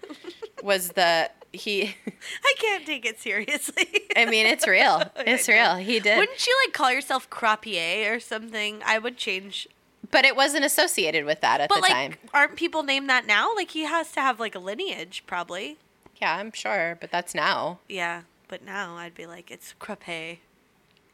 was 0.62 0.90
the 0.90 1.30
he. 1.54 1.96
I 2.44 2.54
can't 2.58 2.86
take 2.86 3.06
it 3.06 3.20
seriously. 3.20 3.88
I 4.16 4.26
mean, 4.26 4.46
it's 4.46 4.68
real. 4.68 5.04
It's 5.18 5.48
real. 5.48 5.76
He 5.76 6.00
did, 6.00 6.18
Wouldn't 6.18 6.46
you 6.48 6.58
like 6.66 6.74
call 6.74 6.92
yourself 6.92 7.30
crapier 7.30 8.14
or 8.16 8.20
something? 8.20 8.82
I 8.86 9.00
would 9.00 9.18
change. 9.18 9.68
but 10.12 10.26
it 10.26 10.36
wasn't 10.36 10.66
associated 10.66 11.26
with 11.26 11.42
that 11.42 11.62
at 11.62 11.70
But 11.70 11.76
the 11.76 11.82
like, 11.82 11.92
time. 11.92 12.14
aren't 12.34 12.56
people 12.56 12.84
named 12.84 13.10
that 13.10 13.26
now? 13.28 13.54
Like 13.56 13.72
he 13.72 13.84
has 13.86 14.12
to 14.14 14.22
have 14.22 14.40
like 14.40 14.56
a 14.56 14.60
lineage, 14.60 15.24
probably. 15.28 15.78
Yeah, 16.22 16.36
I'm 16.36 16.52
sure, 16.52 16.98
but 17.00 17.12
that's 17.12 17.34
now. 17.36 17.80
Yeah. 17.88 18.24
But 18.48 18.64
now 18.66 18.96
I'd 18.98 19.14
be 19.16 19.26
like, 19.28 19.52
it's 19.52 19.74
crape. 19.80 20.40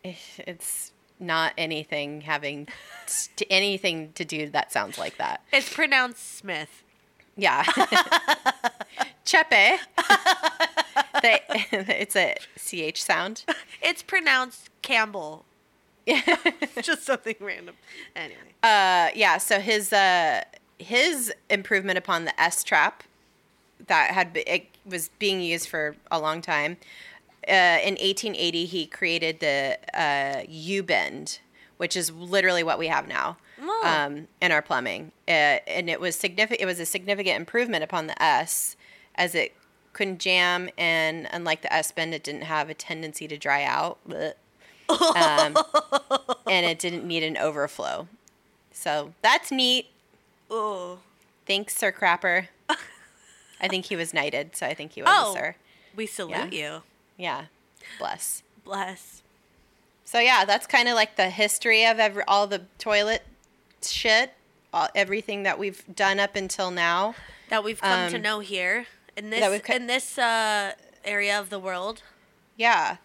It's 0.04 0.92
not 1.20 1.54
anything 1.58 2.22
having 2.22 2.68
t- 3.36 3.46
anything 3.50 4.12
to 4.14 4.26
do 4.26 4.50
that 4.50 4.72
sounds 4.72 4.98
like 4.98 5.18
that. 5.18 5.42
It's 5.52 5.72
pronounced 5.74 6.38
Smith. 6.38 6.84
Yeah. 7.38 7.64
Chepe. 9.26 9.50
they, 11.22 11.40
it's 11.72 12.16
a 12.16 12.36
CH 12.58 13.02
sound. 13.02 13.46
It's 13.82 14.02
pronounced 14.02 14.70
Campbell. 14.82 15.46
Just 16.82 17.04
something 17.04 17.36
random. 17.40 17.76
Anyway. 18.16 18.40
Uh, 18.62 19.10
yeah. 19.16 19.38
So 19.38 19.60
his 19.60 19.92
uh, 19.92 20.44
his 20.78 21.34
improvement 21.50 21.98
upon 21.98 22.26
the 22.26 22.42
S 22.42 22.64
trap 22.64 23.04
that 23.88 24.12
had 24.12 24.34
be- 24.34 24.48
it 24.48 24.68
was 24.86 25.10
being 25.20 25.42
used 25.42 25.68
for 25.68 25.96
a 26.12 26.20
long 26.20 26.42
time. 26.42 26.78
Uh, 27.48 27.78
in 27.84 27.94
1880, 27.96 28.66
he 28.66 28.86
created 28.88 29.40
the 29.40 29.78
uh, 29.94 30.44
U 30.48 30.84
bend, 30.84 31.40
which 31.78 31.96
is 31.96 32.12
literally 32.12 32.64
what 32.64 32.80
we 32.80 32.88
have 32.88 33.08
now 33.08 33.38
Oh. 33.62 33.82
um, 33.86 34.28
in 34.42 34.52
our 34.52 34.62
plumbing, 34.62 35.12
uh, 35.28 35.32
and 35.68 35.90
it 35.90 36.00
was 36.02 36.16
significant. 36.16 36.62
It 36.62 36.66
was 36.66 36.80
a 36.80 36.86
significant 36.86 37.38
improvement 37.38 37.84
upon 37.84 38.08
the 38.08 38.22
S, 38.22 38.76
as 39.16 39.34
it 39.36 39.54
couldn't 39.94 40.20
jam, 40.20 40.70
and 40.78 41.28
unlike 41.32 41.62
the 41.62 41.72
S 41.74 41.92
bend, 41.92 42.14
it 42.14 42.24
didn't 42.24 42.42
have 42.44 42.70
a 42.70 42.74
tendency 42.74 43.28
to 43.28 43.38
dry 43.38 43.64
out. 43.64 43.98
Um, 44.90 45.58
and 46.48 46.66
it 46.66 46.80
didn't 46.80 47.06
need 47.08 47.24
an 47.24 47.38
overflow. 47.38 48.08
So 48.72 49.14
that's 49.22 49.52
neat. 49.52 49.88
Oh. 50.52 51.00
Thanks, 51.48 51.76
Sir 51.78 51.92
Crapper. 51.92 52.48
I 53.62 53.68
think 53.70 53.86
he 53.86 53.96
was 53.96 54.14
knighted, 54.14 54.56
so 54.56 54.66
I 54.68 54.74
think 54.74 54.92
he 54.94 55.02
was 55.02 55.10
Oh. 55.14 55.32
a 55.32 55.38
sir. 55.38 55.56
We 55.96 56.06
salute 56.08 56.52
you. 56.54 56.82
Yeah, 57.18 57.46
bless. 58.00 58.44
Bless. 58.66 59.22
So 60.04 60.20
yeah, 60.20 60.44
that's 60.46 60.68
kind 60.68 60.88
of 60.90 60.96
like 60.96 61.16
the 61.16 61.30
history 61.30 61.86
of 61.86 62.00
every, 62.00 62.24
all 62.28 62.48
the 62.48 62.64
toilet 62.78 63.24
shit, 63.92 64.34
all, 64.74 64.90
everything 64.96 65.44
that 65.44 65.58
we've 65.60 65.84
done 65.94 66.20
up 66.20 66.36
until 66.36 66.72
now. 66.72 67.16
That 67.50 67.64
we've 67.64 67.80
come 67.80 68.10
to 68.10 68.16
Um, 68.18 68.22
know 68.22 68.40
here 68.40 68.88
in 69.16 69.30
this 69.30 69.62
co- 69.62 69.74
in 69.74 69.88
this 69.88 70.18
uh, 70.18 70.74
area 71.04 71.40
of 71.40 71.50
the 71.50 71.60
world. 71.60 72.02
Yeah. 72.58 72.98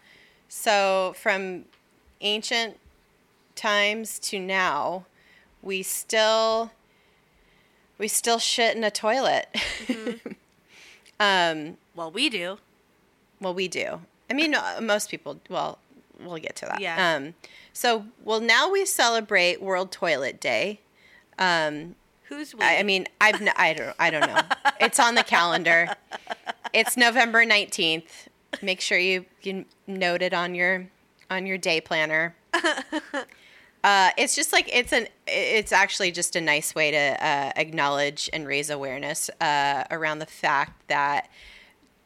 So 0.47 1.13
from 1.17 1.65
ancient 2.21 2.77
times 3.55 4.19
to 4.19 4.39
now, 4.39 5.05
we 5.61 5.83
still 5.83 6.71
we 7.97 8.07
still 8.07 8.39
shit 8.39 8.75
in 8.75 8.83
a 8.83 8.91
toilet. 8.91 9.47
um, 11.19 11.77
Well, 11.95 12.11
we 12.11 12.29
do. 12.29 12.57
well, 13.39 13.53
we 13.53 13.67
do. 13.67 14.01
I 14.29 14.33
mean, 14.33 14.55
uh, 14.55 14.79
most 14.81 15.09
people. 15.09 15.39
Well, 15.49 15.77
we'll 16.19 16.37
get 16.37 16.55
to 16.57 16.65
that. 16.65 16.79
Yeah. 16.79 17.15
Um, 17.15 17.33
so, 17.73 18.05
well, 18.23 18.39
now 18.39 18.69
we 18.69 18.85
celebrate 18.85 19.61
World 19.61 19.91
Toilet 19.91 20.39
Day. 20.39 20.81
Um, 21.39 21.95
Who's 22.23 22.53
we? 22.55 22.61
I, 22.61 22.77
I 22.77 22.83
mean, 22.83 23.07
I've 23.19 23.41
n- 23.41 23.51
I 23.57 23.73
don't 23.73 23.95
I 23.99 24.09
don't 24.09 24.27
know. 24.27 24.41
it's 24.79 24.99
on 24.99 25.15
the 25.15 25.23
calendar. 25.23 25.89
It's 26.73 26.95
November 26.95 27.43
nineteenth. 27.45 28.29
Make 28.61 28.79
sure 28.79 28.97
you 28.97 29.25
you 29.41 29.65
note 29.87 30.21
it 30.21 30.33
on 30.33 30.55
your 30.55 30.87
on 31.29 31.45
your 31.45 31.57
day 31.57 31.81
planner. 31.81 32.35
Uh, 33.83 34.11
it's 34.15 34.35
just 34.35 34.53
like 34.53 34.69
it's 34.71 34.93
an 34.93 35.07
it's 35.25 35.71
actually 35.71 36.11
just 36.11 36.35
a 36.35 36.41
nice 36.41 36.75
way 36.75 36.91
to 36.91 36.97
uh, 36.97 37.51
acknowledge 37.55 38.29
and 38.31 38.45
raise 38.45 38.69
awareness 38.69 39.27
uh, 39.39 39.83
around 39.89 40.19
the 40.19 40.25
fact 40.27 40.87
that 40.87 41.27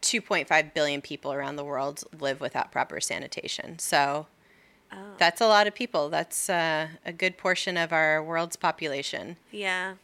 2.5 0.06 0.74
billion 0.74 1.02
people 1.02 1.34
around 1.34 1.56
the 1.56 1.64
world 1.64 2.04
live 2.20 2.40
without 2.42 2.72
proper 2.72 3.00
sanitation. 3.02 3.80
So 3.80 4.28
Oh. 4.94 5.16
that's 5.18 5.42
a 5.42 5.48
lot 5.48 5.66
of 5.68 5.74
people. 5.74 6.10
That's 6.10 6.48
uh, 6.50 6.88
a 7.06 7.12
good 7.12 7.38
portion 7.38 7.76
of 7.76 7.92
our 7.92 8.24
world's 8.24 8.56
population. 8.56 9.36
yeah. 9.52 9.96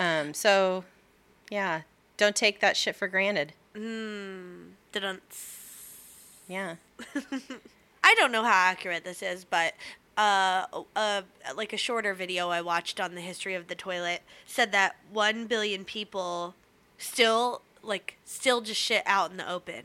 Um, 0.00 0.34
so, 0.34 0.84
yeah, 1.50 1.82
don't 2.16 2.34
take 2.34 2.60
that 2.60 2.76
shit 2.76 2.96
for 2.96 3.06
granted. 3.06 3.52
Mm, 3.74 4.70
didn't. 4.92 5.22
Yeah. 6.48 6.76
I 8.04 8.14
don't 8.16 8.32
know 8.32 8.42
how 8.42 8.50
accurate 8.70 9.04
this 9.04 9.22
is, 9.22 9.44
but 9.44 9.74
uh, 10.18 10.64
uh, 10.96 11.22
like 11.54 11.72
a 11.72 11.76
shorter 11.76 12.14
video 12.14 12.48
I 12.48 12.62
watched 12.62 12.98
on 12.98 13.14
the 13.14 13.20
history 13.20 13.54
of 13.54 13.68
the 13.68 13.74
toilet 13.74 14.22
said 14.46 14.72
that 14.72 14.96
one 15.12 15.46
billion 15.46 15.84
people 15.84 16.54
still 16.98 17.62
like 17.82 18.16
still 18.24 18.60
just 18.60 18.80
shit 18.80 19.02
out 19.06 19.30
in 19.30 19.36
the 19.36 19.50
open. 19.50 19.84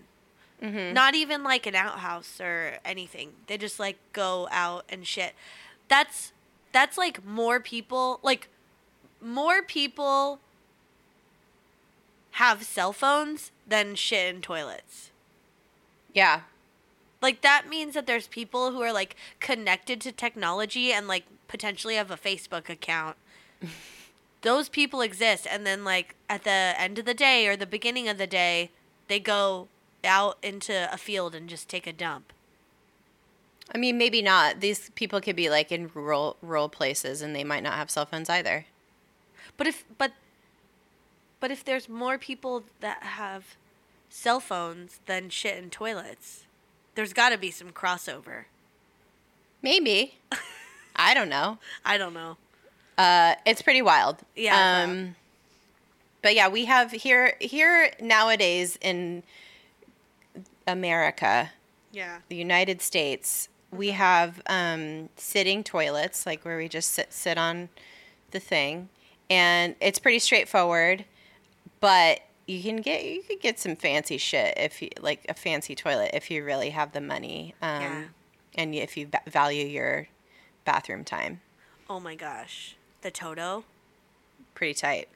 Mm-hmm. 0.62 0.94
Not 0.94 1.16
even 1.16 1.44
like 1.44 1.66
an 1.66 1.76
outhouse 1.76 2.40
or 2.40 2.80
anything. 2.86 3.34
They 3.48 3.58
just 3.58 3.80
like 3.80 3.98
go 4.14 4.48
out 4.52 4.86
and 4.90 5.06
shit. 5.06 5.34
That's 5.88 6.32
that's 6.72 6.98
like 6.98 7.26
more 7.26 7.60
people 7.60 8.20
like 8.24 8.48
more 9.22 9.62
people 9.62 10.40
have 12.32 12.64
cell 12.64 12.94
phones 12.94 13.52
than 13.68 13.96
shit 13.96 14.34
in 14.34 14.42
toilets. 14.42 15.12
Yeah. 16.14 16.42
Like 17.22 17.42
that 17.42 17.68
means 17.70 17.94
that 17.94 18.08
there's 18.08 18.28
people 18.28 18.72
who 18.72 18.82
are 18.82 18.94
like 18.94 19.16
connected 19.40 20.02
to 20.02 20.12
technology 20.12 20.92
and 20.92 21.08
like 21.08 21.26
potentially 21.48 21.96
have 21.96 22.12
a 22.12 22.18
Facebook 22.18 22.70
account. 22.70 23.18
Those 24.46 24.70
people 24.70 25.02
exist 25.02 25.48
and 25.50 25.66
then 25.66 25.84
like 25.84 26.14
at 26.30 26.44
the 26.44 26.52
end 26.78 27.00
of 27.00 27.06
the 27.06 27.16
day 27.16 27.48
or 27.48 27.58
the 27.58 27.66
beginning 27.66 28.08
of 28.08 28.20
the 28.20 28.28
day, 28.28 28.70
they 29.08 29.20
go 29.20 29.70
out 30.04 30.38
into 30.44 30.88
a 30.94 30.98
field 30.98 31.34
and 31.34 31.50
just 31.50 31.68
take 31.68 31.88
a 31.88 31.92
dump. 31.92 32.32
I 33.74 33.80
mean, 33.80 33.98
maybe 33.98 34.22
not. 34.22 34.60
These 34.60 34.92
people 34.92 35.20
could 35.20 35.36
be 35.36 35.50
like 35.50 35.72
in 35.72 35.90
rural 35.96 36.38
rural 36.44 36.70
places, 36.70 37.24
and 37.24 37.36
they 37.36 37.44
might 37.44 37.64
not 37.64 37.74
have 37.74 37.90
cell 37.90 38.06
phones 38.06 38.30
either. 38.30 38.68
But 39.58 39.66
if 39.66 39.84
but 39.98 40.12
but 41.40 41.50
if 41.50 41.66
there's 41.66 41.90
more 41.90 42.20
people 42.20 42.66
that 42.82 43.02
have 43.02 43.56
cell 44.12 44.40
phones 44.40 45.00
than 45.08 45.32
shit 45.32 45.58
in 45.58 45.72
toilets, 45.72 46.46
there's 46.94 47.14
got 47.14 47.30
to 47.30 47.38
be 47.40 47.50
some 47.50 47.72
crossover. 47.72 48.46
Maybe. 49.64 50.20
I 50.96 51.16
don't 51.16 51.30
know. 51.30 51.58
I 51.84 51.98
don't 51.98 52.14
know. 52.14 52.38
Uh, 52.98 53.36
it's 53.46 53.62
pretty 53.62 53.82
wild. 53.82 54.18
Yeah, 54.36 54.54
wild. 54.86 54.90
Um, 54.90 55.16
but 56.22 56.36
yeah, 56.36 56.48
we 56.48 56.66
have 56.66 56.92
here 56.92 57.36
here 57.40 57.92
nowadays 58.02 58.78
in 58.82 59.24
America, 60.68 61.52
Yeah. 61.92 62.20
the 62.30 62.36
United 62.36 62.82
States, 62.82 63.50
we 63.72 63.92
have 63.92 64.42
um, 64.48 65.10
sitting 65.18 65.64
toilets, 65.64 66.26
like 66.26 66.44
where 66.46 66.58
we 66.58 66.68
just 66.68 66.92
sit 66.92 67.12
sit 67.14 67.38
on 67.38 67.70
the 68.32 68.40
thing, 68.40 68.90
and 69.30 69.76
it's 69.80 70.00
pretty 70.00 70.20
straightforward. 70.20 71.06
But 71.80 72.22
you 72.48 72.62
can 72.64 72.78
get 72.78 73.04
you 73.06 73.22
could 73.24 73.40
get 73.42 73.60
some 73.60 73.76
fancy 73.76 74.18
shit 74.18 74.54
if 74.58 74.82
you 74.82 74.90
like 75.00 75.26
a 75.30 75.34
fancy 75.34 75.76
toilet 75.76 76.12
if 76.14 76.32
you 76.32 76.44
really 76.44 76.70
have 76.72 76.94
the 76.94 77.02
money, 77.02 77.54
um, 77.62 77.82
Yeah. 77.82 78.04
and 78.56 78.74
if 78.76 78.96
you 78.98 79.08
va- 79.08 79.22
value 79.28 79.66
your 79.66 80.08
bathroom 80.64 81.04
time. 81.04 81.42
Oh 81.90 82.00
my 82.00 82.16
gosh. 82.16 82.76
The 83.06 83.12
Toto. 83.12 83.66
Pretty 84.56 84.74
tight. 84.74 85.10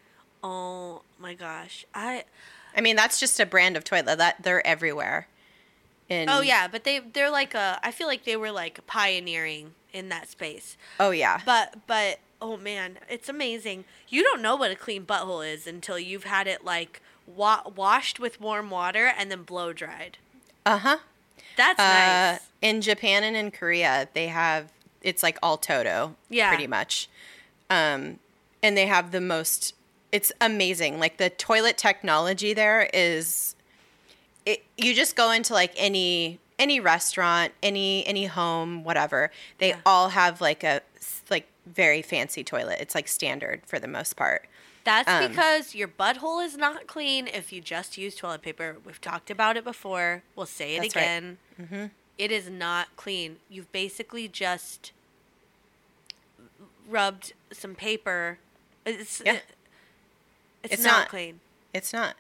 Oh 0.43 1.01
my 1.17 1.33
gosh. 1.33 1.87
I 1.95 2.23
I 2.77 2.81
mean, 2.81 2.95
that's 2.95 3.19
just 3.19 3.39
a 3.39 3.47
brand 3.47 3.75
of 3.75 3.83
toilet 3.83 4.19
that 4.19 4.43
they're 4.43 4.65
everywhere. 4.65 5.27
In, 6.07 6.29
Oh 6.29 6.41
yeah, 6.41 6.67
but 6.67 6.83
they 6.83 6.99
they're 6.99 7.31
like 7.31 7.55
a 7.55 7.79
I 7.81 7.89
feel 7.89 8.05
like 8.05 8.25
they 8.25 8.35
were 8.35 8.51
like 8.51 8.85
pioneering 8.85 9.73
in 9.91 10.09
that 10.09 10.29
space. 10.29 10.77
Oh 10.99 11.09
yeah. 11.09 11.41
But 11.43 11.87
but 11.87 12.19
oh 12.39 12.57
man, 12.57 12.99
it's 13.09 13.27
amazing. 13.27 13.85
You 14.07 14.21
don't 14.21 14.43
know 14.43 14.55
what 14.55 14.69
a 14.69 14.75
clean 14.75 15.03
butthole 15.03 15.51
is 15.51 15.65
until 15.65 15.97
you've 15.97 16.25
had 16.25 16.45
it 16.45 16.63
like 16.63 17.01
wa- 17.25 17.63
washed 17.75 18.19
with 18.19 18.39
warm 18.39 18.69
water 18.69 19.11
and 19.17 19.31
then 19.31 19.41
blow 19.41 19.73
dried. 19.73 20.19
Uh 20.63 20.77
huh. 20.77 20.97
That's 21.57 21.79
Uh, 21.79 22.33
nice. 22.33 22.41
in 22.61 22.81
Japan 22.81 23.23
and 23.23 23.35
in 23.35 23.49
Korea, 23.49 24.09
they 24.13 24.27
have 24.27 24.71
it's 25.01 25.23
like 25.23 25.39
all 25.41 25.57
Toto, 25.57 26.15
Yeah. 26.29 26.49
pretty 26.49 26.67
much. 26.67 27.09
Um, 27.69 28.19
and 28.63 28.75
they 28.75 28.87
have 28.87 29.11
the 29.11 29.21
most. 29.21 29.73
It's 30.11 30.31
amazing. 30.41 30.99
Like 30.99 31.17
the 31.17 31.29
toilet 31.29 31.77
technology 31.77 32.53
there 32.53 32.89
is. 32.93 33.55
It, 34.45 34.63
you 34.77 34.95
just 34.95 35.15
go 35.15 35.31
into 35.31 35.53
like 35.53 35.73
any 35.77 36.39
any 36.57 36.79
restaurant, 36.79 37.53
any 37.61 38.05
any 38.07 38.25
home, 38.25 38.83
whatever. 38.83 39.31
They 39.59 39.69
Yeah. 39.69 39.79
all 39.85 40.09
have 40.09 40.41
like 40.41 40.63
a 40.63 40.81
like 41.29 41.47
very 41.65 42.01
fancy 42.01 42.43
toilet. 42.43 42.77
It's 42.79 42.95
like 42.95 43.07
standard 43.07 43.61
for 43.65 43.79
the 43.79 43.87
most 43.87 44.15
part. 44.15 44.47
That's 44.85 45.09
um, 45.09 45.29
because 45.29 45.75
your 45.75 45.87
butthole 45.87 46.43
is 46.43 46.57
not 46.57 46.87
clean 46.87 47.27
if 47.27 47.53
you 47.53 47.61
just 47.61 47.97
use 47.97 48.15
toilet 48.15 48.41
paper. 48.41 48.77
We've 48.83 48.99
talked 48.99 49.29
about 49.29 49.55
it 49.57 49.63
before. 49.63 50.23
We'll 50.35 50.45
say 50.47 50.75
it 50.75 50.81
That's 50.81 50.95
right. 50.95 51.01
again. 51.03 51.91
It 52.17 52.31
is 52.31 52.49
not 52.49 52.87
clean. 52.95 53.37
You've 53.49 53.71
basically 53.71 54.27
just 54.27 54.91
rubbed 56.87 57.33
some 57.51 57.75
paper. 57.75 58.37
It's 58.85 59.21
Yeah. 59.25 59.39
it's, 60.63 60.73
It's 60.75 60.83
not, 60.83 60.91
not. 60.91 61.09
clean. 61.09 61.39
It's 61.73 61.93
not. 61.93 62.15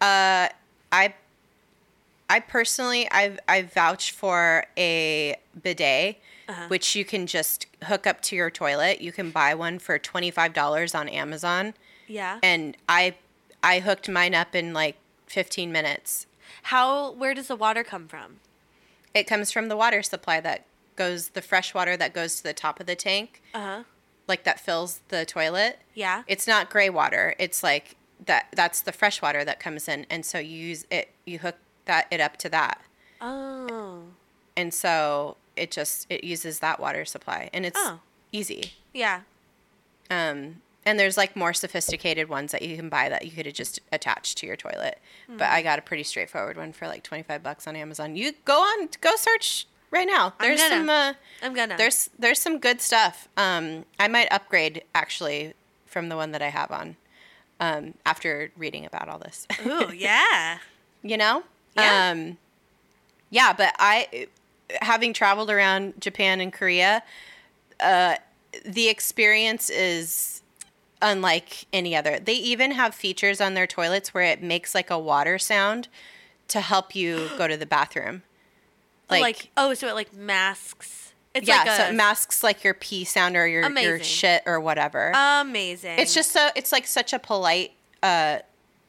Uh, 0.00 0.48
I, 0.92 1.14
I 2.28 2.40
personally, 2.40 3.08
I 3.10 3.38
I 3.48 3.62
vouch 3.62 4.12
for 4.12 4.64
a 4.76 5.36
bidet, 5.62 6.16
Uh-huh. 6.48 6.66
which 6.68 6.94
you 6.96 7.04
can 7.04 7.26
just 7.26 7.66
hook 7.84 8.06
up 8.06 8.20
to 8.22 8.36
your 8.36 8.50
toilet. 8.50 9.00
You 9.00 9.12
can 9.12 9.30
buy 9.30 9.54
one 9.54 9.78
for 9.78 9.98
twenty 9.98 10.30
five 10.30 10.52
dollars 10.54 10.94
on 10.94 11.08
Amazon, 11.08 11.74
Yeah. 12.08 12.38
and 12.42 12.76
I, 12.88 13.16
I 13.62 13.80
hooked 13.80 14.08
mine 14.08 14.34
up 14.34 14.54
in 14.54 14.72
like 14.72 14.96
fifteen 15.26 15.70
minutes. 15.72 16.26
How? 16.64 17.12
Where 17.12 17.34
does 17.34 17.48
the 17.48 17.56
water 17.56 17.82
come 17.84 18.08
from? 18.08 18.40
It 19.14 19.24
comes 19.24 19.50
from 19.52 19.68
the 19.68 19.76
water 19.76 20.02
supply 20.02 20.40
that 20.40 20.64
goes, 20.96 21.30
the 21.30 21.42
fresh 21.42 21.74
water 21.74 21.96
that 21.96 22.12
goes 22.14 22.36
to 22.36 22.42
the 22.42 22.54
top 22.54 22.80
of 22.80 22.86
the 22.86 22.94
tank, 22.96 23.42
Uh 23.54 23.60
huh. 23.60 23.82
Like 24.32 24.44
that 24.44 24.58
fills 24.58 25.00
the 25.08 25.24
toilet. 25.26 25.78
Yeah. 25.94 26.22
It's 26.26 26.46
not 26.46 26.70
gray 26.70 26.88
water. 26.90 27.34
It's 27.38 27.62
like 27.62 27.96
that. 28.26 28.46
That's 28.54 28.80
the 28.80 28.92
fresh 28.92 29.20
water 29.22 29.44
that 29.44 29.60
comes 29.60 29.88
in, 29.88 30.06
and 30.10 30.24
so 30.24 30.38
you 30.38 30.56
use 30.56 30.86
it. 30.90 31.10
You 31.26 31.38
hook 31.40 31.56
that 31.84 32.06
it 32.10 32.20
up 32.20 32.36
to 32.38 32.48
that, 32.48 32.80
oh. 33.20 34.02
and 34.56 34.72
so 34.72 35.36
it 35.56 35.70
just 35.70 36.06
it 36.10 36.24
uses 36.24 36.60
that 36.60 36.80
water 36.80 37.04
supply, 37.04 37.50
and 37.52 37.66
it's 37.66 37.78
Oh. 37.78 38.00
easy. 38.32 38.72
Yeah. 38.94 39.20
Um, 40.10 40.62
and 40.84 40.98
there's 40.98 41.16
like 41.16 41.36
more 41.36 41.52
sophisticated 41.52 42.28
ones 42.28 42.52
that 42.52 42.62
you 42.62 42.76
can 42.76 42.88
buy 42.88 43.08
that 43.08 43.24
you 43.24 43.30
could 43.30 43.46
have 43.46 43.54
just 43.54 43.80
attached 43.92 44.38
to 44.38 44.46
your 44.46 44.56
toilet. 44.56 44.98
But 45.28 45.46
Hmm. 45.48 45.54
I 45.54 45.62
got 45.62 45.78
a 45.78 45.82
pretty 45.82 46.02
straightforward 46.02 46.56
one 46.56 46.72
for 46.72 46.86
like 46.88 47.02
25 47.02 47.42
bucks 47.42 47.66
on 47.66 47.76
Amazon. 47.76 48.16
You 48.16 48.32
go 48.44 48.58
on, 48.60 48.88
go 49.00 49.14
search 49.16 49.66
right 49.92 50.06
now. 50.06 50.32
There's 50.40 50.60
some. 50.60 50.88
Uh, 50.90 51.12
I'm 51.42 51.54
gonna. 51.54 51.76
there's 51.76 52.10
there's 52.18 52.40
some 52.40 52.58
good 52.58 52.80
stuff. 52.80 53.28
Um, 53.36 53.84
I 54.00 54.08
might 54.08 54.26
upgrade 54.32 54.82
actually 54.94 55.54
from 55.86 56.08
the 56.08 56.16
one 56.16 56.32
that 56.32 56.42
I 56.42 56.48
have 56.48 56.72
on. 56.72 56.96
Um, 57.60 57.94
after 58.04 58.50
reading 58.56 58.84
about 58.86 59.08
all 59.08 59.20
this, 59.20 59.46
Ooh 59.64 59.92
yeah. 59.94 60.58
you 61.04 61.16
know, 61.16 61.44
Yeah. 61.76 62.10
um, 62.10 62.38
yeah. 63.30 63.52
But 63.52 63.76
I, 63.78 64.26
having 64.80 65.12
traveled 65.12 65.48
around 65.48 66.00
Japan 66.00 66.40
and 66.40 66.52
Korea, 66.52 67.04
uh, 67.78 68.16
the 68.64 68.88
experience 68.88 69.70
is 69.70 70.42
unlike 71.00 71.66
any 71.72 71.94
other. 71.94 72.18
They 72.18 72.34
even 72.34 72.72
have 72.72 72.94
features 72.96 73.40
on 73.40 73.54
their 73.54 73.66
toilets 73.68 74.12
where 74.12 74.24
it 74.24 74.42
makes 74.42 74.74
like 74.74 74.90
a 74.90 74.98
water 74.98 75.38
sound 75.38 75.86
to 76.48 76.60
help 76.60 76.94
you 76.96 77.28
go 77.38 77.46
to 77.46 77.56
the 77.56 77.66
bathroom. 77.66 78.22
Like, 79.20 79.50
oh, 79.56 79.74
so 79.74 79.88
it 79.88 79.94
like 79.94 80.14
masks. 80.14 81.12
It's 81.34 81.48
yeah, 81.48 81.58
like 81.58 81.68
a 81.68 81.76
so 81.76 81.82
it 81.84 81.94
masks 81.94 82.42
like 82.42 82.62
your 82.62 82.74
p 82.74 83.04
sound 83.04 83.36
or 83.36 83.46
your 83.46 83.68
your 83.78 83.98
shit 84.00 84.42
or 84.46 84.60
whatever. 84.60 85.12
amazing. 85.14 85.98
it's 85.98 86.14
just 86.14 86.30
so 86.30 86.50
it's 86.54 86.72
like 86.72 86.86
such 86.86 87.14
a 87.14 87.18
polite 87.18 87.72
uh 88.02 88.40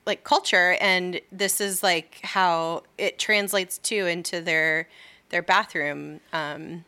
like 0.06 0.26
culture 0.26 0.76
and 0.82 1.22
this 1.32 1.62
is 1.62 1.82
like 1.82 2.20
how 2.22 2.84
it 2.98 3.18
translates 3.18 3.78
too 3.78 4.08
into 4.08 4.42
their 4.42 4.90
their 5.30 5.42
bathroom 5.42 6.20
um 6.34 6.84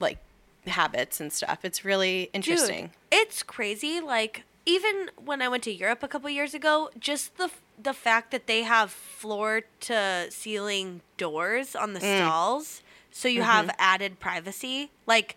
like 0.00 0.18
habits 0.66 1.20
and 1.20 1.32
stuff. 1.32 1.60
It's 1.64 1.84
really 1.84 2.30
interesting. 2.32 2.90
Dude, 3.10 3.20
it's 3.22 3.42
crazy. 3.42 4.00
Like 4.00 4.42
even 4.66 5.10
when 5.22 5.40
I 5.40 5.48
went 5.48 5.62
to 5.64 5.72
Europe 5.72 6.02
a 6.02 6.08
couple 6.08 6.28
years 6.28 6.54
ago, 6.54 6.90
just 6.98 7.38
the 7.38 7.50
the 7.82 7.92
fact 7.92 8.30
that 8.30 8.46
they 8.46 8.62
have 8.62 8.90
floor 8.90 9.62
to 9.80 10.26
ceiling 10.30 11.00
doors 11.16 11.74
on 11.76 11.92
the 11.92 12.00
Mm. 12.00 12.18
stalls, 12.18 12.82
so 13.10 13.28
you 13.28 13.40
Mm-hmm. 13.42 13.50
have 13.50 13.70
added 13.78 14.20
privacy, 14.20 14.90
like 15.06 15.36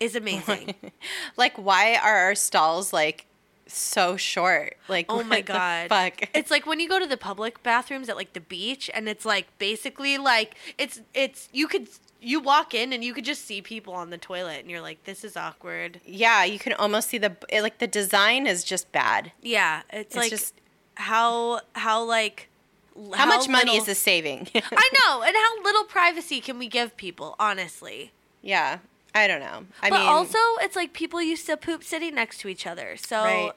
is 0.00 0.14
amazing. 0.14 0.74
Like 1.36 1.56
why 1.56 1.94
are 1.96 2.16
our 2.16 2.34
stalls 2.34 2.92
like 2.92 3.26
so 3.66 4.16
short? 4.16 4.76
Like 4.88 5.06
Oh 5.08 5.22
my 5.24 5.40
god. 5.40 5.88
fuck. 5.88 6.20
It's 6.34 6.50
like 6.50 6.66
when 6.66 6.80
you 6.80 6.88
go 6.88 6.98
to 6.98 7.06
the 7.06 7.16
public 7.16 7.62
bathrooms 7.62 8.08
at 8.08 8.16
like 8.16 8.32
the 8.32 8.40
beach 8.40 8.90
and 8.94 9.08
it's 9.08 9.24
like 9.24 9.46
basically 9.58 10.16
like 10.18 10.54
it's 10.78 11.00
it's 11.14 11.48
you 11.52 11.66
could 11.68 11.88
you 12.20 12.40
walk 12.40 12.74
in 12.74 12.92
and 12.92 13.04
you 13.04 13.14
could 13.14 13.24
just 13.24 13.44
see 13.44 13.60
people 13.62 13.92
on 13.94 14.10
the 14.10 14.18
toilet 14.18 14.60
and 14.60 14.70
you're 14.70 14.80
like 14.80 15.02
this 15.04 15.22
is 15.24 15.36
awkward. 15.36 16.00
yeah, 16.04 16.42
you 16.44 16.58
can 16.58 16.72
almost 16.74 17.08
see 17.10 17.18
the 17.18 17.36
it, 17.48 17.62
like 17.62 17.78
the 17.78 17.86
design 17.86 18.46
is 18.46 18.64
just 18.64 18.90
bad. 18.92 19.30
Yeah, 19.42 19.82
it's, 19.92 20.08
It's 20.08 20.16
like 20.16 20.30
just 20.30 20.54
how 20.98 21.60
how 21.74 22.02
like 22.04 22.48
l- 22.96 23.12
how, 23.14 23.26
much 23.26 23.48
money 23.48 23.66
little- 23.72 23.80
is 23.82 23.86
this 23.86 23.98
saving? 23.98 24.48
I 24.54 24.90
know, 25.06 25.22
and 25.22 25.34
how 25.34 25.62
little 25.62 25.84
privacy 25.84 26.40
can 26.40 26.58
we 26.58 26.66
give 26.68 26.96
people, 26.96 27.34
honestly? 27.38 28.12
yeah, 28.42 28.78
I 29.14 29.26
don't 29.26 29.40
know. 29.40 29.64
I 29.82 29.90
but 29.90 30.00
mean, 30.00 30.08
also, 30.08 30.38
it's 30.60 30.76
like 30.76 30.92
people 30.92 31.20
used 31.22 31.46
to 31.46 31.56
poop 31.56 31.82
sitting 31.84 32.14
next 32.14 32.38
to 32.40 32.48
each 32.48 32.66
other. 32.66 32.96
So, 32.96 33.22
Right. 33.24 33.52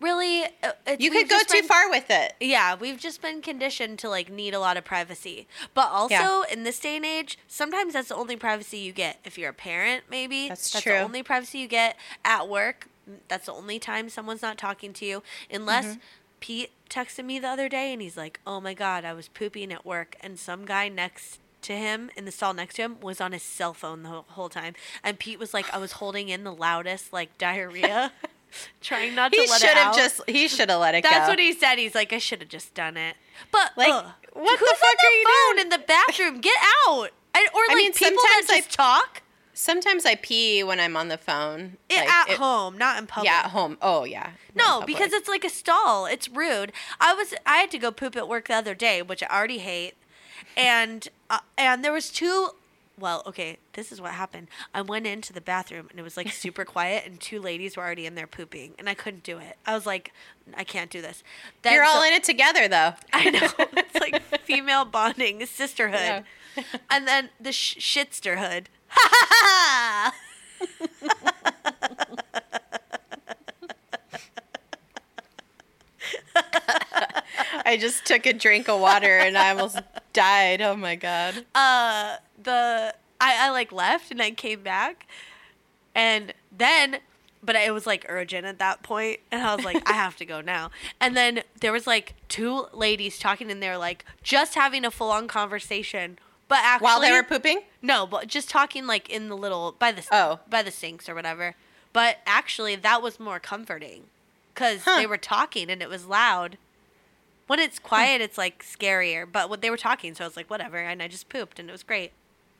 really, 0.00 0.44
uh, 0.62 0.72
it's, 0.86 1.02
you 1.02 1.10
could 1.10 1.28
go 1.28 1.36
just 1.36 1.48
too 1.50 1.62
far 1.62 1.88
with 1.90 2.06
it. 2.10 2.34
Yeah, 2.40 2.74
we've 2.76 2.98
just 2.98 3.20
been 3.22 3.40
conditioned 3.42 3.98
to 4.00 4.08
like 4.08 4.30
need 4.30 4.54
a 4.54 4.60
lot 4.60 4.76
of 4.76 4.84
privacy. 4.84 5.46
But 5.74 5.88
also 5.90 6.14
Yeah. 6.14 6.42
in 6.52 6.62
this 6.64 6.78
day 6.78 6.96
and 6.96 7.04
age, 7.04 7.38
sometimes 7.48 7.92
that's 7.94 8.08
the 8.08 8.14
only 8.16 8.36
privacy 8.36 8.78
you 8.78 8.92
get. 8.92 9.18
If 9.24 9.36
you're 9.38 9.50
a 9.50 9.54
parent, 9.54 10.04
maybe 10.10 10.48
That's 10.48 10.70
the 10.70 10.80
true. 10.80 10.94
only 10.94 11.22
privacy 11.22 11.58
you 11.58 11.68
get 11.68 11.96
at 12.24 12.48
work. 12.48 12.88
That's 13.28 13.46
the 13.46 13.52
only 13.52 13.78
time 13.78 14.08
someone's 14.08 14.42
not 14.42 14.56
talking 14.58 14.92
to 14.94 15.04
you, 15.04 15.22
unless 15.50 15.84
Mm-hmm. 15.86 15.98
Pete 16.40 16.70
texted 16.90 17.24
me 17.24 17.38
the 17.38 17.48
other 17.48 17.68
day 17.68 17.92
and 17.92 18.00
he's 18.02 18.16
like, 18.16 18.40
"Oh 18.46 18.60
my 18.60 18.74
god, 18.74 19.04
I 19.04 19.12
was 19.12 19.28
pooping 19.28 19.72
at 19.72 19.84
work 19.86 20.16
and 20.20 20.38
some 20.38 20.64
guy 20.64 20.88
next." 20.88 21.40
To 21.62 21.72
him 21.72 22.10
in 22.16 22.26
the 22.26 22.30
stall 22.30 22.54
next 22.54 22.76
to 22.76 22.82
him 22.82 23.00
was 23.00 23.20
on 23.20 23.32
his 23.32 23.42
cell 23.42 23.74
phone 23.74 24.04
the 24.04 24.08
whole- 24.08 24.48
time, 24.48 24.74
and 25.02 25.18
Pete 25.18 25.36
was 25.40 25.52
like, 25.52 25.72
"I 25.74 25.78
was 25.78 25.92
holding 25.92 26.28
in 26.28 26.44
the 26.44 26.52
loudest 26.54 27.12
like 27.12 27.36
diarrhea, 27.38 28.12
trying 28.80 29.16
not 29.16 29.32
to 29.32 29.40
He 29.40 29.48
let 29.48 29.60
should 29.60 29.70
it 29.70 29.76
have 29.76 29.88
out." 29.88 29.96
just 29.96 30.20
he 30.28 30.46
should 30.46 30.70
have 30.70 30.78
let 30.80 30.94
it 30.94 31.02
go. 31.02 31.08
That's 31.10 31.26
go. 31.26 31.32
what 31.32 31.40
he 31.40 31.52
said. 31.52 31.76
He's 31.78 31.94
like, 31.94 32.12
I 32.12 32.18
should 32.18 32.38
have 32.40 32.48
just 32.50 32.72
done 32.74 32.96
it. 32.96 33.16
But 33.50 33.72
Like, 33.76 33.92
ugh, 33.92 34.06
what 34.34 34.58
who's 34.60 34.68
the 34.68 34.76
fuck 34.76 34.96
on 35.00 35.06
are 35.06 35.10
you 35.10 35.24
the 35.24 35.30
phone 35.30 35.54
doing? 35.56 35.64
in 35.64 35.68
the 35.70 35.86
bathroom? 35.86 36.40
Get 36.40 36.56
out! 36.86 37.08
I, 37.34 37.48
or 37.52 37.62
I 37.62 37.66
like 37.70 37.76
mean, 37.76 37.92
people 37.92 38.12
that 38.22 38.44
sometimes 38.46 38.50
I- 38.50 38.60
just 38.60 38.70
talk 38.76 39.22
Sometimes 39.58 40.04
I 40.04 40.16
pee 40.16 40.62
when 40.62 40.78
I'm 40.78 40.98
on 40.98 41.08
the 41.08 41.16
phone. 41.16 41.78
it, 41.88 41.96
like, 42.00 42.08
at 42.08 42.28
it- 42.28 42.36
home, 42.36 42.76
not 42.76 42.98
in 42.98 43.06
public. 43.06 43.30
Yeah, 43.30 43.40
at 43.44 43.50
home. 43.52 43.78
Oh 43.80 44.04
yeah. 44.04 44.32
No, 44.54 44.82
because 44.86 45.14
it's 45.14 45.28
like 45.30 45.44
a 45.44 45.48
stall. 45.48 46.04
It's 46.04 46.28
rude. 46.28 46.72
I 47.00 47.14
was 47.14 47.32
I 47.46 47.56
had 47.56 47.70
to 47.70 47.78
go 47.78 47.90
poop 47.90 48.16
at 48.16 48.28
work 48.28 48.48
the 48.48 48.54
other 48.54 48.74
day, 48.74 49.00
which 49.00 49.22
I 49.22 49.26
already 49.34 49.58
hate, 49.58 49.94
and 50.56 51.08
uh, 51.30 51.38
and 51.56 51.82
there 51.84 51.92
was 51.92 52.10
two. 52.10 52.50
Well, 52.98 53.22
okay, 53.26 53.58
this 53.74 53.92
is 53.92 54.00
what 54.00 54.12
happened. 54.12 54.48
I 54.72 54.80
went 54.80 55.06
into 55.06 55.34
the 55.34 55.40
bathroom 55.42 55.88
and 55.90 55.98
it 55.98 56.02
was 56.02 56.16
like 56.16 56.30
super 56.44 56.64
quiet, 56.64 57.04
and 57.06 57.18
two 57.20 57.40
ladies 57.40 57.76
were 57.76 57.82
already 57.82 58.04
in 58.06 58.14
there 58.14 58.26
pooping, 58.26 58.74
and 58.78 58.88
I 58.90 58.94
couldn't 58.94 59.22
do 59.22 59.38
it. 59.38 59.56
I 59.66 59.74
was 59.74 59.86
like, 59.86 60.12
I 60.54 60.64
can't 60.64 60.90
do 60.90 61.00
this. 61.02 61.22
Then, 61.62 61.72
you're 61.74 61.84
all 61.84 62.00
so- 62.02 62.06
in 62.08 62.12
it 62.14 62.24
together 62.24 62.68
though. 62.68 62.92
I 63.12 63.30
know 63.30 63.48
it's 63.76 64.00
like 64.00 64.22
female 64.44 64.84
bonding, 64.84 65.44
sisterhood, 65.46 66.24
Yeah. 66.56 66.62
and 66.90 67.06
then 67.08 67.30
the 67.40 67.52
sh- 67.52 67.76
shitsterhood. 67.78 68.66
I 77.64 77.76
just 77.78 78.06
took 78.06 78.26
a 78.26 78.32
drink 78.32 78.68
of 78.68 78.80
water 78.80 79.18
and 79.18 79.36
I 79.36 79.50
almost 79.50 79.80
died. 80.12 80.62
Oh 80.62 80.76
my 80.76 80.94
god. 80.94 81.44
uh 81.54 82.16
the 82.42 82.94
I, 83.20 83.46
I 83.48 83.50
like 83.50 83.72
left 83.72 84.10
and 84.10 84.22
I 84.22 84.30
came 84.30 84.62
back 84.62 85.06
and 85.94 86.32
then 86.56 86.98
but 87.42 87.56
it 87.56 87.72
was 87.72 87.86
like 87.86 88.04
urgent 88.08 88.44
at 88.46 88.58
that 88.58 88.82
point 88.82 89.20
and 89.30 89.42
I 89.42 89.54
was 89.54 89.64
like 89.64 89.88
I 89.88 89.94
have 89.94 90.16
to 90.16 90.24
go 90.24 90.40
now. 90.40 90.70
And 91.00 91.16
then 91.16 91.42
there 91.60 91.72
was 91.72 91.86
like 91.86 92.14
two 92.28 92.66
ladies 92.72 93.18
talking 93.18 93.50
in 93.50 93.60
there 93.60 93.76
like 93.78 94.04
just 94.22 94.54
having 94.54 94.84
a 94.84 94.90
full 94.90 95.10
on 95.10 95.26
conversation. 95.28 96.18
But 96.48 96.60
actually 96.62 96.84
While 96.84 97.00
they 97.00 97.12
were 97.12 97.22
pooping? 97.22 97.62
No, 97.82 98.06
but 98.06 98.28
just 98.28 98.48
talking 98.48 98.86
like 98.86 99.08
in 99.10 99.28
the 99.28 99.36
little 99.36 99.72
by 99.78 99.92
the 99.92 100.06
Oh. 100.12 100.40
by 100.48 100.62
the 100.62 100.70
sinks 100.70 101.08
or 101.08 101.14
whatever. 101.14 101.54
But 101.92 102.18
actually 102.26 102.76
that 102.76 103.02
was 103.02 103.18
more 103.18 103.40
comforting 103.40 104.04
cuz 104.54 104.84
Huh. 104.84 104.96
they 104.98 105.06
were 105.06 105.18
talking 105.18 105.70
and 105.70 105.82
it 105.82 105.88
was 105.88 106.06
loud. 106.06 106.56
When 107.46 107.58
it's 107.60 107.78
quiet, 107.78 108.20
it's 108.20 108.36
like 108.38 108.64
scarier. 108.64 109.30
But 109.30 109.48
when 109.48 109.60
they 109.60 109.70
were 109.70 109.76
talking, 109.76 110.14
so 110.14 110.24
I 110.24 110.26
was 110.26 110.36
like, 110.36 110.50
whatever, 110.50 110.78
and 110.78 111.00
I 111.00 111.06
just 111.06 111.28
pooped, 111.28 111.60
and 111.60 111.68
it 111.68 111.72
was 111.72 111.84
great. 111.84 112.10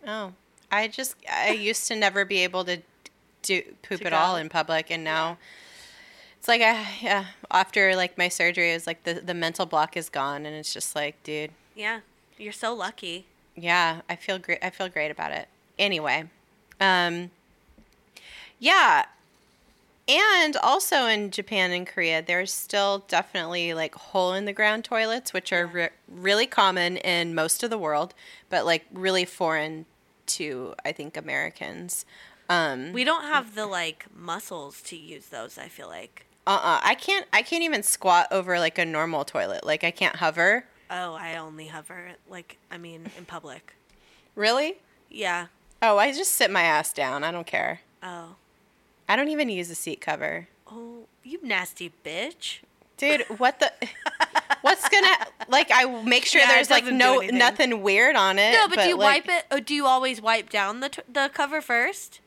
Oh. 0.07 0.33
I 0.71 0.87
just 0.89 1.17
I 1.31 1.51
used 1.51 1.87
to 1.89 1.97
never 1.97 2.25
be 2.25 2.39
able 2.45 2.65
to 2.65 2.83
do 3.43 3.63
poop 3.83 4.01
To 4.01 4.07
at 4.09 4.13
all 4.13 4.35
in 4.37 4.49
public 4.49 4.91
and 4.91 5.05
now 5.05 5.39
it's 6.39 6.49
like 6.49 6.61
I 6.63 6.89
yeah, 7.01 7.27
after 7.53 7.95
like 7.95 8.19
my 8.19 8.29
surgery 8.29 8.73
it 8.73 8.75
was 8.75 8.87
like 8.87 9.05
the 9.05 9.15
the 9.15 9.35
mental 9.35 9.67
block 9.67 9.97
is 9.97 10.09
gone 10.09 10.45
and 10.47 10.57
it's 10.57 10.73
just 10.73 10.97
like, 10.97 11.23
dude, 11.23 11.53
Yeah, 11.77 12.01
you're 12.39 12.53
so 12.53 12.75
lucky. 12.75 13.27
Yeah, 13.57 14.01
I 14.09 14.17
feel 14.17 14.39
great. 14.39 14.59
I 14.63 14.71
feel 14.71 14.89
great 14.89 15.11
about 15.11 15.33
it. 15.33 15.49
Anyway, 15.79 16.25
um, 16.81 17.31
yeah, 18.59 19.05
and 20.09 20.57
also 20.59 21.07
in 21.07 21.31
Japan 21.31 21.73
and 21.73 21.87
Korea, 21.87 22.23
there's 22.23 22.53
still 22.53 23.05
definitely 23.09 23.75
like 23.75 23.95
hole 23.95 24.33
in 24.35 24.45
the 24.45 24.53
ground 24.53 24.85
toilets, 24.85 25.33
which 25.33 25.53
are 25.53 25.67
re- 25.67 25.89
really 26.09 26.47
common 26.47 26.97
in 26.99 27.35
most 27.35 27.63
of 27.63 27.71
the 27.71 27.79
world, 27.79 28.15
but 28.49 28.65
like 28.65 28.85
really 28.93 29.25
foreign 29.25 29.87
to 30.27 30.75
I 30.85 30.93
think 30.93 31.17
Americans. 31.17 32.05
Um, 32.49 32.93
We 32.93 33.05
don't 33.05 33.25
have 33.25 33.55
the 33.55 33.67
like 33.67 34.07
muscles 34.15 34.81
to 34.83 34.97
use 34.97 35.27
those. 35.27 35.59
I 35.59 35.69
feel 35.69 35.89
like. 35.89 36.27
uh-uh, 36.47 36.81
I 36.83 36.95
can't. 36.95 37.27
I 37.33 37.43
can't 37.43 37.65
even 37.65 37.83
squat 37.83 38.29
over 38.31 38.59
like 38.61 38.79
a 38.79 38.85
normal 38.85 39.25
toilet. 39.25 39.67
Like 39.67 39.83
I 39.83 39.91
can't 39.91 40.17
hover. 40.17 40.67
Oh, 40.91 41.15
I 41.15 41.37
only 41.37 41.67
hover 41.67 42.13
like 42.29 42.59
I 42.71 42.79
mean 42.79 43.11
in 43.17 43.25
public. 43.25 43.75
Really? 44.35 44.79
Yeah. 45.11 45.47
Oh, 45.83 45.99
I 45.99 46.13
just 46.13 46.33
sit 46.33 46.51
my 46.51 46.63
ass 46.63 46.93
down. 46.93 47.25
I 47.25 47.31
don't 47.31 47.47
care. 47.47 47.81
Oh. 48.03 48.37
I 49.09 49.17
don't 49.17 49.29
even 49.29 49.49
use 49.49 49.71
a 49.71 49.75
seat 49.75 50.01
cover. 50.01 50.49
Oh, 50.71 51.07
you 51.23 51.39
nasty 51.43 51.93
bitch. 52.05 52.59
Dude, 52.97 53.23
what 53.39 53.61
the? 53.61 53.73
What's 54.63 54.89
gonna 54.89 55.15
like? 55.49 55.71
I 55.73 56.03
make 56.03 56.25
sure 56.25 56.41
Yeah, 56.41 56.49
there's 56.49 56.71
like 56.71 56.87
no 56.87 57.19
nothing 57.21 57.83
weird 57.83 58.17
on 58.17 58.39
it. 58.39 58.53
No, 58.53 58.69
but, 58.69 58.79
do 58.83 58.89
you 58.89 58.97
like, 58.97 59.27
wipe 59.27 59.39
it? 59.39 59.45
Or 59.55 59.61
do 59.61 59.75
you 59.75 59.87
always 59.87 60.21
wipe 60.21 60.51
down 60.51 60.81
the 60.81 60.89
t- 60.89 61.03
the 61.13 61.31
cover 61.33 61.61
first? 61.61 62.21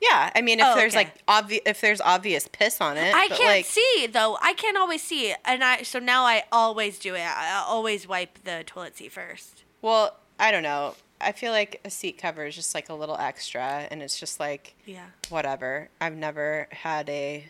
Yeah, 0.00 0.30
I 0.34 0.40
mean, 0.40 0.60
if 0.60 0.66
Oh, 0.66 0.74
there's 0.76 0.94
okay. 0.94 1.04
like 1.04 1.14
obvious, 1.28 1.62
if 1.66 1.80
there's 1.82 2.00
obvious 2.00 2.48
piss 2.50 2.80
on 2.80 2.96
it, 2.96 3.14
I 3.14 3.28
can't 3.28 3.40
like, 3.40 3.66
see 3.66 4.06
though. 4.10 4.38
I 4.40 4.54
can't 4.54 4.76
always 4.78 5.02
see, 5.02 5.34
and 5.44 5.62
I 5.62 5.82
so 5.82 5.98
now 5.98 6.24
I 6.24 6.44
always 6.50 6.98
do 6.98 7.14
it. 7.14 7.20
I 7.20 7.56
I 7.58 7.64
always 7.66 8.08
wipe 8.08 8.42
the 8.44 8.64
toilet 8.66 8.96
seat 8.96 9.12
first. 9.12 9.62
Well, 9.82 10.16
I 10.38 10.50
don't 10.50 10.62
know. 10.62 10.94
I 11.20 11.32
feel 11.32 11.52
like 11.52 11.80
a 11.84 11.90
seat 11.90 12.16
cover 12.16 12.46
is 12.46 12.54
just 12.56 12.74
like 12.74 12.88
a 12.88 12.94
little 12.94 13.16
extra, 13.18 13.86
and 13.90 14.02
it's 14.02 14.18
just 14.18 14.40
like 14.40 14.74
Yeah. 14.86 15.06
whatever. 15.28 15.90
I've 16.00 16.16
never 16.16 16.66
had 16.70 17.10
a 17.10 17.44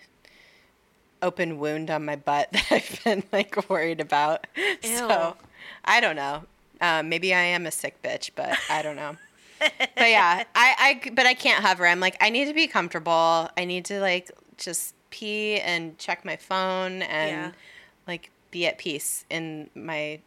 open 1.22 1.59
wound 1.59 1.90
on 1.90 2.05
my 2.05 2.16
butt 2.16 2.48
that 2.53 2.66
I've 2.70 3.05
been 3.05 3.22
like 3.32 3.68
worried 3.70 4.01
about. 4.01 4.46
Ew. 4.82 4.96
So 4.96 5.36
I 5.84 6.01
don't 6.01 6.16
know. 6.16 6.44
Um, 6.80 7.09
maybe 7.09 7.34
I 7.34 7.42
am 7.42 7.66
a 7.66 7.70
sick 7.70 8.03
bitch, 8.03 8.30
but 8.34 8.59
I 8.70 8.82
don't 8.82 8.96
know. 8.96 9.16
But 9.61 9.80
yeah, 9.98 10.44
I, 10.54 11.00
I 11.04 11.11
but 11.11 11.26
I 11.26 11.34
can't 11.34 11.62
hover. 11.64 11.86
I'm 11.86 12.00
like 12.00 12.16
I 12.20 12.30
need 12.30 12.46
to 12.46 12.54
be 12.54 12.66
comfortable. 12.66 13.48
I 13.56 13.64
need 13.64 13.84
to 13.86 14.00
like 14.00 14.30
just 14.56 14.94
pee 15.11 15.58
and 15.61 15.96
check 15.98 16.24
my 16.24 16.36
phone 16.36 17.02
and 17.02 17.30
Yeah. 17.30 17.50
like 18.06 18.30
be 18.50 18.66
at 18.66 18.78
peace 18.78 19.24
in 19.30 19.68
my 19.74 20.20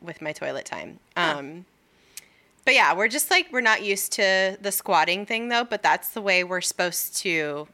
with 0.00 0.20
my 0.22 0.32
toilet 0.32 0.64
time. 0.66 0.98
Huh. 1.16 1.36
Um 1.38 1.64
but 2.64 2.74
yeah, 2.74 2.94
we're 2.94 3.08
just 3.08 3.30
like 3.30 3.46
we're 3.52 3.60
not 3.60 3.82
used 3.84 4.12
to 4.12 4.58
the 4.60 4.72
squatting 4.72 5.24
thing 5.26 5.48
though, 5.48 5.64
but 5.64 5.82
that's 5.82 6.10
the 6.10 6.20
way 6.20 6.42
we're 6.44 6.60
supposed 6.60 7.16
to 7.18 7.68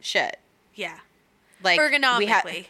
shit. 0.00 0.38
Yeah. 0.74 0.98
Like 1.64 1.78
we 1.80 1.86
ha- 2.26 2.42
Ergonomically. 2.44 2.66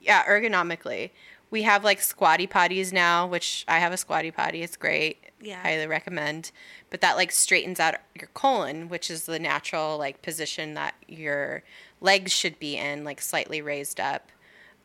yeah, 0.00 0.24
ergonomically. 0.24 1.10
We 1.50 1.62
have 1.62 1.82
like 1.84 2.00
squatty 2.00 2.46
potties 2.46 2.92
now, 2.92 3.26
which 3.26 3.64
I 3.66 3.78
have 3.78 3.92
a 3.92 3.96
squatty 3.96 4.30
potty. 4.30 4.62
It's 4.62 4.76
great. 4.76 5.18
Yeah. 5.40 5.60
Highly 5.62 5.86
recommend. 5.86 6.52
But 6.90 7.00
that 7.00 7.16
like 7.16 7.32
straightens 7.32 7.80
out 7.80 7.94
your 8.14 8.28
colon, 8.34 8.88
which 8.88 9.10
is 9.10 9.24
the 9.26 9.38
natural 9.38 9.98
like 9.98 10.22
position 10.22 10.74
that 10.74 10.94
your 11.08 11.62
legs 12.00 12.30
should 12.32 12.58
be 12.58 12.76
in, 12.76 13.04
like 13.04 13.20
slightly 13.20 13.60
raised 13.60 13.98
up. 13.98 14.28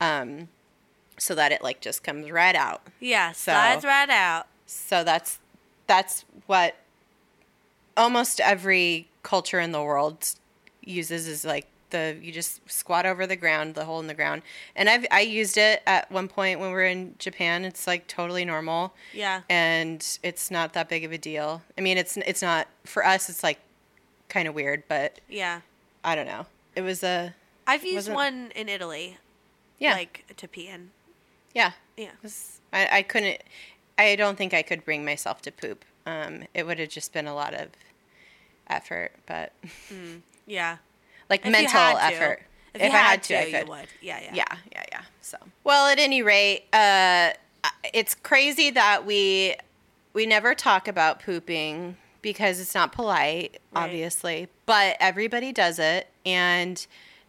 Um 0.01 0.47
so 1.17 1.33
that 1.35 1.51
it 1.51 1.61
like 1.63 1.81
just 1.81 2.03
comes 2.03 2.29
right 2.31 2.55
out. 2.55 2.81
yeah. 2.99 3.31
So- 3.31 3.51
Slides 3.51 3.85
right 3.85 4.09
out. 4.09 4.47
So 4.65 5.03
that's 5.03 5.39
that's 5.87 6.25
what 6.47 6.75
almost 7.95 8.39
every 8.39 9.07
culture 9.23 9.59
in 9.59 9.71
the 9.71 9.81
world 9.83 10.27
uses 10.83 11.27
is 11.27 11.45
like 11.45 11.67
the 11.95 12.17
you 12.21 12.31
just 12.31 12.59
squat 12.69 13.05
over 13.05 13.25
the 13.25 13.35
ground, 13.35 13.75
the 13.75 13.85
hole 13.85 13.99
in 13.99 14.07
the 14.07 14.13
ground. 14.13 14.41
And 14.75 14.89
I've 14.89 15.05
I 15.11 15.21
used 15.21 15.57
it 15.57 15.81
at 15.87 16.11
one 16.11 16.27
point 16.27 16.59
when 16.59 16.69
we 16.69 16.73
were 16.75 16.85
in 16.85 17.15
Japan. 17.19 17.65
It's 17.65 17.87
like 17.87 18.07
totally 18.07 18.45
normal 18.45 18.93
Yeah. 19.13 19.41
and 19.49 20.05
it's 20.23 20.51
not 20.51 20.73
that 20.73 20.89
big 20.89 21.03
of 21.05 21.11
a 21.11 21.17
deal. 21.17 21.61
I 21.77 21.81
mean, 21.81 21.97
it's 21.97 22.17
it's 22.17 22.41
not 22.41 22.67
for 22.83 23.05
us 23.05 23.29
it's 23.29 23.43
like 23.43 23.59
kind 24.29 24.47
of 24.47 24.55
weird, 24.55 24.83
but 24.87 25.19
Yeah. 25.29 25.61
I 26.03 26.15
don't 26.15 26.27
know. 26.27 26.45
It 26.75 26.81
was 26.81 27.03
a 27.03 27.33
I've 27.67 27.85
used 27.85 28.11
one 28.11 28.51
in 28.55 28.69
Italy. 28.69 29.17
yeah. 29.79 29.93
Like 29.93 30.25
to 30.37 30.47
pee 30.47 30.67
in. 30.67 30.91
yeah. 31.53 31.71
Yeah. 31.97 32.11
Was- 32.21 32.59
I 32.73 32.97
I 32.97 33.01
couldn't 33.03 33.41
I 33.97 34.15
don't 34.17 34.37
think 34.37 34.53
I 34.53 34.61
could 34.61 34.83
bring 34.83 35.05
myself 35.05 35.41
to 35.43 35.51
poop. 35.51 35.85
Um 36.05 36.43
it 36.53 36.63
would 36.67 36.79
have 36.79 36.89
just 36.89 37.13
been 37.13 37.27
a 37.27 37.35
lot 37.35 37.53
of 37.53 37.69
effort, 38.67 39.11
but 39.25 39.53
Yeah. 40.47 40.77
Like 41.29 41.41
If 41.41 41.45
you 41.47 41.51
mental 41.51 41.79
had 41.79 42.09
to. 42.09 42.15
effort. 42.15 42.41
If, 42.73 42.81
If, 42.81 42.87
you 42.87 42.93
I 42.97 43.01
had, 43.01 43.09
had 43.09 43.23
to, 43.23 43.27
to, 43.29 43.39
I 43.39 43.45
you 43.45 43.57
could. 43.59 43.69
would. 43.69 43.87
Yeah, 44.01 44.19
yeah. 44.21 44.31
Yeah, 44.33 44.57
yeah, 44.71 44.83
yeah. 44.91 45.01
So, 45.21 45.37
well, 45.63 45.87
at 45.87 45.97
any 45.99 46.21
rate, 46.21 46.65
uh, 46.73 47.31
it's 47.93 48.13
crazy 48.15 48.69
that 48.71 49.05
we 49.05 49.55
we 50.13 50.25
never 50.25 50.53
talk 50.55 50.87
about 50.87 51.21
pooping 51.21 51.97
because 52.21 52.59
it's 52.59 52.73
not 52.75 52.91
polite, 52.91 53.59
Right. 53.73 53.83
obviously. 53.83 54.47
But 54.65 54.97
everybody 54.99 55.51
does 55.51 55.77
it, 55.79 56.07
and 56.25 56.85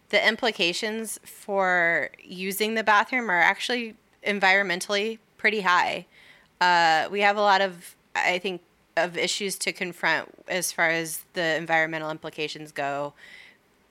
the 0.09 0.25
implications 0.25 1.19
for 1.25 2.09
using 2.23 2.75
the 2.75 2.83
bathroom 2.83 3.29
are 3.29 3.39
actually 3.41 3.95
environmentally 4.25 5.19
pretty 5.37 5.61
high. 5.61 6.05
Uh, 6.61 7.07
we 7.11 7.21
have 7.21 7.37
a 7.37 7.41
lot 7.41 7.61
of, 7.61 7.95
I 8.15 8.39
think, 8.39 8.61
of 8.95 9.17
issues 9.17 9.57
to 9.59 9.71
confront 9.71 10.29
as 10.47 10.71
far 10.71 10.89
as 10.89 11.23
the 11.33 11.55
environmental 11.55 12.09
implications 12.09 12.71
go 12.71 13.13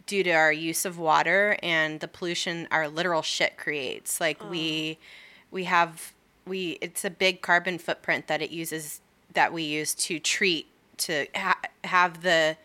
due 0.07 0.23
to 0.23 0.31
our 0.31 0.53
use 0.53 0.85
of 0.85 0.99
water 0.99 1.59
and 1.63 2.01
the 2.01 2.09
pollution 2.09 2.69
our 2.71 2.89
literal 2.89 3.23
shit 3.23 3.57
creates. 3.57 4.21
Like 4.21 4.49
we 4.49 4.99
oh. 5.01 5.05
we 5.51 5.65
have 5.65 6.13
we 6.47 6.79
it's 6.81 7.05
a 7.05 7.11
big 7.11 7.43
carbon 7.43 7.79
footprint 7.79 8.29
that 8.29 8.41
it 8.41 8.51
uses 8.51 9.01
that 9.35 9.53
we 9.53 9.63
use 9.63 9.95
to 9.95 10.19
treat 10.19 10.67
to 10.99 11.27
ha- 11.35 11.61
have 11.85 12.23
the 12.23 12.57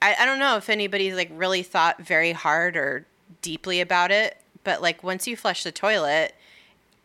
I, 0.00 0.16
I 0.18 0.26
don't 0.26 0.38
know 0.38 0.56
if 0.56 0.68
anybody's 0.68 1.14
like 1.14 1.30
really 1.32 1.62
thought 1.62 2.02
very 2.02 2.32
hard 2.32 2.76
or 2.76 3.06
deeply 3.40 3.80
about 3.80 4.10
it, 4.10 4.36
but 4.64 4.82
like 4.82 5.02
once 5.02 5.26
you 5.26 5.36
flush 5.36 5.62
the 5.64 5.72
toilet, 5.72 6.34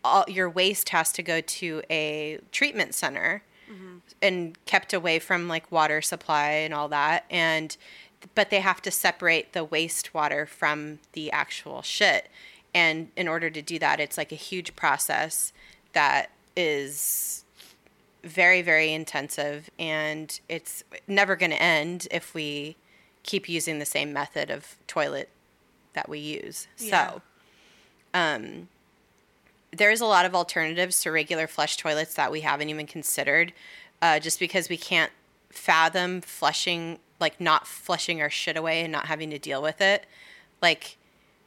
all 0.03 0.25
your 0.27 0.49
waste 0.49 0.89
has 0.89 1.11
to 1.13 1.23
go 1.23 1.41
to 1.41 1.81
a 1.89 2.39
treatment 2.51 2.95
center 2.95 3.43
mm-hmm. 3.71 3.97
and 4.21 4.57
kept 4.65 4.93
away 4.93 5.19
from 5.19 5.47
like 5.47 5.71
water 5.71 6.01
supply 6.01 6.49
and 6.49 6.73
all 6.73 6.87
that. 6.89 7.25
And 7.29 7.75
but 8.35 8.49
they 8.49 8.59
have 8.59 8.81
to 8.81 8.91
separate 8.91 9.53
the 9.53 9.65
wastewater 9.65 10.47
from 10.47 10.99
the 11.13 11.31
actual 11.31 11.81
shit 11.81 12.27
and 12.73 13.09
in 13.15 13.27
order 13.27 13.49
to 13.49 13.61
do 13.61 13.79
that 13.79 13.99
it's 13.99 14.17
like 14.17 14.31
a 14.31 14.35
huge 14.35 14.75
process 14.75 15.53
that 15.93 16.29
is 16.55 17.43
very 18.23 18.61
very 18.61 18.91
intensive 18.93 19.69
and 19.79 20.39
it's 20.49 20.83
never 21.07 21.35
going 21.35 21.51
to 21.51 21.61
end 21.61 22.07
if 22.11 22.33
we 22.33 22.75
keep 23.23 23.47
using 23.47 23.79
the 23.79 23.85
same 23.85 24.11
method 24.11 24.49
of 24.49 24.75
toilet 24.87 25.29
that 25.93 26.09
we 26.09 26.19
use 26.19 26.67
Yeah. 26.77 27.11
so 27.11 27.21
um 28.13 28.67
there's 29.71 30.01
a 30.01 30.05
lot 30.05 30.25
of 30.25 30.33
alternatives 30.33 31.01
to 31.01 31.11
regular 31.11 31.45
flush 31.45 31.77
toilets 31.77 32.13
that 32.15 32.31
we 32.31 32.41
haven't 32.41 32.69
even 32.69 32.87
considered 32.87 33.53
uh, 34.01 34.17
just 34.19 34.39
because 34.39 34.69
we 34.69 34.77
can't 34.77 35.11
fathom 35.49 36.21
flushing 36.21 36.99
like 37.19 37.41
not 37.41 37.67
flushing 37.67 38.21
our 38.21 38.29
shit 38.29 38.57
away 38.57 38.81
and 38.81 38.91
not 38.91 39.07
having 39.07 39.29
to 39.29 39.39
deal 39.39 39.61
with 39.61 39.81
it 39.81 40.05
like 40.61 40.97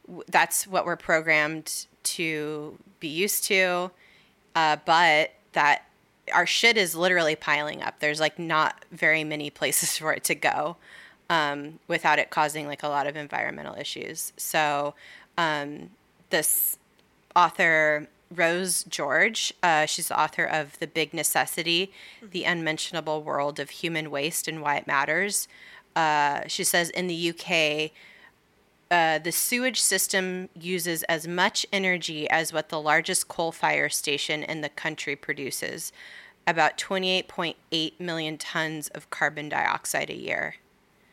w- 0.07 0.23
that's 0.29 0.67
what 0.67 0.85
we're 0.85 0.95
programmed 0.95 1.85
to 2.03 2.77
be 2.99 3.07
used 3.07 3.43
to. 3.45 3.91
Uh, 4.55 4.77
but 4.85 5.31
that 5.53 5.85
our 6.33 6.45
shit 6.45 6.77
is 6.77 6.95
literally 6.95 7.35
piling 7.35 7.81
up. 7.81 7.99
There's 7.99 8.19
like 8.19 8.39
not 8.39 8.85
very 8.91 9.23
many 9.23 9.49
places 9.49 9.97
for 9.97 10.13
it 10.13 10.23
to 10.25 10.35
go 10.35 10.77
um, 11.29 11.79
without 11.87 12.19
it 12.19 12.29
causing 12.29 12.67
like 12.67 12.83
a 12.83 12.87
lot 12.87 13.07
of 13.07 13.15
environmental 13.15 13.75
issues. 13.75 14.33
So 14.37 14.93
um, 15.37 15.91
this 16.29 16.77
author 17.35 18.07
Rose 18.33 18.83
George. 18.85 19.53
Uh, 19.61 19.85
she's 19.85 20.07
the 20.07 20.19
author 20.19 20.45
of 20.45 20.79
The 20.79 20.87
Big 20.87 21.13
Necessity 21.13 21.91
The 22.31 22.45
Unmentionable 22.45 23.21
World 23.21 23.59
of 23.59 23.69
Human 23.69 24.09
Waste 24.09 24.47
and 24.47 24.61
Why 24.61 24.77
It 24.77 24.87
Matters. 24.87 25.47
Uh, 25.95 26.41
she 26.47 26.63
says 26.63 26.89
in 26.89 27.07
the 27.07 27.29
UK, 27.29 27.91
uh, 28.89 29.19
the 29.19 29.31
sewage 29.31 29.79
system 29.81 30.49
uses 30.53 31.03
as 31.03 31.27
much 31.27 31.65
energy 31.71 32.29
as 32.29 32.51
what 32.51 32.69
the 32.69 32.81
largest 32.81 33.27
coal 33.27 33.51
fire 33.51 33.89
station 33.89 34.43
in 34.43 34.61
the 34.61 34.69
country 34.69 35.15
produces 35.15 35.93
about 36.47 36.77
28.8 36.77 37.99
million 37.99 38.37
tons 38.37 38.87
of 38.89 39.09
carbon 39.09 39.47
dioxide 39.47 40.09
a 40.09 40.15
year. 40.15 40.55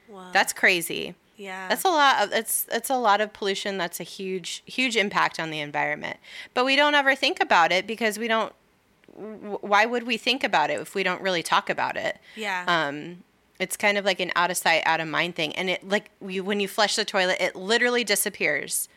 Wow. 0.09 0.31
That's 0.33 0.53
crazy. 0.53 1.15
Yeah. 1.39 1.69
That's 1.69 1.85
a 1.85 1.89
lot 1.89 2.23
of 2.23 2.33
it's 2.33 2.67
it's 2.71 2.91
a 2.91 2.97
lot 2.97 3.21
of 3.21 3.33
pollution. 3.33 3.79
That's 3.79 4.01
a 4.01 4.05
huge 4.05 4.63
huge 4.67 4.97
impact 4.97 5.39
on 5.41 5.51
the 5.51 5.61
environment. 5.61 6.19
But 6.53 6.65
we 6.65 6.77
don't 6.77 6.95
ever 6.95 7.15
think 7.15 7.41
about 7.41 7.73
it 7.73 7.87
because 7.87 8.19
we 8.19 8.29
don't. 8.29 8.53
Why 9.15 9.87
would 9.87 10.03
we 10.05 10.17
think 10.17 10.45
about 10.45 10.71
it 10.71 10.81
if 10.81 10.95
we 10.95 11.03
don't 11.03 11.23
really 11.23 11.43
talk 11.43 11.71
about 11.71 11.97
it? 11.97 12.19
yeah. 12.37 12.65
Um, 12.67 13.25
it's 13.59 13.77
kind 13.77 13.99
of 13.99 14.05
like 14.05 14.21
an 14.21 14.31
out 14.37 14.51
of 14.51 14.57
sight, 14.57 14.83
out 14.87 15.01
of 15.01 15.09
mind 15.09 15.35
thing. 15.35 15.55
And 15.57 15.71
it 15.71 15.89
like 15.89 16.11
you, 16.27 16.45
when 16.45 16.61
you 16.61 16.69
flush 16.69 16.97
the 16.97 17.05
toilet, 17.05 17.39
it 17.41 17.57
literally 17.57 18.05
disappears, 18.05 18.89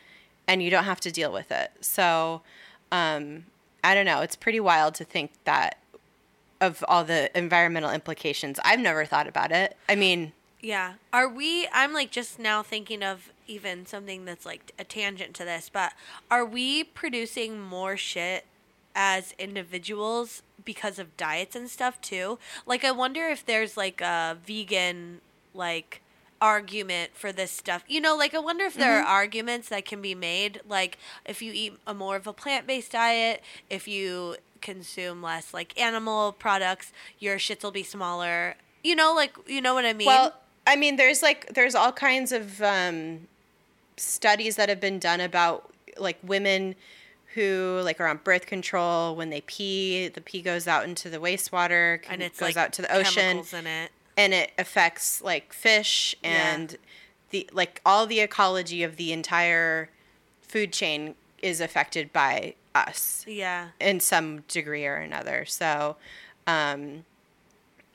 and 0.46 0.62
you 0.62 0.70
don't 0.70 0.84
have 0.84 1.00
to 1.00 1.10
deal 1.10 1.32
with 1.32 1.50
it. 1.50 1.72
So, 1.80 2.42
um, 2.90 3.46
I 3.82 3.94
don't 3.94 4.06
know. 4.06 4.20
It's 4.20 4.36
pretty 4.36 4.60
wild 4.60 4.94
to 4.96 5.04
think 5.04 5.32
that 5.44 5.78
of 6.60 6.84
all 6.86 7.02
the 7.02 7.36
environmental 7.36 7.90
implications. 7.90 8.60
I've 8.64 8.78
never 8.78 9.04
thought 9.04 9.26
about 9.26 9.50
it. 9.50 9.76
I 9.88 9.96
mean, 9.96 10.32
Yeah. 10.62 10.94
Are 11.12 11.28
we 11.28 11.68
I'm 11.72 11.92
like 11.92 12.12
just 12.12 12.38
now 12.38 12.62
thinking 12.62 13.02
of 13.02 13.32
even 13.48 13.84
something 13.84 14.24
that's 14.24 14.46
like 14.46 14.72
a 14.78 14.84
tangent 14.84 15.34
to 15.34 15.44
this, 15.44 15.68
but 15.70 15.92
are 16.30 16.44
we 16.44 16.84
producing 16.84 17.60
more 17.60 17.96
shit 17.96 18.46
as 18.94 19.34
individuals 19.38 20.42
because 20.64 20.98
of 21.00 21.16
diets 21.16 21.56
and 21.56 21.68
stuff 21.68 22.00
too? 22.00 22.38
Like 22.64 22.84
I 22.84 22.92
wonder 22.92 23.28
if 23.28 23.44
there's 23.44 23.76
like 23.76 24.00
a 24.00 24.38
vegan 24.46 25.20
like 25.52 26.00
argument 26.40 27.10
for 27.14 27.32
this 27.32 27.50
stuff. 27.50 27.84
You 27.88 28.00
know, 28.00 28.16
like 28.16 28.32
I 28.32 28.38
wonder 28.38 28.64
if 28.64 28.74
there 28.74 29.00
mm-hmm. 29.00 29.06
are 29.06 29.16
arguments 29.16 29.68
that 29.70 29.84
can 29.84 30.00
be 30.00 30.14
made 30.14 30.60
like 30.68 30.96
if 31.24 31.42
you 31.42 31.52
eat 31.52 31.74
a 31.88 31.92
more 31.92 32.14
of 32.14 32.28
a 32.28 32.32
plant-based 32.32 32.92
diet, 32.92 33.42
if 33.68 33.88
you 33.88 34.36
consume 34.60 35.22
less 35.22 35.52
like 35.52 35.78
animal 35.78 36.30
products, 36.30 36.92
your 37.18 37.36
shits 37.38 37.64
will 37.64 37.72
be 37.72 37.82
smaller. 37.82 38.54
You 38.84 38.94
know, 38.94 39.12
like 39.12 39.36
you 39.48 39.60
know 39.60 39.74
what 39.74 39.84
I 39.84 39.92
mean? 39.92 40.06
Well, 40.06 40.34
I 40.66 40.76
mean, 40.76 40.96
there's 40.96 41.22
like 41.22 41.52
there's 41.54 41.74
all 41.74 41.92
kinds 41.92 42.32
of 42.32 42.62
um, 42.62 43.26
studies 43.96 44.56
that 44.56 44.68
have 44.68 44.80
been 44.80 44.98
done 44.98 45.20
about 45.20 45.70
like 45.98 46.18
women 46.22 46.74
who 47.34 47.80
like 47.84 48.00
are 48.00 48.06
on 48.06 48.18
birth 48.22 48.46
control 48.46 49.16
when 49.16 49.30
they 49.30 49.40
pee, 49.42 50.08
the 50.08 50.20
pee 50.20 50.42
goes 50.42 50.68
out 50.68 50.84
into 50.84 51.08
the 51.10 51.18
wastewater, 51.18 52.00
and 52.08 52.22
it 52.22 52.32
goes 52.36 52.48
like 52.48 52.56
out 52.56 52.72
to 52.74 52.82
the 52.82 52.94
ocean, 52.94 53.38
it. 53.38 53.90
and 54.16 54.34
it 54.34 54.52
affects 54.58 55.22
like 55.22 55.52
fish 55.52 56.14
Yeah. 56.22 56.54
and 56.54 56.76
the 57.30 57.48
like 57.52 57.80
all 57.86 58.06
the 58.06 58.20
ecology 58.20 58.82
of 58.82 58.96
the 58.96 59.12
entire 59.12 59.88
food 60.42 60.72
chain 60.72 61.14
is 61.40 61.60
affected 61.60 62.12
by 62.12 62.54
us 62.74 63.24
Yeah. 63.26 63.68
in 63.80 63.98
some 64.00 64.40
degree 64.42 64.86
or 64.86 64.96
another. 64.96 65.44
So, 65.46 65.96
um, 66.46 67.04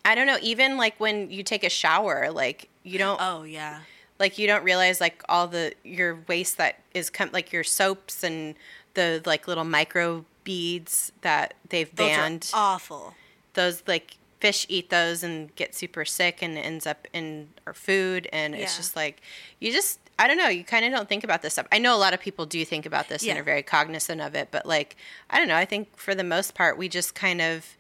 I 0.08 0.16
don't 0.16 0.26
know. 0.28 0.38
Even 0.42 0.78
like 0.78 1.00
when 1.00 1.30
you 1.30 1.44
take 1.44 1.64
a 1.64 1.70
shower, 1.70 2.32
like 2.32 2.70
you 2.84 2.98
don't 2.98 3.20
Oh 3.22 3.44
yeah. 3.44 3.82
like 4.20 4.38
you 4.38 4.48
don't 4.48 4.64
realize 4.64 5.02
like 5.02 5.22
all 5.30 5.48
the 5.48 5.74
your 5.84 6.20
waste 6.28 6.58
that 6.58 6.80
is 6.94 7.10
com- 7.10 7.32
like 7.34 7.52
your 7.52 7.64
soaps 7.64 8.24
and 8.24 8.56
the 8.94 9.22
like 9.26 9.48
little 9.48 9.64
micro 9.66 10.26
beads 10.44 11.12
that 11.22 11.54
they've 11.70 11.94
Those 11.96 12.08
banned. 12.08 12.52
are 12.54 12.74
awful. 12.76 13.14
those 13.54 13.84
like 13.86 14.18
fish 14.40 14.66
eat 14.70 14.90
those 14.90 15.24
and 15.24 15.54
get 15.56 15.74
super 15.76 16.06
sick 16.06 16.42
and 16.42 16.58
it 16.58 16.62
ends 16.62 16.86
up 16.88 17.08
in 17.12 17.50
our 17.66 17.74
food 17.74 18.30
and 18.32 18.54
it's 18.56 18.78
just 18.78 18.96
like 18.96 19.22
you 19.60 19.72
just 19.72 20.00
I 20.20 20.28
don't 20.28 20.38
know, 20.38 20.48
you 20.48 20.64
kind 20.64 20.84
of 20.86 20.92
don't 20.92 21.08
think 21.08 21.24
about 21.24 21.42
this 21.44 21.54
stuff. 21.54 21.68
I 21.72 21.78
know 21.78 21.96
a 21.96 22.00
lot 22.00 22.14
of 22.16 22.20
people 22.20 22.46
do 22.48 22.64
think 22.66 22.86
about 22.88 23.08
this 23.10 23.28
and 23.28 23.38
are 23.38 23.44
very 23.44 23.62
cognizant 23.62 24.20
of 24.22 24.34
it, 24.36 24.48
but 24.52 24.66
like 24.66 24.96
I 25.30 25.38
don't 25.38 25.48
know, 25.48 25.56
I 25.56 25.66
think 25.66 25.96
for 25.98 26.16
the 26.16 26.24
most 26.24 26.56
part 26.56 26.78
we 26.78 26.88
just 26.90 27.14
kind 27.14 27.42
of 27.42 27.76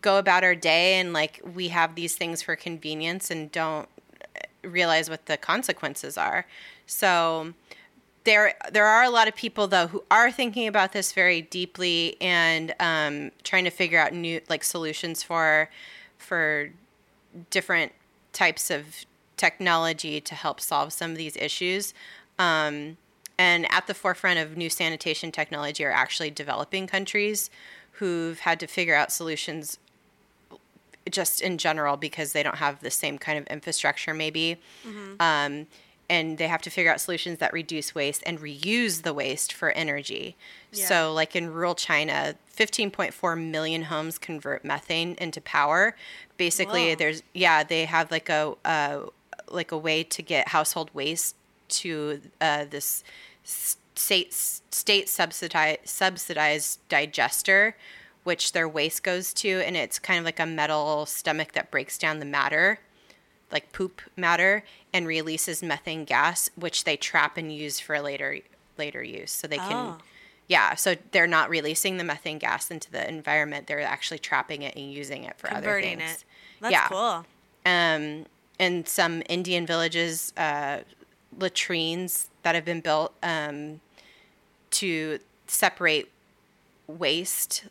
go 0.00 0.18
about 0.18 0.44
our 0.44 0.54
day 0.54 0.94
and 0.94 1.12
like 1.12 1.40
we 1.54 1.68
have 1.68 1.94
these 1.94 2.16
things 2.16 2.42
for 2.42 2.56
convenience 2.56 3.30
and 3.30 3.50
don't 3.52 3.88
realize 4.62 5.08
what 5.10 5.26
the 5.26 5.36
consequences 5.36 6.16
are. 6.18 6.46
So 6.86 7.54
there 8.24 8.54
there 8.72 8.86
are 8.86 9.04
a 9.04 9.10
lot 9.10 9.28
of 9.28 9.34
people 9.34 9.66
though 9.68 9.86
who 9.86 10.02
are 10.10 10.32
thinking 10.32 10.66
about 10.66 10.92
this 10.92 11.12
very 11.12 11.42
deeply 11.42 12.16
and 12.20 12.74
um, 12.80 13.30
trying 13.42 13.64
to 13.64 13.70
figure 13.70 13.98
out 13.98 14.12
new 14.12 14.40
like 14.48 14.64
solutions 14.64 15.22
for 15.22 15.68
for 16.18 16.70
different 17.50 17.92
types 18.32 18.70
of 18.70 19.04
technology 19.36 20.20
to 20.20 20.34
help 20.34 20.60
solve 20.60 20.92
some 20.92 21.10
of 21.10 21.16
these 21.16 21.36
issues. 21.36 21.92
Um, 22.38 22.96
and 23.36 23.70
at 23.70 23.86
the 23.86 23.94
forefront 23.94 24.38
of 24.38 24.56
new 24.56 24.70
sanitation 24.70 25.32
technology 25.32 25.84
are 25.84 25.90
actually 25.90 26.30
developing 26.30 26.86
countries 26.86 27.50
who've 27.92 28.40
had 28.40 28.60
to 28.60 28.66
figure 28.66 28.94
out 28.94 29.12
solutions 29.12 29.78
just 31.10 31.40
in 31.40 31.58
general 31.58 31.96
because 31.96 32.32
they 32.32 32.42
don't 32.42 32.56
have 32.56 32.80
the 32.80 32.90
same 32.90 33.18
kind 33.18 33.38
of 33.38 33.46
infrastructure 33.48 34.14
maybe. 34.14 34.58
Um, 35.20 35.66
and 36.10 36.36
they 36.36 36.48
have 36.48 36.60
to 36.62 36.70
figure 36.70 36.92
out 36.92 37.00
solutions 37.00 37.38
that 37.38 37.52
reduce 37.52 37.94
waste 37.94 38.22
and 38.26 38.38
reuse 38.38 39.02
the 39.02 39.14
waste 39.14 39.52
for 39.52 39.70
energy. 39.72 40.36
Yeah. 40.72 40.86
so 40.86 41.12
like 41.12 41.34
in 41.36 41.52
rural 41.52 41.74
china 41.74 42.34
15.4 42.56 43.50
million 43.50 43.82
homes 43.82 44.18
convert 44.18 44.64
methane 44.64 45.14
into 45.18 45.40
power. 45.40 45.96
Basically 46.36 46.90
Whoa. 46.90 46.96
there's 46.96 47.22
yeah 47.32 47.62
they 47.64 47.84
have 47.84 48.10
like 48.10 48.28
a 48.28 48.54
uh, 48.64 49.06
like 49.50 49.72
a 49.72 49.78
way 49.78 50.02
to 50.04 50.22
get 50.22 50.48
household 50.48 50.90
waste 50.94 51.36
to 51.68 52.20
uh, 52.40 52.64
this 52.68 53.04
state 53.44 54.32
state 54.32 55.08
subsidized 55.08 55.80
subsidized 55.84 56.80
digester 56.88 57.76
which 58.24 58.52
their 58.52 58.68
waste 58.68 59.02
goes 59.02 59.32
to 59.32 59.48
and 59.64 59.76
it's 59.76 59.98
kind 59.98 60.18
of 60.18 60.24
like 60.24 60.40
a 60.40 60.46
metal 60.46 61.06
stomach 61.06 61.52
that 61.52 61.70
breaks 61.70 61.96
down 61.98 62.18
the 62.18 62.24
matter 62.26 62.80
like 63.52 63.70
poop 63.72 64.02
matter 64.16 64.64
and 64.92 65.06
releases 65.06 65.62
methane 65.62 66.04
gas 66.04 66.50
which 66.56 66.84
they 66.84 66.96
trap 66.96 67.36
and 67.36 67.52
use 67.54 67.78
for 67.78 68.00
later 68.00 68.38
later 68.76 69.02
use 69.02 69.30
so 69.30 69.46
they 69.46 69.58
can 69.58 69.94
Oh. 69.94 69.96
yeah 70.48 70.74
so 70.74 70.96
they're 71.12 71.26
not 71.26 71.48
releasing 71.50 71.96
the 71.98 72.04
methane 72.04 72.38
gas 72.38 72.70
into 72.70 72.90
the 72.90 73.06
environment 73.08 73.66
they're 73.66 73.80
actually 73.80 74.18
trapping 74.18 74.62
it 74.62 74.74
and 74.74 74.92
using 74.92 75.24
it 75.24 75.36
for 75.38 75.48
Converting 75.48 75.94
other 75.94 76.00
things 76.06 76.12
it. 76.22 76.24
That's 76.60 76.72
Yeah. 76.72 76.88
cool. 76.88 77.26
um, 77.66 78.26
in 78.58 78.86
some 78.86 79.20
Indian 79.28 79.66
villages, 79.66 80.32
uh, 80.36 80.78
latrines 81.36 82.30
that 82.44 82.54
have 82.54 82.64
been 82.64 82.80
built 82.80 83.12
um, 83.20 83.80
to 84.70 85.18
separate 85.48 86.08
waste, 86.86 87.64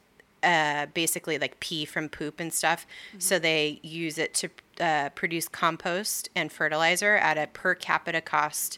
uh, 0.43 0.87
basically 0.93 1.37
like 1.37 1.59
pee 1.59 1.85
from 1.85 2.09
poop 2.09 2.39
and 2.39 2.53
stuff. 2.53 2.85
So 3.17 3.39
they 3.39 3.79
use 3.81 4.17
it 4.17 4.33
to 4.35 4.49
uh, 4.79 5.09
produce 5.09 5.47
compost 5.47 6.29
and 6.35 6.51
fertilizer 6.51 7.15
at 7.15 7.37
a 7.37 7.47
per 7.47 7.73
capita 7.75 8.21
cost 8.21 8.77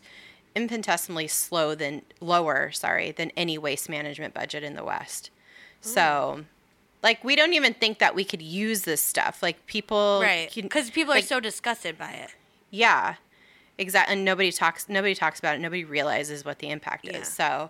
infinitesimally 0.55 1.27
slow 1.27 1.75
than 1.75 2.01
lower, 2.21 2.71
sorry, 2.71 3.11
than 3.11 3.31
any 3.35 3.57
waste 3.57 3.89
management 3.89 4.33
budget 4.33 4.63
in 4.63 4.75
the 4.75 4.83
West. 4.83 5.29
So 5.81 6.45
like 7.03 7.23
we 7.23 7.35
don't 7.35 7.53
even 7.53 7.73
think 7.73 7.99
that 7.99 8.15
we 8.15 8.23
could 8.23 8.41
use 8.41 8.81
this 8.83 9.01
stuff. 9.01 9.43
Like 9.43 9.65
people, 9.67 10.19
right? 10.21 10.49
Because 10.53 10.89
people 10.89 11.13
are 11.13 11.17
like, 11.17 11.25
so 11.25 11.39
disgusted 11.39 11.97
by 11.97 12.11
it. 12.11 12.31
yeah, 12.71 13.15
exactly. 13.77 14.13
And 14.15 14.25
nobody 14.25 14.51
talks. 14.51 14.89
Nobody 14.89 15.13
talks 15.13 15.39
about 15.39 15.55
it. 15.55 15.59
Nobody 15.59 15.83
realizes 15.83 16.43
what 16.45 16.59
the 16.59 16.69
impact 16.69 17.05
Yeah. 17.05 17.17
is. 17.17 17.27
So, 17.27 17.69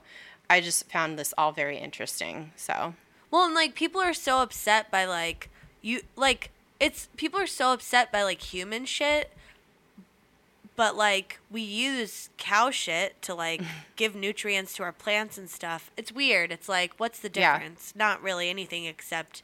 I 0.49 0.61
just 0.61 0.89
found 0.89 1.17
this 1.19 1.33
all 1.37 1.51
very 1.51 1.77
interesting. 1.77 2.51
So, 2.55 2.93
Well, 3.32 3.45
and 3.45 3.53
like 3.55 3.76
people 3.76 4.01
are 4.01 4.13
so 4.13 4.41
upset 4.41 4.89
by 4.91 5.05
like 5.05 5.49
you 5.82 6.01
like 6.15 6.51
it's 6.80 7.07
people 7.17 7.39
are 7.39 7.47
so 7.47 7.73
upset 7.73 8.11
by 8.11 8.23
like 8.23 8.41
human 8.41 8.86
shit, 8.86 9.32
but 10.76 10.95
like 10.95 11.39
we 11.49 11.61
use 11.61 12.30
cow 12.38 12.69
shit 12.71 13.21
to 13.23 13.34
like 13.34 13.61
give 13.95 14.15
nutrients 14.15 14.73
to 14.76 14.84
our 14.84 14.91
plants 14.91 15.38
and 15.38 15.49
stuff. 15.49 15.91
It's 15.97 16.11
weird. 16.11 16.51
It's 16.51 16.67
like 16.69 16.93
what's 16.97 17.19
the 17.19 17.32
Yeah. 17.34 17.57
difference? 17.57 17.93
Not 17.95 18.21
really 18.21 18.49
anything 18.49 18.86
except 18.86 19.41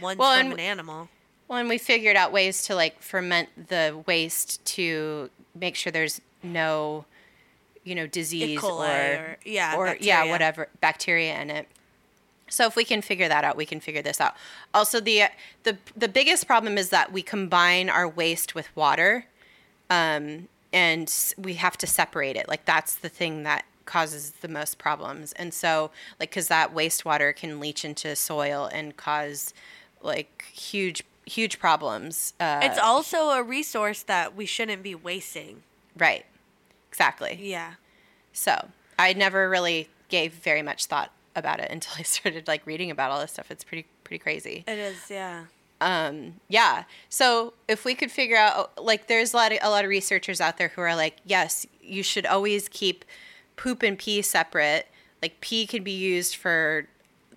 one's 0.00 0.18
Well, 0.18 0.38
from 0.38 0.52
an 0.52 0.60
animal. 0.60 1.08
well, 1.48 1.58
and 1.58 1.68
we 1.68 1.78
figured 1.78 2.16
out 2.16 2.32
ways 2.32 2.62
to 2.66 2.74
like 2.74 3.00
ferment 3.02 3.68
the 3.68 4.02
waste 4.06 4.64
to 4.76 5.30
make 5.54 5.74
sure 5.74 5.90
there's 5.90 6.20
no, 6.42 7.04
you 7.84 7.94
know, 7.94 8.06
disease 8.06 8.62
or, 8.62 8.84
or- 8.84 9.38
yeah, 9.44 9.74
or 9.76 9.96
yeah, 10.00 10.24
whatever 10.30 10.68
bacteria 10.80 11.40
in 11.40 11.50
it. 11.50 11.66
So 12.48 12.66
if 12.66 12.76
we 12.76 12.84
can 12.84 13.02
figure 13.02 13.28
that 13.28 13.44
out, 13.44 13.56
we 13.56 13.66
can 13.66 13.80
figure 13.80 14.02
this 14.02 14.20
out. 14.20 14.34
Also, 14.74 15.00
the 15.00 15.24
the 15.64 15.78
the 15.96 16.08
biggest 16.08 16.46
problem 16.46 16.78
is 16.78 16.90
that 16.90 17.12
we 17.12 17.22
combine 17.22 17.88
our 17.90 18.08
waste 18.08 18.54
with 18.54 18.74
water, 18.76 19.26
um, 19.90 20.48
and 20.72 21.12
we 21.36 21.54
have 21.54 21.76
to 21.78 21.86
separate 21.86 22.36
it. 22.36 22.48
Like 22.48 22.64
that's 22.64 22.94
the 22.94 23.08
thing 23.08 23.42
that 23.44 23.64
causes 23.86 24.32
the 24.42 24.48
most 24.48 24.76
problems. 24.78 25.32
And 25.32 25.54
so, 25.54 25.90
like, 26.20 26.30
because 26.30 26.48
that 26.48 26.74
wastewater 26.74 27.34
can 27.34 27.58
leach 27.58 27.84
into 27.84 28.14
soil 28.16 28.68
and 28.72 28.96
cause 28.96 29.54
like 30.02 30.44
huge 30.52 31.02
huge 31.26 31.58
problems. 31.58 32.32
Uh, 32.40 32.60
It's 32.62 32.78
also 32.78 33.30
a 33.30 33.42
resource 33.42 34.02
that 34.04 34.34
we 34.34 34.46
shouldn't 34.46 34.82
be 34.82 34.94
wasting. 34.94 35.62
right, 35.96 36.24
exactly. 36.90 37.38
Yeah. 37.40 37.74
So 38.32 38.68
I 38.98 39.12
never 39.12 39.48
really 39.50 39.88
gave 40.08 40.32
very 40.32 40.62
much 40.62 40.86
thought 40.86 41.10
about 41.38 41.60
it 41.60 41.70
until 41.70 41.92
I 41.98 42.02
started 42.02 42.46
like 42.48 42.66
reading 42.66 42.90
about 42.90 43.10
all 43.10 43.20
this 43.20 43.32
stuff. 43.32 43.50
It's 43.50 43.64
pretty 43.64 43.86
pretty 44.04 44.18
crazy. 44.18 44.64
It 44.66 44.78
is, 44.78 45.10
yeah. 45.10 45.44
Um, 45.80 46.34
yeah. 46.48 46.84
So 47.08 47.52
if 47.68 47.84
we 47.84 47.94
could 47.94 48.10
figure 48.10 48.36
out, 48.36 48.82
like, 48.82 49.06
there's 49.06 49.32
a 49.32 49.36
lot 49.36 49.52
of 49.52 49.58
a 49.62 49.70
lot 49.70 49.84
of 49.84 49.90
researchers 49.90 50.40
out 50.40 50.56
there 50.58 50.68
who 50.68 50.80
are 50.80 50.96
like, 50.96 51.18
yes, 51.24 51.66
you 51.80 52.02
should 52.02 52.26
always 52.26 52.68
keep 52.68 53.04
poop 53.56 53.82
and 53.82 53.96
pee 53.98 54.20
separate. 54.22 54.88
Like 55.22 55.40
pee 55.40 55.66
can 55.66 55.82
be 55.84 55.92
used 55.92 56.36
for. 56.36 56.86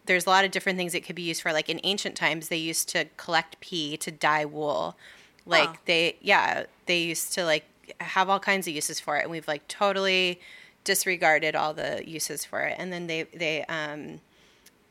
There's 0.07 0.25
a 0.25 0.29
lot 0.29 0.43
of 0.43 0.49
different 0.51 0.77
things 0.79 0.95
it 0.95 1.01
could 1.05 1.15
be 1.15 1.21
used 1.21 1.43
for. 1.43 1.53
Like 1.53 1.69
in 1.69 1.79
ancient 1.83 2.15
times, 2.15 2.47
they 2.49 2.57
used 2.57 2.89
to 2.89 3.05
collect 3.17 3.59
pee 3.59 3.95
to 3.97 4.11
dye 4.11 4.45
wool. 4.45 4.97
Like 5.45 5.69
Oh. 5.69 5.75
they, 5.85 6.15
yeah, 6.21 6.63
they 6.87 6.99
used 7.03 7.33
to 7.33 7.45
like 7.45 7.65
have 7.99 8.27
all 8.29 8.39
kinds 8.39 8.67
of 8.67 8.73
uses 8.73 8.99
for 8.99 9.17
it, 9.17 9.21
and 9.23 9.31
we've 9.31 9.47
like 9.47 9.67
totally 9.67 10.39
disregarded 10.83 11.55
all 11.55 11.73
the 11.73 12.03
uses 12.07 12.43
for 12.45 12.61
it. 12.61 12.75
And 12.79 12.91
then 12.91 13.07
they 13.07 13.23
they 13.23 13.63
um 13.65 14.19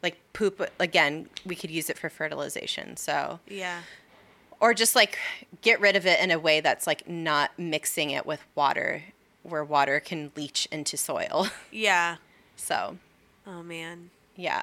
like 0.02 0.16
poop 0.32 0.60
again 0.78 1.28
we 1.44 1.54
could 1.54 1.70
use 1.70 1.90
it 1.90 1.98
for 1.98 2.08
fertilization 2.08 2.96
so 2.96 3.38
Yeah. 3.46 3.82
or 4.60 4.72
just 4.72 4.94
like 4.96 5.18
get 5.60 5.78
rid 5.80 5.94
of 5.94 6.06
it 6.06 6.18
in 6.20 6.30
a 6.30 6.38
way 6.38 6.60
that's 6.60 6.86
like 6.86 7.06
not 7.08 7.50
mixing 7.58 8.10
it 8.10 8.24
with 8.24 8.42
water 8.54 9.02
where 9.42 9.62
water 9.62 10.00
can 10.00 10.32
leach 10.36 10.66
into 10.72 10.96
soil 10.96 11.48
Yeah. 11.70 12.16
so 12.56 12.96
Oh 13.46 13.62
man. 13.62 14.08
yeah 14.36 14.62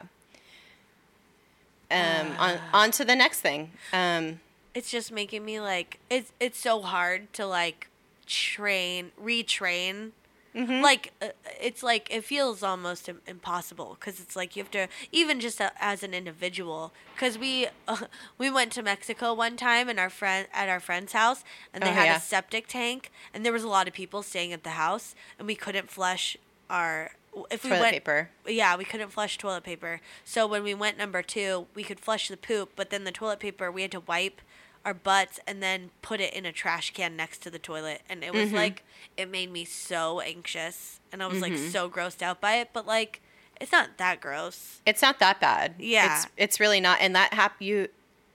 um 1.91 2.35
on 2.39 2.59
on 2.73 2.91
to 2.91 3.05
the 3.05 3.15
next 3.15 3.39
thing 3.41 3.71
um 3.93 4.39
it's 4.73 4.89
just 4.91 5.11
making 5.11 5.45
me 5.45 5.59
like 5.59 5.99
it's 6.09 6.31
it's 6.39 6.59
so 6.59 6.81
hard 6.81 7.31
to 7.33 7.45
like 7.45 7.89
train 8.25 9.11
retrain 9.23 10.11
Mm-hmm. 10.57 10.81
like 10.81 11.13
uh, 11.21 11.27
it's 11.61 11.83
like 11.83 12.07
it 12.09 12.23
feels 12.23 12.63
almost 12.63 13.07
Im- 13.07 13.21
impossible 13.27 13.95
because 13.99 14.19
it's 14.19 14.35
like 14.35 14.55
you 14.55 14.63
have 14.63 14.71
to 14.71 14.87
even 15.11 15.39
just 15.39 15.59
a, 15.59 15.71
as 15.79 16.01
an 16.01 16.15
individual 16.15 16.91
because 17.13 17.37
we 17.37 17.67
uh, 17.87 17.97
we 18.39 18.49
went 18.49 18.71
to 18.71 18.81
mexico 18.81 19.33
one 19.35 19.55
time 19.55 19.87
and 19.87 19.99
our 19.99 20.09
friend 20.09 20.47
at 20.53 20.67
our 20.67 20.79
friend's 20.79 21.13
house 21.13 21.43
and 21.73 21.83
they 21.83 21.89
Oh, 21.91 21.93
had 21.93 22.05
yeah. 22.05 22.17
a 22.17 22.19
septic 22.19 22.67
tank 22.67 23.11
and 23.33 23.45
there 23.45 23.53
was 23.53 23.63
a 23.63 23.67
lot 23.67 23.87
of 23.87 23.93
people 23.93 24.23
staying 24.23 24.51
at 24.51 24.63
the 24.63 24.71
house 24.71 25.13
and 25.37 25.45
we 25.47 25.53
couldn't 25.55 25.91
flush 25.91 26.35
our 26.71 27.11
if 27.51 27.63
we 27.63 27.69
toilet 27.69 27.81
went 27.81 27.93
paper 27.93 28.29
yeah, 28.47 28.75
we 28.75 28.83
couldn't 28.85 29.11
flush 29.11 29.37
toilet 29.37 29.63
paper. 29.63 30.01
So 30.25 30.47
when 30.47 30.63
we 30.63 30.73
went 30.73 30.97
number 30.97 31.21
two, 31.21 31.67
we 31.75 31.83
could 31.83 31.99
flush 31.99 32.29
the 32.29 32.37
poop, 32.37 32.71
but 32.75 32.89
then 32.89 33.03
the 33.03 33.11
toilet 33.11 33.39
paper 33.39 33.69
we 33.71 33.83
had 33.83 33.91
to 33.91 33.99
wipe 33.99 34.41
our 34.87 34.93
butts 34.93 35.37
and 35.45 35.61
then 35.61 35.89
put 36.01 36.21
it 36.21 36.33
in 36.33 36.45
a 36.45 36.51
trash 36.53 36.91
can 36.93 37.15
next 37.17 37.39
to 37.43 37.49
the 37.51 37.59
toilet. 37.59 38.01
And 38.09 38.23
it 38.23 38.27
Mm-hmm. 38.31 38.39
was 38.41 38.53
like 38.53 38.83
it 39.17 39.29
made 39.29 39.51
me 39.51 39.65
so 39.65 40.21
anxious 40.21 40.99
and 41.11 41.21
I 41.21 41.27
was 41.27 41.41
like 41.41 41.51
Mm-hmm. 41.51 41.69
so 41.69 41.89
grossed 41.89 42.21
out 42.21 42.39
by 42.39 42.55
it. 42.55 42.69
But 42.71 42.87
like 42.87 43.21
it's 43.59 43.71
not 43.71 43.97
that 43.97 44.21
gross. 44.21 44.79
it's 44.85 45.01
not 45.01 45.19
that 45.19 45.39
bad 45.41 45.75
Yeah. 45.77 46.15
it's 46.15 46.27
it's 46.37 46.59
really 46.59 46.79
not 46.79 46.99
and 47.01 47.13
that 47.15 47.33
hap 47.33 47.61
you 47.61 47.89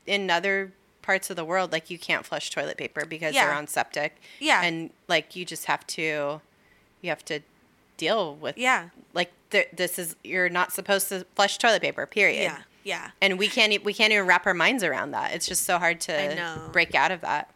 in 0.06 0.28
other 0.30 0.72
parts 1.00 1.30
of 1.30 1.36
the 1.36 1.44
world 1.44 1.72
like 1.72 1.90
you 1.90 1.98
can't 1.98 2.26
flush 2.26 2.50
toilet 2.50 2.76
paper 2.76 3.04
because 3.06 3.32
they're 3.34 3.52
on 3.54 3.66
septic 3.68 4.16
Yeah. 4.40 4.62
and 4.62 4.90
like 5.08 5.34
you 5.36 5.44
just 5.44 5.64
have 5.66 5.86
to 5.98 6.40
you 7.00 7.08
have 7.08 7.24
to 7.26 7.40
deal 7.96 8.34
with 8.34 8.58
Yeah. 8.58 8.88
like 9.14 9.30
th- 9.50 9.68
this 9.72 9.98
is 9.98 10.16
you're 10.24 10.48
not 10.48 10.72
supposed 10.72 11.08
to 11.10 11.24
flush 11.36 11.56
toilet 11.56 11.82
paper 11.82 12.04
period 12.06 12.42
Yeah. 12.42 12.58
Yeah. 12.84 13.10
and 13.20 13.38
we 13.38 13.48
can't 13.48 13.84
we 13.84 13.94
can't 13.94 14.12
even 14.12 14.26
wrap 14.26 14.46
our 14.46 14.54
minds 14.54 14.82
around 14.82 15.12
that 15.12 15.32
it's 15.34 15.46
just 15.46 15.64
so 15.64 15.78
hard 15.78 16.00
to 16.02 16.12
break 16.72 16.94
out 16.94 17.10
of 17.12 17.20
that 17.22 17.50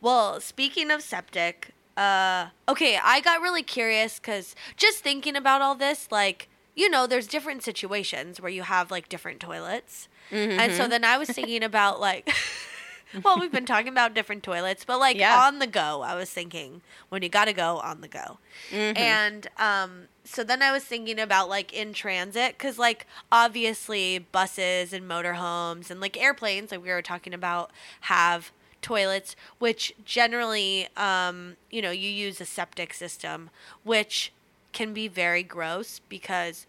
Well, 0.00 0.40
speaking 0.40 0.90
of 0.90 1.02
septic, 1.02 1.70
uh, 1.96 2.48
okay, 2.68 2.98
I 3.02 3.20
got 3.20 3.40
really 3.40 3.62
curious 3.64 4.18
because 4.20 4.54
just 4.76 4.98
thinking 5.02 5.34
about 5.34 5.60
all 5.62 5.74
this, 5.74 6.08
like, 6.12 6.48
you 6.76 6.88
know, 6.88 7.06
there's 7.08 7.26
different 7.26 7.62
situations 7.64 8.40
where 8.40 8.50
you 8.52 8.62
have 8.62 8.90
like 8.90 9.08
different 9.08 9.40
toilets. 9.40 10.06
And 10.30 10.72
so 10.74 10.86
then 10.86 11.02
I 11.04 11.16
was 11.18 11.28
thinking 11.30 11.62
about 11.64 11.98
like, 12.00 12.30
well, 13.24 13.40
we've 13.40 13.52
been 13.52 13.66
talking 13.66 13.88
about 13.88 14.14
different 14.14 14.42
toilets, 14.42 14.84
but 14.84 14.98
like 14.98 15.16
Yeah. 15.16 15.38
on 15.38 15.58
the 15.58 15.66
go, 15.66 16.02
I 16.02 16.14
was 16.14 16.30
thinking 16.30 16.82
when 17.08 17.22
you 17.22 17.28
got 17.28 17.46
to 17.46 17.52
go 17.52 17.78
on 17.78 18.00
the 18.00 18.08
go. 18.08 18.38
And 18.70 19.46
um, 19.58 20.08
so 20.24 20.42
then 20.44 20.62
I 20.62 20.72
was 20.72 20.84
thinking 20.84 21.18
about 21.20 21.48
like 21.48 21.72
in 21.72 21.92
transit 21.92 22.56
because 22.58 22.78
like 22.78 23.06
obviously 23.30 24.18
buses 24.18 24.92
and 24.92 25.08
motorhomes 25.08 25.90
and 25.90 26.00
like 26.00 26.20
airplanes, 26.20 26.70
like 26.70 26.82
we 26.82 26.90
were 26.90 27.02
talking 27.02 27.32
about, 27.32 27.70
have 28.02 28.50
toilets, 28.82 29.36
which 29.58 29.94
generally, 30.04 30.88
um, 30.96 31.56
you 31.70 31.82
know, 31.82 31.90
you 31.90 32.08
use 32.08 32.40
a 32.40 32.44
septic 32.44 32.94
system, 32.94 33.50
which 33.84 34.32
can 34.72 34.92
be 34.92 35.08
very 35.08 35.42
gross 35.42 36.00
because 36.08 36.66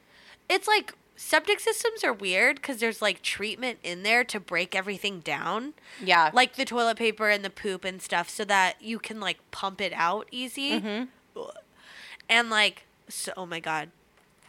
it's 0.50 0.68
like 0.68 0.94
septic 1.22 1.60
systems 1.60 2.02
are 2.02 2.14
weird 2.14 2.56
because 2.56 2.78
there's 2.80 3.02
like 3.02 3.22
treatment 3.22 3.78
in 3.84 4.04
there 4.04 4.24
to 4.24 4.40
break 4.40 4.74
everything 4.74 5.20
down 5.20 5.74
yeah 6.02 6.32
like 6.34 6.56
the 6.56 6.64
toilet 6.64 6.96
paper 6.98 7.30
and 7.30 7.44
the 7.44 7.50
poop 7.50 7.84
and 7.84 8.02
stuff 8.02 8.30
so 8.30 8.46
that 8.46 8.82
you 8.82 8.98
can 9.00 9.20
like 9.20 9.38
pump 9.52 9.82
it 9.82 9.92
out 9.94 10.26
easy 10.32 10.82
Ugh. 11.36 11.52
and 12.30 12.50
like 12.50 12.86
so 13.10 13.34
oh 13.36 13.46
my 13.46 13.60
god 13.60 13.90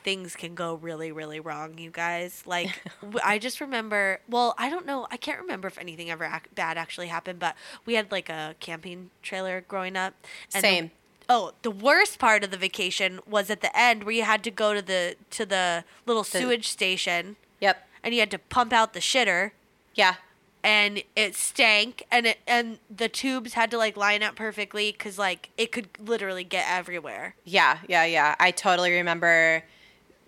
things 0.04 0.36
can 0.36 0.54
go 0.54 0.74
really 0.76 1.10
really 1.10 1.40
wrong 1.40 1.76
you 1.76 1.90
guys 1.90 2.44
like 2.46 2.80
I 3.24 3.38
just 3.40 3.60
remember 3.60 4.20
well 4.28 4.54
i 4.56 4.70
don't 4.70 4.86
know 4.86 5.08
i 5.10 5.16
can't 5.16 5.40
remember 5.40 5.66
if 5.66 5.76
anything 5.76 6.08
ever 6.08 6.24
ac- 6.24 6.50
bad 6.54 6.78
actually 6.78 7.08
happened 7.08 7.40
but 7.40 7.56
we 7.84 7.94
had 7.94 8.12
like 8.12 8.28
a 8.28 8.54
camping 8.60 9.10
trailer 9.22 9.60
growing 9.66 9.96
up 9.96 10.14
and 10.54 10.62
the- 10.62 10.68
Same. 10.68 10.90
Oh 11.30 11.52
the 11.62 11.70
worst 11.70 12.18
part 12.18 12.44
of 12.44 12.50
the 12.50 12.56
vacation 12.58 13.20
was 13.26 13.48
at 13.48 13.60
the 13.62 13.74
end 13.78 14.04
where 14.04 14.12
you 14.14 14.24
had 14.24 14.42
to 14.44 14.50
go 14.50 14.74
to 14.74 14.82
the 14.82 15.16
to 15.30 15.46
the 15.46 15.84
little 16.04 16.24
sewage 16.24 16.68
station 16.68 17.36
yep 17.60 17.86
and 18.02 18.12
you 18.12 18.20
had 18.20 18.30
to 18.30 18.38
pump 18.38 18.72
out 18.72 18.92
the 18.92 19.00
shitter 19.00 19.52
yeah 19.94 20.16
and 20.62 21.02
it 21.16 21.34
stank 21.34 22.02
and 22.10 22.26
it 22.26 22.38
and 22.46 22.78
the 22.94 23.08
tubes 23.08 23.54
had 23.54 23.70
to 23.70 23.78
like 23.78 23.96
line 23.96 24.22
up 24.22 24.34
perfectly 24.36 24.92
because 24.92 25.18
like 25.18 25.48
it 25.56 25.72
could 25.72 25.88
literally 25.98 26.44
get 26.44 26.66
everywhere 26.68 27.34
Yeah, 27.46 27.78
yeah, 27.88 28.04
yeah. 28.04 28.34
I 28.38 28.50
totally 28.50 28.92
remember 28.92 29.62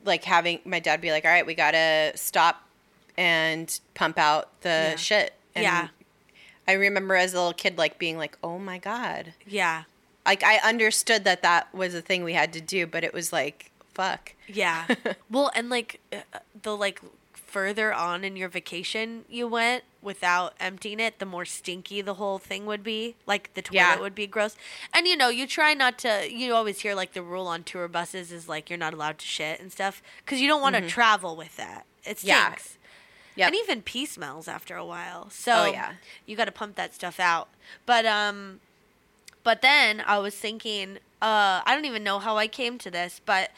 like 0.07 0.25
having 0.25 0.61
my 0.65 0.81
dad 0.81 1.01
be 1.01 1.11
like, 1.11 1.25
"All 1.27 1.31
right, 1.31 1.45
we 1.47 1.55
got 1.55 1.73
to 1.73 2.13
stop 2.17 2.67
and 3.17 3.79
pump 3.95 4.19
out 4.19 4.49
the 4.63 4.69
Yeah. 4.69 4.97
shit." 4.97 5.35
And 5.55 5.65
Yeah. 5.65 5.89
I 6.67 6.73
remember 6.73 7.15
as 7.15 7.35
a 7.35 7.37
little 7.37 7.53
kid 7.53 7.77
like 7.77 7.99
being 7.99 8.17
like, 8.17 8.39
"Oh 8.43 8.59
my 8.59 8.79
god." 8.79 9.35
yeah 9.47 9.83
Like 10.27 10.43
I 10.45 10.57
understood 10.59 11.25
that 11.25 11.43
that 11.43 11.73
was 11.75 11.95
a 11.95 12.01
thing 12.03 12.23
we 12.25 12.35
had 12.35 12.53
to 12.53 12.61
do, 12.61 12.87
but 12.87 13.03
it 13.05 13.13
was 13.13 13.33
like, 13.33 13.71
fuck. 13.95 14.33
yeah 14.49 14.87
well 15.31 15.51
and 15.55 15.69
like 15.69 16.01
uh, 16.13 16.39
the 16.63 16.75
like 16.75 16.99
further 17.35 17.93
on 17.93 18.25
in 18.25 18.37
your 18.37 18.49
vacation 18.49 19.27
you 19.29 19.47
went 19.47 19.85
without 20.01 20.55
emptying 20.59 20.99
it 20.99 21.19
the 21.19 21.27
more 21.27 21.45
stinky 21.45 22.01
the 22.01 22.15
whole 22.15 22.39
thing 22.39 22.65
would 22.65 22.83
be 22.83 23.15
like 23.27 23.53
the 23.53 23.61
toilet 23.61 23.77
Yeah. 23.77 24.01
would 24.01 24.15
be 24.15 24.27
gross 24.27 24.57
and 24.95 25.07
you 25.07 25.15
know 25.15 25.29
you 25.29 25.47
try 25.47 25.75
not 25.75 25.99
to 25.99 26.27
you 26.33 26.55
always 26.55 26.81
hear 26.81 26.95
like 26.95 27.13
the 27.13 27.21
rule 27.23 27.47
on 27.47 27.63
tour 27.65 27.87
buses 27.87 28.33
is 28.33 28.49
like 28.49 28.71
you're 28.71 28.79
not 28.79 28.95
allowed 28.95 29.19
to 29.19 29.27
shit 29.27 29.61
and 29.61 29.71
stuff 29.71 30.03
because 30.25 30.41
you 30.41 30.49
don't 30.49 30.63
want 30.63 30.75
to 30.77 30.89
travel 30.89 31.37
with 31.37 31.55
that 31.59 31.85
it 32.05 32.17
Mm-hmm. 32.17 32.29
Yeah. 32.29 32.55
Yep. 33.37 33.47
and 33.49 33.57
even 33.57 33.83
pee 33.83 34.07
smells 34.07 34.49
after 34.49 34.75
a 34.77 34.85
while. 34.87 35.29
So 35.31 35.53
Oh, 35.55 35.71
yeah. 35.73 35.93
you 36.27 36.35
got 36.37 36.45
to 36.47 36.53
pump 36.53 36.77
that 36.77 36.95
stuff 36.95 37.19
out. 37.21 37.49
But 37.87 38.05
um, 38.07 38.61
but 39.45 39.63
then 39.63 40.03
I 40.07 40.19
was 40.19 40.35
thinking, 40.35 40.99
uh, 41.21 41.63
I 41.65 41.75
don't 41.75 41.85
even 41.85 42.03
know 42.05 42.19
how 42.19 42.37
I 42.37 42.47
came 42.49 42.79
to 42.79 42.91
this, 42.91 43.21
but 43.25 43.51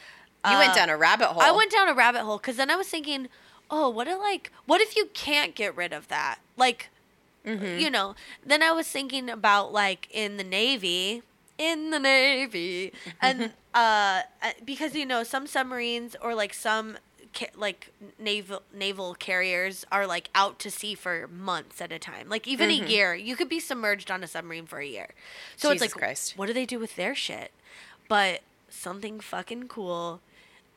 You 0.44 0.52
uh, 0.56 0.58
went 0.58 0.74
down 0.74 0.88
a 0.90 0.96
rabbit 0.96 1.28
hole. 1.28 1.42
I 1.42 1.50
went 1.50 1.70
down 1.72 1.88
a 1.88 1.94
rabbit 1.94 2.22
hole 2.22 2.38
because 2.38 2.56
then 2.56 2.70
I 2.70 2.76
was 2.76 2.88
thinking, 2.88 3.28
oh, 3.70 3.88
what 3.88 4.06
if 4.08 4.18
like, 4.18 4.50
what 4.66 4.80
if 4.80 4.96
you 4.96 5.06
can't 5.14 5.54
get 5.54 5.74
rid 5.76 5.92
of 5.92 6.08
that? 6.08 6.38
Like, 6.56 6.90
Mm-hmm. 7.46 7.78
you 7.78 7.90
know. 7.90 8.14
Then 8.44 8.62
I 8.62 8.72
was 8.72 8.88
thinking 8.88 9.28
about 9.28 9.70
like 9.70 10.08
in 10.10 10.38
the 10.38 10.44
Navy, 10.44 11.22
in 11.58 11.90
the 11.90 11.98
Navy, 11.98 12.90
and 13.20 13.52
uh, 13.74 14.22
uh, 14.42 14.50
because 14.64 14.94
you 14.94 15.04
know 15.04 15.22
some 15.24 15.46
submarines 15.46 16.16
or 16.22 16.34
like 16.34 16.54
some 16.54 16.96
like 17.56 17.92
naval 18.18 18.62
naval 18.72 19.14
carriers 19.14 19.84
are 19.90 20.06
like 20.06 20.30
out 20.34 20.58
to 20.60 20.70
sea 20.70 20.94
for 20.94 21.28
months 21.28 21.80
at 21.80 21.92
a 21.92 21.98
time, 21.98 22.28
like 22.28 22.46
even 22.46 22.70
a 22.70 22.74
year. 22.74 23.14
You 23.14 23.36
could 23.36 23.48
be 23.48 23.60
submerged 23.60 24.10
on 24.10 24.22
a 24.22 24.26
submarine 24.26 24.66
for 24.66 24.78
a 24.78 24.86
year. 24.86 25.10
So 25.56 25.70
Jesus 25.70 25.86
it's 25.86 25.94
like, 25.94 26.00
Christ. 26.00 26.36
what 26.36 26.46
do 26.46 26.52
they 26.52 26.66
do 26.66 26.78
with 26.78 26.96
their 26.96 27.14
shit? 27.14 27.52
But 28.08 28.40
something 28.68 29.20
fucking 29.20 29.68
cool 29.68 30.20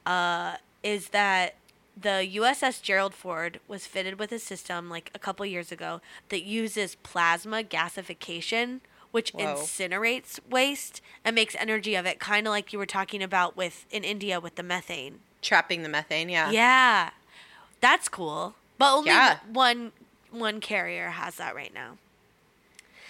uh, 0.05 0.57
is 0.83 1.09
that 1.09 1.55
the 1.99 2.29
USS 2.35 2.81
Gerald 2.81 3.13
Ford 3.13 3.59
was 3.67 3.87
fitted 3.87 4.19
with 4.19 4.31
a 4.31 4.39
system 4.39 4.89
like 4.89 5.09
a 5.15 5.19
couple 5.19 5.45
years 5.45 5.71
ago 5.71 6.01
that 6.29 6.43
uses 6.43 6.95
plasma 6.95 7.63
gasification, 7.63 8.81
which 9.11 9.31
Whoa. 9.31 9.55
incinerates 9.55 10.39
waste 10.49 11.01
and 11.25 11.33
makes 11.33 11.55
energy 11.55 11.95
of 11.95 12.05
it, 12.05 12.19
kind 12.19 12.45
of 12.45 12.51
like 12.51 12.71
you 12.71 12.79
were 12.79 12.85
talking 12.85 13.23
about 13.23 13.57
with 13.57 13.85
in 13.89 14.03
India 14.03 14.39
with 14.39 14.55
the 14.55 14.63
methane. 14.63 15.19
Trapping 15.41 15.83
the 15.83 15.89
methane, 15.89 16.29
yeah. 16.29 16.51
Yeah, 16.51 17.09
that's 17.79 18.09
cool. 18.09 18.55
But 18.77 18.93
only 18.93 19.11
Yeah. 19.11 19.39
one 19.51 19.91
one 20.31 20.59
carrier 20.59 21.09
has 21.09 21.35
that 21.35 21.55
right 21.55 21.73
now. 21.73 21.97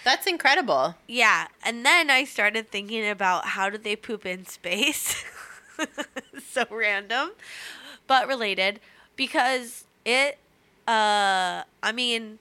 That's 0.04 0.26
incredible. 0.26 0.94
Yeah, 1.06 1.48
and 1.64 1.84
then 1.84 2.10
I 2.10 2.24
started 2.24 2.70
thinking 2.70 3.08
about 3.08 3.46
how 3.46 3.68
do 3.68 3.76
they 3.78 3.96
poop 3.96 4.24
in 4.24 4.46
space? 4.46 5.24
so 6.50 6.64
random, 6.70 7.32
but 8.06 8.26
related 8.28 8.80
because 9.16 9.84
it 10.04 10.38
uh 10.86 11.64
I 11.82 11.92
mean 11.92 12.38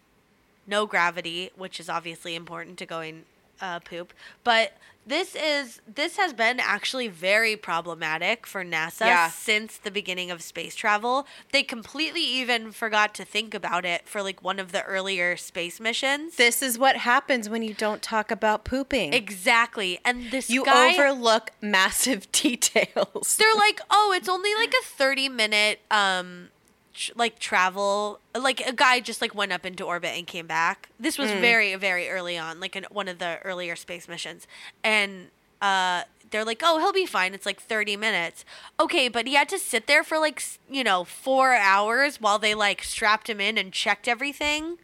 no 0.66 0.86
gravity, 0.86 1.52
which 1.56 1.80
is 1.80 1.90
obviously 1.90 2.36
important 2.36 2.78
to 2.80 2.86
going 2.86 3.24
uh, 3.62 3.80
poop, 3.80 4.14
but 4.44 4.74
this 5.06 5.36
is 5.36 5.80
this 5.88 6.18
has 6.18 6.34
been 6.34 6.60
actually 6.60 7.08
very 7.08 7.56
problematic 7.56 8.46
for 8.46 8.66
NASA 8.66 9.06
Yeah. 9.06 9.30
since 9.30 9.78
the 9.78 9.90
beginning 9.90 10.32
of 10.32 10.42
space 10.42 10.76
travel. 10.76 11.26
They 11.54 11.64
completely 11.64 12.22
even 12.24 12.74
forgot 12.74 13.14
to 13.16 13.24
think 13.24 13.54
about 13.54 13.86
it 13.86 14.06
for 14.06 14.22
like 14.22 14.44
one 14.44 14.60
of 14.60 14.74
the 14.74 14.84
earlier 14.84 15.38
space 15.38 15.80
missions. 15.80 16.36
This 16.36 16.62
is 16.62 16.78
what 16.78 16.98
happens 16.98 17.50
when 17.50 17.62
you 17.62 17.74
don't 17.74 18.02
talk 18.02 18.32
about 18.32 18.66
pooping. 18.66 19.14
Exactly. 19.14 20.00
And 20.04 20.30
this 20.30 20.50
you 20.50 20.66
guy 20.66 20.94
overlook 20.96 21.52
massive 21.62 22.30
details. 22.34 23.38
they're 23.38 23.56
like, 23.56 23.80
"Oh, 23.90 24.12
it's 24.14 24.28
only 24.28 24.54
like 24.56 24.74
a 24.74 24.84
30 24.86 25.30
minute 25.30 25.80
um 25.90 26.50
tr- 26.98 27.12
like 27.16 27.40
travel. 27.40 28.20
Like 28.36 28.60
a 28.68 28.74
guy 28.74 29.00
just 29.00 29.22
like 29.22 29.34
went 29.34 29.52
up 29.54 29.66
into 29.66 29.84
orbit 29.86 30.12
and 30.18 30.28
came 30.28 30.48
back. 30.48 30.90
This 31.00 31.18
was 31.18 31.32
very 31.32 31.74
very 31.76 32.10
early 32.10 32.38
on, 32.38 32.60
like 32.60 32.76
in 32.76 32.86
one 32.92 33.08
of 33.08 33.20
the 33.20 33.40
earlier 33.44 33.76
space 33.76 34.08
missions. 34.08 34.48
And 34.84 35.28
uh 35.62 36.04
they're 36.30 36.44
like, 36.44 36.62
"Oh, 36.62 36.78
he'll 36.80 36.92
be 36.92 37.06
fine. 37.06 37.34
It's 37.34 37.46
like 37.46 37.62
30 37.62 37.96
minutes." 37.96 38.44
Okay, 38.80 39.08
but 39.08 39.28
he 39.28 39.36
had 39.36 39.48
to 39.50 39.58
sit 39.58 39.88
there 39.88 40.04
for 40.04 40.20
like, 40.20 40.44
you 40.70 40.84
know, 40.84 41.06
4 41.06 41.54
hours 41.56 42.20
while 42.20 42.38
they 42.38 42.54
like 42.54 42.84
strapped 42.84 43.30
him 43.30 43.40
in 43.40 43.58
and 43.58 43.72
checked 43.72 44.08
everything. 44.10 44.78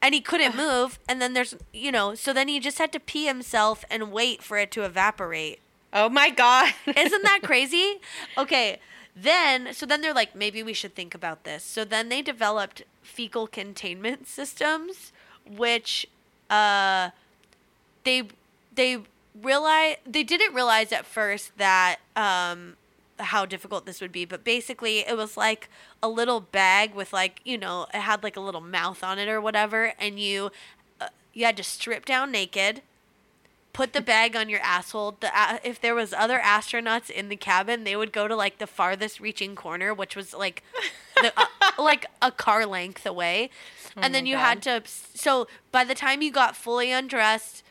And 0.00 0.14
he 0.14 0.20
couldn't 0.20 0.56
move, 0.56 0.98
and 1.08 1.20
then 1.20 1.34
there's, 1.34 1.56
you 1.72 1.90
know, 1.90 2.14
so 2.14 2.32
then 2.32 2.46
he 2.46 2.60
just 2.60 2.78
had 2.78 2.92
to 2.92 3.00
pee 3.00 3.26
himself 3.26 3.84
and 3.90 4.12
wait 4.12 4.42
for 4.44 4.56
it 4.56 4.70
to 4.70 4.84
evaporate. 4.84 5.58
oh 5.92 6.08
my 6.08 6.30
god. 6.30 6.72
Isn't 6.86 7.22
that 7.24 7.40
crazy? 7.50 8.00
Okay. 8.38 8.78
Then, 9.20 9.74
so 9.74 9.84
then 9.84 10.00
they're 10.00 10.14
like, 10.14 10.34
maybe 10.34 10.62
we 10.62 10.72
should 10.72 10.94
think 10.94 11.14
about 11.14 11.44
this. 11.44 11.64
So 11.64 11.84
then 11.84 12.08
they 12.08 12.22
developed 12.22 12.82
fecal 13.02 13.46
containment 13.46 14.26
systems, 14.38 15.12
which 15.44 16.06
uh, 16.50 17.10
they 18.04 18.24
they 18.74 18.98
realize 19.42 19.96
they 20.06 20.22
didn't 20.22 20.54
realize 20.54 20.92
at 20.92 21.04
first 21.04 21.56
that 21.58 21.96
um, 22.14 22.76
how 23.18 23.44
difficult 23.44 23.86
this 23.86 24.00
would 24.00 24.12
be. 24.12 24.24
But 24.24 24.44
basically, 24.44 25.00
it 25.00 25.16
was 25.16 25.36
like 25.36 25.68
a 26.02 26.08
little 26.08 26.40
bag 26.40 26.94
with 26.94 27.12
like 27.12 27.40
you 27.44 27.58
know 27.58 27.86
it 27.92 28.00
had 28.00 28.22
like 28.22 28.36
a 28.36 28.40
little 28.40 28.60
mouth 28.60 29.02
on 29.02 29.18
it 29.18 29.28
or 29.28 29.40
whatever, 29.40 29.94
and 29.98 30.20
you 30.20 30.52
uh, 31.00 31.08
you 31.32 31.44
had 31.44 31.56
to 31.56 31.64
strip 31.64 32.04
down 32.04 32.30
naked 32.30 32.82
put 33.72 33.92
the 33.92 34.00
bag 34.00 34.34
on 34.34 34.48
your 34.48 34.60
asshole. 34.60 35.16
The, 35.20 35.30
uh, 35.38 35.58
if 35.62 35.80
there 35.80 35.94
was 35.94 36.12
other 36.12 36.38
astronauts 36.38 37.10
in 37.10 37.28
the 37.28 37.36
cabin, 37.36 37.84
they 37.84 37.96
would 37.96 38.12
go 38.12 38.28
to 38.28 38.34
like 38.34 38.58
the 38.58 38.66
farthest 38.66 39.20
reaching 39.20 39.54
corner, 39.54 39.94
which 39.94 40.16
was 40.16 40.34
like 40.34 40.62
the, 41.22 41.32
uh, 41.36 41.46
like 41.78 42.06
a 42.20 42.30
car 42.30 42.66
length 42.66 43.06
away, 43.06 43.50
and 43.96 44.14
then 44.14 44.26
you 44.26 44.36
God. 44.36 44.40
had 44.40 44.62
to. 44.62 44.82
So 44.86 45.46
by 45.72 45.84
the 45.84 45.94
time 45.94 46.22
you 46.22 46.30
got 46.30 46.56
fully 46.56 46.92
undressed, 46.92 47.62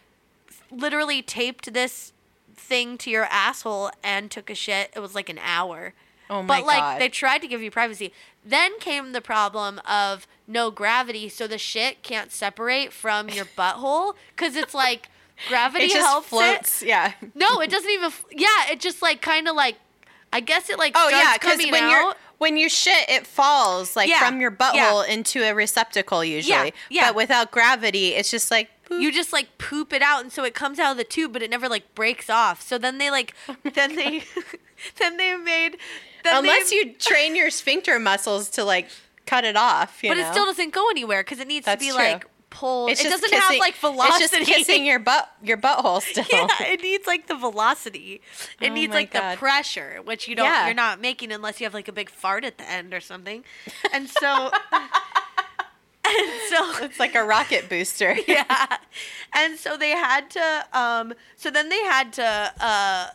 literally 0.71 1.21
taped 1.21 1.73
this 1.73 2.13
thing 2.55 2.97
to 2.99 3.09
your 3.09 3.25
asshole 3.25 3.91
and 4.03 4.29
took 4.29 4.49
a 4.49 4.55
shit. 4.55 4.91
It 4.95 4.99
was 4.99 5.15
like 5.15 5.29
an 5.29 5.39
hour. 5.39 5.93
Oh 6.29 6.43
my 6.43 6.47
god. 6.47 6.47
but 6.47 6.67
like 6.67 6.79
God. 6.79 7.01
they 7.01 7.09
tried 7.09 7.39
to 7.39 7.47
give 7.47 7.61
you 7.61 7.71
privacy. 7.71 8.11
Then 8.45 8.79
came 8.79 9.11
the 9.11 9.21
problem 9.21 9.79
of 9.85 10.27
no 10.47 10.71
gravity, 10.71 11.29
so 11.29 11.47
the 11.47 11.57
shit 11.57 12.03
can't 12.03 12.31
separate 12.31 12.93
from 12.93 13.29
your 13.29 13.45
butthole 13.45 14.13
because 14.35 14.55
it's 14.55 14.73
like 14.73 15.09
gravity 15.47 15.85
it 15.85 15.93
helps 15.93 16.27
floats. 16.29 16.81
Yeah. 16.83 17.13
No, 17.35 17.59
it 17.61 17.69
doesn't 17.69 17.89
even. 17.89 18.11
Yeah, 18.31 18.47
it 18.71 18.79
just 18.79 19.01
like 19.01 19.21
kind 19.21 19.47
of 19.47 19.55
like. 19.55 19.75
I 20.33 20.41
guess 20.41 20.69
it 20.69 20.77
like. 20.77 20.93
Oh 20.95 21.09
yeah, 21.09 21.33
because 21.33 21.57
when 21.71 21.83
out. 21.83 21.89
you're 21.91 22.13
when 22.37 22.57
you 22.57 22.69
shit, 22.69 23.09
it 23.09 23.25
falls 23.25 23.95
like 23.95 24.09
Yeah, 24.09 24.19
from 24.19 24.41
your 24.41 24.51
butthole 24.51 25.07
into 25.07 25.41
a 25.41 25.53
receptacle 25.53 26.23
usually. 26.23 26.73
yeah. 26.89 27.07
But 27.09 27.15
without 27.15 27.51
gravity, 27.51 28.09
it's 28.09 28.29
just 28.29 28.51
like 28.51 28.69
boop. 28.89 29.01
you 29.01 29.11
just 29.11 29.31
like 29.33 29.57
poop 29.57 29.93
it 29.93 30.01
out 30.01 30.21
and 30.21 30.31
so 30.31 30.43
it 30.43 30.53
comes 30.53 30.79
out 30.79 30.91
of 30.91 30.97
the 30.97 31.03
tube 31.03 31.33
but 31.33 31.41
it 31.41 31.49
never 31.49 31.67
like 31.67 31.93
breaks 31.95 32.29
off 32.29 32.61
so 32.61 32.77
then 32.77 32.99
they 32.99 33.09
like 33.09 33.33
oh 33.49 33.55
then 33.73 33.95
they 33.95 34.23
then 34.99 35.17
they 35.17 35.35
made 35.35 35.77
then 36.23 36.37
unless 36.37 36.69
they, 36.69 36.75
you 36.77 36.93
train 36.99 37.35
your 37.35 37.49
sphincter 37.49 37.99
muscles 37.99 38.49
to 38.49 38.63
like 38.63 38.87
cut 39.27 39.43
it 39.43 39.55
off. 39.55 40.03
You 40.03 40.09
but 40.09 40.17
know? 40.17 40.27
it 40.27 40.31
still 40.31 40.45
doesn't 40.45 40.73
go 40.73 40.89
anywhere 40.89 41.21
because 41.23 41.39
it 41.39 41.47
needs 41.47 41.65
That's 41.65 41.83
to 41.83 41.91
be 41.91 41.95
true. 41.95 42.03
like 42.03 42.25
pulled 42.57 42.89
It's 42.91 43.03
it 43.03 43.09
doesn't 43.09 43.33
have 43.33 43.57
like 43.59 43.75
velocity 43.75 44.23
It's 44.23 44.31
just 44.33 44.49
kissing 44.51 44.85
your 44.91 44.99
butt 44.99 45.29
your 45.43 45.57
butthole 45.57 46.01
still. 46.11 46.25
yeah 46.31 46.47
it 46.61 46.81
needs 46.81 47.05
like 47.07 47.27
the 47.27 47.35
velocity 47.35 48.21
it 48.61 48.71
Oh 48.71 48.73
needs 48.73 48.93
like 48.93 49.11
God. 49.11 49.33
the 49.33 49.37
pressure 49.37 49.99
which 50.03 50.27
you 50.27 50.35
don't 50.35 50.45
Yeah. 50.45 50.65
you're 50.65 50.73
not 50.75 50.99
making 51.01 51.31
unless 51.31 51.59
you 51.59 51.65
have 51.65 51.73
like 51.73 51.87
a 51.87 51.91
big 51.91 52.09
fart 52.09 52.43
at 52.45 52.57
the 52.57 52.69
end 52.69 52.93
or 52.93 52.99
something 52.99 53.43
and 53.93 54.09
so 54.09 54.51
and 56.07 56.31
so 56.49 56.73
It's 56.85 56.99
like 56.99 57.15
a 57.15 57.23
rocket 57.23 57.69
booster. 57.69 58.15
yeah 58.27 58.77
and 59.33 59.57
so 59.57 59.75
they 59.77 59.89
had 59.91 60.29
to 60.31 60.65
um 60.73 61.13
so 61.35 61.49
then 61.51 61.69
they 61.69 61.81
had 61.83 62.13
to 62.13 62.53
uh 62.59 63.07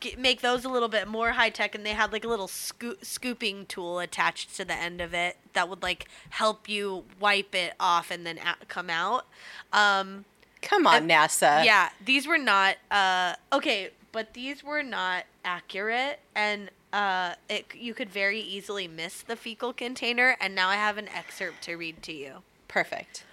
get, 0.00 0.18
make 0.18 0.40
those 0.40 0.64
a 0.64 0.68
little 0.68 0.88
bit 0.88 1.06
more 1.08 1.32
high 1.32 1.50
tech 1.50 1.74
and 1.74 1.84
they 1.84 1.92
had 1.92 2.12
like 2.12 2.24
a 2.24 2.28
little 2.28 2.48
sco- 2.48 2.96
scooping 3.02 3.66
tool 3.66 3.98
attached 3.98 4.56
to 4.56 4.64
the 4.64 4.74
end 4.74 5.00
of 5.00 5.12
it 5.14 5.36
that 5.52 5.68
would 5.68 5.82
like 5.82 6.08
help 6.30 6.68
you 6.68 7.04
wipe 7.20 7.54
it 7.54 7.74
off 7.78 8.10
and 8.10 8.24
then 8.26 8.38
a- 8.38 8.64
come 8.66 8.90
out 8.90 9.26
um 9.72 10.24
Come 10.60 10.86
on, 10.88 10.96
And- 10.96 11.10
NASA. 11.10 11.64
yeah 11.64 11.90
these 12.04 12.26
were 12.26 12.38
not 12.38 12.76
uh 12.90 13.34
okay 13.52 13.90
but 14.10 14.34
these 14.34 14.64
were 14.64 14.82
not 14.82 15.24
accurate 15.44 16.18
and 16.34 16.70
uh 16.92 17.34
it 17.48 17.66
you 17.74 17.92
could 17.94 18.08
very 18.10 18.40
easily 18.40 18.88
miss 18.88 19.22
the 19.22 19.36
fecal 19.36 19.72
container 19.72 20.36
and 20.40 20.54
now 20.54 20.68
i 20.68 20.74
have 20.74 20.96
an 20.96 21.08
excerpt 21.08 21.62
to 21.62 21.74
read 21.76 22.02
to 22.02 22.12
you 22.12 22.42
Perfect. 22.68 23.24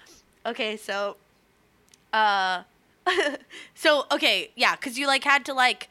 Okay, 0.45 0.77
so 0.77 1.17
uh 2.13 2.63
so 3.75 4.05
okay, 4.11 4.51
yeah, 4.55 4.75
cuz 4.77 4.97
you 4.97 5.05
like 5.05 5.23
had 5.23 5.45
to 5.45 5.53
like 5.53 5.89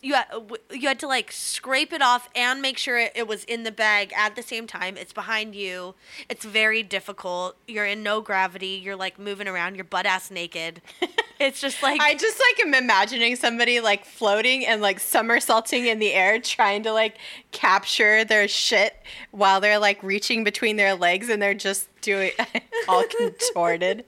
you 0.00 0.14
had, 0.14 0.26
you 0.70 0.86
had 0.88 1.00
to 1.00 1.08
like 1.08 1.32
scrape 1.32 1.92
it 1.92 2.00
off 2.00 2.28
and 2.34 2.62
make 2.62 2.78
sure 2.78 2.96
it, 2.98 3.12
it 3.14 3.26
was 3.26 3.44
in 3.44 3.64
the 3.64 3.72
bag 3.72 4.12
at 4.16 4.36
the 4.36 4.42
same 4.42 4.66
time. 4.66 4.96
It's 4.96 5.12
behind 5.12 5.54
you. 5.54 5.94
It's 6.28 6.44
very 6.44 6.82
difficult. 6.82 7.56
You're 7.66 7.84
in 7.84 8.02
no 8.02 8.20
gravity. 8.20 8.80
You're 8.82 8.96
like 8.96 9.18
moving 9.18 9.48
around. 9.48 9.74
You're 9.74 9.84
butt 9.84 10.06
ass 10.06 10.30
naked. 10.30 10.80
It's 11.40 11.60
just 11.60 11.82
like 11.82 12.00
I 12.00 12.14
just 12.14 12.40
like 12.40 12.66
am 12.66 12.74
imagining 12.74 13.36
somebody 13.36 13.80
like 13.80 14.04
floating 14.04 14.66
and 14.66 14.80
like 14.82 14.98
somersaulting 15.00 15.86
in 15.86 15.98
the 15.98 16.12
air, 16.12 16.40
trying 16.40 16.82
to 16.84 16.92
like 16.92 17.16
capture 17.52 18.24
their 18.24 18.48
shit 18.48 18.94
while 19.30 19.60
they're 19.60 19.78
like 19.78 20.02
reaching 20.02 20.44
between 20.44 20.76
their 20.76 20.94
legs 20.94 21.28
and 21.28 21.40
they're 21.40 21.54
just 21.54 21.88
doing 22.00 22.32
all 22.88 23.04
contorted. 23.04 24.04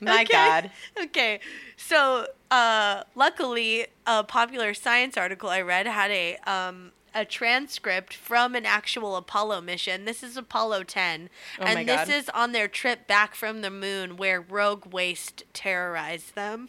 My 0.00 0.22
Okay. 0.22 0.32
God. 0.32 0.70
Okay. 0.98 1.40
So, 1.76 2.26
uh, 2.50 3.04
luckily, 3.14 3.86
a 4.06 4.24
popular 4.24 4.74
science 4.74 5.16
article 5.16 5.48
I 5.48 5.60
read 5.60 5.86
had 5.86 6.10
a 6.10 6.36
um, 6.46 6.92
a 7.14 7.24
transcript 7.24 8.14
from 8.14 8.54
an 8.54 8.66
actual 8.66 9.16
Apollo 9.16 9.62
mission. 9.62 10.04
This 10.04 10.22
is 10.22 10.36
Apollo 10.36 10.84
10. 10.84 11.28
Oh 11.58 11.64
and 11.64 11.88
this 11.88 12.08
is 12.08 12.28
on 12.30 12.52
their 12.52 12.68
trip 12.68 13.06
back 13.06 13.34
from 13.34 13.60
the 13.60 13.70
moon 13.70 14.16
where 14.16 14.40
Rogue 14.40 14.86
Waste 14.92 15.44
terrorized 15.52 16.34
them. 16.34 16.68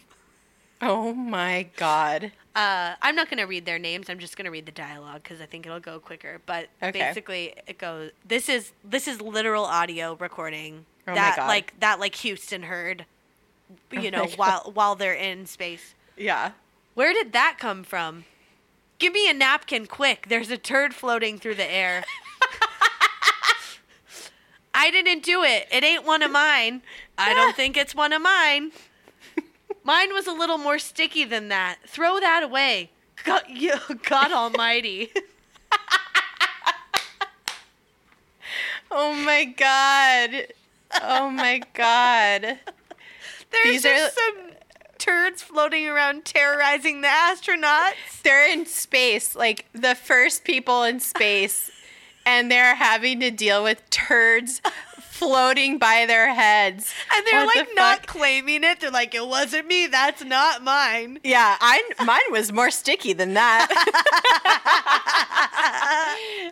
Oh 0.82 1.14
my 1.14 1.68
god. 1.76 2.32
Uh, 2.56 2.96
I'm 3.02 3.16
not 3.16 3.30
going 3.30 3.38
to 3.38 3.46
read 3.46 3.66
their 3.66 3.78
names. 3.80 4.10
I'm 4.10 4.20
just 4.20 4.36
going 4.36 4.46
to 4.46 4.52
read 4.52 4.66
the 4.66 4.72
dialogue 4.72 5.22
because 5.24 5.40
I 5.40 5.46
think 5.46 5.66
it'll 5.66 5.80
go 5.80 6.00
quicker. 6.00 6.42
But 6.46 6.70
Okay. 6.82 7.00
basically, 7.00 7.54
it 7.68 7.78
goes. 7.78 8.12
This 8.28 8.50
is 8.50 8.72
this 8.84 9.08
is 9.08 9.22
literal 9.22 9.64
audio 9.64 10.16
recording 10.16 10.86
Oh 11.08 11.14
that 11.14 11.38
like 11.48 11.80
that 11.80 12.00
like 12.00 12.16
Houston 12.16 12.64
heard. 12.64 13.06
You 13.92 14.08
Oh 14.08 14.10
know, 14.10 14.28
while 14.36 14.72
while 14.74 14.96
they're 14.96 15.14
in 15.14 15.46
space. 15.46 15.94
Yeah. 16.18 16.52
Where 16.94 17.14
did 17.14 17.32
that 17.34 17.58
come 17.60 17.84
from? 17.84 18.26
Give 19.02 19.14
me 19.14 19.28
a 19.28 19.34
napkin 19.34 19.88
quick. 19.88 20.28
There's 20.30 20.52
a 20.52 20.58
turd 20.58 20.94
floating 20.94 21.40
through 21.40 21.56
the 21.56 21.66
air. 21.70 22.04
I 24.76 24.92
didn't 24.92 25.24
do 25.24 25.44
it. 25.44 25.68
It 25.72 25.84
ain't 25.84 26.06
one 26.06 26.22
of 26.22 26.30
mine. 26.30 26.84
I 27.18 27.34
don't 27.34 27.56
think 27.56 27.78
it's 27.78 27.96
one 27.96 28.14
of 28.14 28.22
mine. 28.22 28.72
Mine 29.84 30.14
was 30.14 30.28
a 30.28 30.32
little 30.32 30.60
more 30.60 30.78
sticky 30.78 31.24
than 31.26 31.48
that. 31.48 31.78
Throw 31.88 32.20
that 32.20 32.44
away. 32.44 32.92
God, 33.24 33.42
you, 33.50 33.74
God 34.08 34.32
Almighty. 34.32 35.12
Oh 38.92 39.14
my 39.16 39.46
god. 39.46 40.48
Oh 41.02 41.30
my 41.32 41.62
god. 41.74 42.42
There's 42.42 43.64
These 43.64 43.86
are- 43.88 43.96
just 43.96 44.16
some 44.16 44.51
turds 45.02 45.42
floating 45.42 45.88
around 45.88 46.24
terrorizing 46.24 47.02
the 47.02 47.08
astronauts. 47.08 48.22
They're 48.24 48.50
in 48.50 48.66
space, 48.68 49.36
like 49.36 49.66
the 49.74 49.96
first 49.96 50.44
people 50.44 50.84
in 50.84 51.00
space, 51.00 51.72
and 52.26 52.52
they're 52.52 52.76
having 52.76 53.20
to 53.22 53.32
deal 53.32 53.64
with 53.64 53.90
turds 53.90 54.62
floating 55.00 55.78
by 55.78 56.06
their 56.08 56.34
heads. 56.34 56.94
And 57.16 57.26
they're 57.28 57.46
What 57.46 57.56
like 57.56 57.70
the 57.70 57.76
not 57.76 58.08
claiming 58.08 58.64
it. 58.64 58.80
They're 58.80 58.92
like, 58.92 59.14
it 59.14 59.28
wasn't 59.28 59.68
me. 59.68 59.88
That's 59.88 60.24
not 60.24 60.64
mine. 60.64 61.20
Yeah, 61.24 61.58
I 61.60 61.84
mine 62.04 62.20
was 62.32 62.52
more 62.52 62.72
sticky 62.72 63.14
than 63.14 63.34
that. 63.34 63.68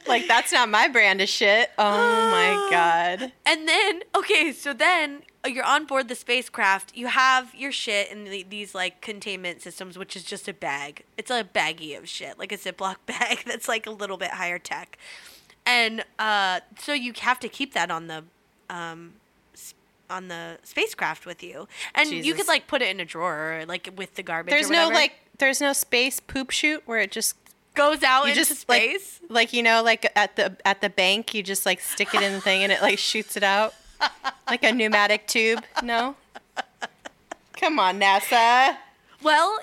like 0.07 0.27
that's 0.27 0.51
not 0.51 0.69
my 0.69 0.87
brand 0.87 1.21
of 1.21 1.29
shit. 1.29 1.71
Oh 1.77 2.29
my 2.31 2.67
god. 2.71 3.31
And 3.45 3.67
then, 3.67 4.01
okay, 4.15 4.51
so 4.51 4.73
then 4.73 5.21
you're 5.47 5.65
on 5.65 5.85
board 5.85 6.07
the 6.07 6.15
spacecraft. 6.15 6.95
You 6.95 7.07
have 7.07 7.53
your 7.55 7.71
shit 7.71 8.11
in 8.11 8.25
the, 8.25 8.43
these 8.43 8.75
like 8.75 9.01
containment 9.01 9.61
systems, 9.61 9.97
which 9.97 10.15
is 10.15 10.23
just 10.23 10.47
a 10.47 10.53
bag. 10.53 11.03
It's 11.17 11.31
a 11.31 11.43
baggie 11.43 11.97
of 11.97 12.09
shit, 12.09 12.37
like 12.37 12.51
a 12.51 12.57
Ziploc 12.57 12.97
bag 13.05 13.43
that's 13.45 13.67
like 13.67 13.87
a 13.87 13.91
little 13.91 14.17
bit 14.17 14.31
higher 14.31 14.59
tech. 14.59 14.97
And 15.65 16.03
uh, 16.17 16.61
so 16.77 16.93
you 16.93 17.13
have 17.19 17.39
to 17.41 17.49
keep 17.49 17.73
that 17.73 17.91
on 17.91 18.07
the 18.07 18.23
um, 18.69 19.13
on 20.09 20.27
the 20.27 20.57
spacecraft 20.63 21.25
with 21.25 21.43
you, 21.43 21.67
and 21.93 22.09
you 22.09 22.33
could 22.33 22.47
like 22.47 22.67
put 22.67 22.81
it 22.81 22.89
in 22.89 22.99
a 22.99 23.05
drawer, 23.05 23.63
like 23.67 23.89
with 23.95 24.15
the 24.15 24.23
garbage. 24.23 24.51
There's 24.51 24.69
no 24.69 24.89
like 24.89 25.13
there's 25.37 25.61
no 25.61 25.73
space 25.73 26.19
poop 26.19 26.49
chute 26.49 26.83
where 26.85 26.99
it 26.99 27.11
just 27.11 27.35
goes 27.75 28.03
out 28.03 28.23
you 28.23 28.31
into 28.31 28.41
just 28.43 28.67
like 28.67 28.81
space. 28.81 29.21
like 29.29 29.53
you 29.53 29.63
know 29.63 29.83
like 29.83 30.11
at 30.15 30.35
the 30.35 30.55
at 30.65 30.81
the 30.81 30.89
bank 30.89 31.33
you 31.33 31.41
just 31.41 31.65
like 31.65 31.79
stick 31.79 32.13
it 32.13 32.21
in 32.21 32.33
the 32.33 32.41
thing 32.41 32.63
and 32.63 32.71
it 32.73 32.81
like 32.81 32.97
shoots 32.97 33.37
it 33.37 33.43
out 33.43 33.73
like 34.47 34.63
a 34.63 34.71
pneumatic 34.71 35.27
tube. 35.27 35.63
No. 35.83 36.15
Come 37.57 37.79
on, 37.79 37.99
NASA. 37.99 38.77
Well, 39.21 39.59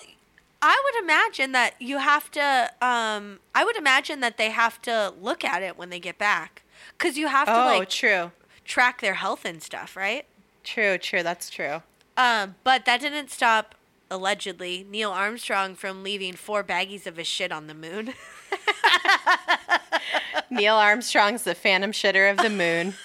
I 0.61 0.83
would 0.85 1.03
imagine 1.05 1.53
that 1.53 1.75
you 1.81 1.99
have 1.99 2.31
to. 2.33 2.71
Um, 2.83 3.41
I 3.55 3.65
would 3.65 3.77
imagine 3.77 4.21
that 4.21 4.37
they 4.37 4.51
have 4.51 4.81
to 4.83 5.15
look 5.21 5.45
at 5.45 5.63
it 5.63 5.79
when 5.79 5.91
they 5.91 5.99
get 6.01 6.19
back, 6.19 6.63
because 6.99 7.17
you 7.17 7.29
have 7.29 7.47
to 7.47 7.55
Oh, 7.55 7.79
like 7.79 7.89
true. 7.89 8.33
track 8.65 9.01
their 9.01 9.15
health 9.15 9.45
and 9.45 9.63
stuff, 9.63 9.97
right? 9.97 10.27
True, 10.65 10.99
true. 10.99 11.23
That's 11.23 11.49
true. 11.49 11.83
Um, 12.17 12.57
but 12.65 12.85
that 12.87 13.01
didn't 13.01 13.31
stop 13.31 13.75
allegedly 14.11 14.87
Neil 14.89 15.11
Armstrong 15.11 15.75
from 15.75 16.03
leaving 16.03 16.35
four 16.35 16.63
baggies 16.63 17.07
of 17.07 17.17
his 17.17 17.27
shit 17.27 17.51
on 17.53 17.67
the 17.67 17.75
moon. 17.75 18.15
Neil 20.51 20.75
Armstrong's 20.75 21.43
the 21.45 21.55
phantom 21.55 21.93
shitter 21.93 22.31
of 22.31 22.37
the 22.39 22.51
moon. 22.51 22.95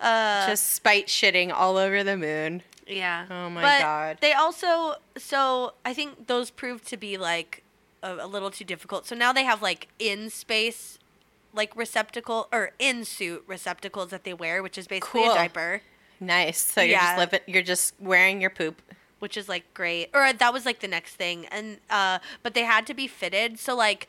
Uh, 0.00 0.46
Just 0.46 0.74
spite 0.74 1.06
shitting 1.06 1.50
all 1.50 1.78
over 1.78 2.04
the 2.04 2.16
moon. 2.16 2.62
yeah. 2.86 3.24
Oh 3.30 3.48
my 3.48 3.62
But 3.62 3.78
God. 3.80 4.18
They 4.20 4.32
also 4.34 4.96
so 5.16 5.72
I 5.84 5.94
think 5.94 6.26
those 6.26 6.50
proved 6.50 6.86
to 6.88 6.98
be 6.98 7.16
like 7.16 7.62
a, 8.02 8.16
a 8.16 8.26
little 8.26 8.50
too 8.50 8.64
difficult. 8.64 9.06
So 9.06 9.14
now 9.14 9.32
they 9.32 9.44
have 9.44 9.62
like 9.62 9.88
in 9.98 10.28
space 10.28 10.98
like 11.54 11.74
receptacle 11.74 12.48
or 12.52 12.72
in 12.78 13.04
suit 13.06 13.44
receptacles 13.46 14.10
that 14.10 14.24
they 14.24 14.34
wear, 14.34 14.62
which 14.62 14.76
is 14.76 14.86
basically 14.86 15.22
Cool. 15.22 15.32
a 15.32 15.34
diaper. 15.36 15.80
Nice. 16.20 16.60
So 16.60 16.82
you're 16.82 16.98
just 16.98 17.16
living 17.18 17.40
you're 17.46 17.62
just 17.62 17.94
wearing 17.98 18.42
your 18.42 18.50
poop. 18.50 18.82
Which 19.24 19.38
is 19.38 19.48
like 19.48 19.64
great. 19.72 20.10
Or 20.12 20.30
that 20.34 20.52
was 20.52 20.66
like 20.66 20.80
the 20.80 20.86
next 20.88 21.14
thing, 21.14 21.46
and 21.46 21.78
uh, 21.88 22.18
but 22.42 22.52
they 22.52 22.64
had 22.64 22.86
to 22.88 22.92
be 22.94 23.06
fitted, 23.06 23.58
so 23.58 23.74
like, 23.74 24.06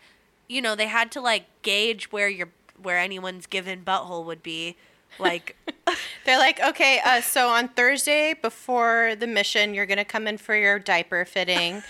you 0.50 0.62
know, 0.62 0.76
they 0.76 0.88
had 0.88 1.10
to 1.14 1.22
like 1.22 1.46
gauge 1.62 2.12
where 2.12 2.28
your 2.28 2.50
where 2.84 2.98
anyone's 3.00 3.46
given 3.48 3.82
butthole 3.86 4.26
would 4.26 4.44
be, 4.44 4.76
like, 5.18 5.56
They're 6.26 6.38
like, 6.38 6.60
okay, 6.60 7.00
uh, 7.06 7.22
so 7.22 7.48
on 7.48 7.70
Thursday 7.70 8.34
before 8.34 9.16
the 9.18 9.26
mission, 9.28 9.74
you're 9.74 9.86
gonna 9.86 10.04
come 10.04 10.28
in 10.28 10.38
for 10.38 10.54
your 10.54 10.80
diaper 10.80 11.24
fitting, 11.24 11.82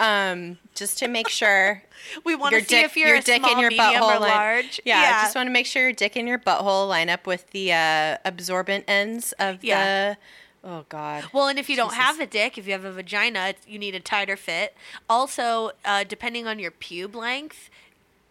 um, 0.00 0.56
just 0.74 0.96
to 1.00 1.08
make 1.08 1.28
sure 1.28 1.82
we 2.24 2.34
want 2.34 2.54
to 2.54 2.60
see 2.62 2.66
dick, 2.76 2.84
if 2.86 2.96
you're 2.96 3.08
your 3.08 3.16
a 3.18 3.20
dick 3.20 3.42
small, 3.42 3.50
and 3.52 3.60
your 3.60 3.70
butthole 3.72 4.16
or 4.16 4.18
line- 4.20 4.30
large. 4.30 4.80
Yeah, 4.86 5.18
I 5.18 5.24
just 5.24 5.36
want 5.36 5.46
to 5.46 5.52
make 5.52 5.66
sure 5.66 5.82
your 5.82 5.92
dick 5.92 6.16
and 6.16 6.26
your 6.26 6.38
butthole 6.38 6.88
line 6.88 7.10
up 7.10 7.26
with 7.26 7.50
the 7.50 7.72
uh, 7.74 8.16
absorbent 8.24 8.86
ends 8.88 9.32
of 9.38 9.62
Yeah. 9.62 10.12
the. 10.14 10.16
Oh 10.64 10.84
God. 10.88 11.24
Well, 11.32 11.48
and 11.48 11.58
if 11.58 11.68
you 11.68 11.74
don't 11.76 11.94
have 11.94 12.20
a 12.20 12.26
dick, 12.26 12.56
if 12.56 12.66
you 12.66 12.72
have 12.72 12.84
a 12.84 12.92
vagina, 12.92 13.54
you 13.66 13.78
need 13.78 13.94
a 13.96 14.00
tighter 14.00 14.36
fit. 14.36 14.74
Also, 15.08 15.72
uh, 15.84 16.04
depending 16.04 16.46
on 16.46 16.58
your 16.60 16.70
pube 16.70 17.14
length, 17.16 17.68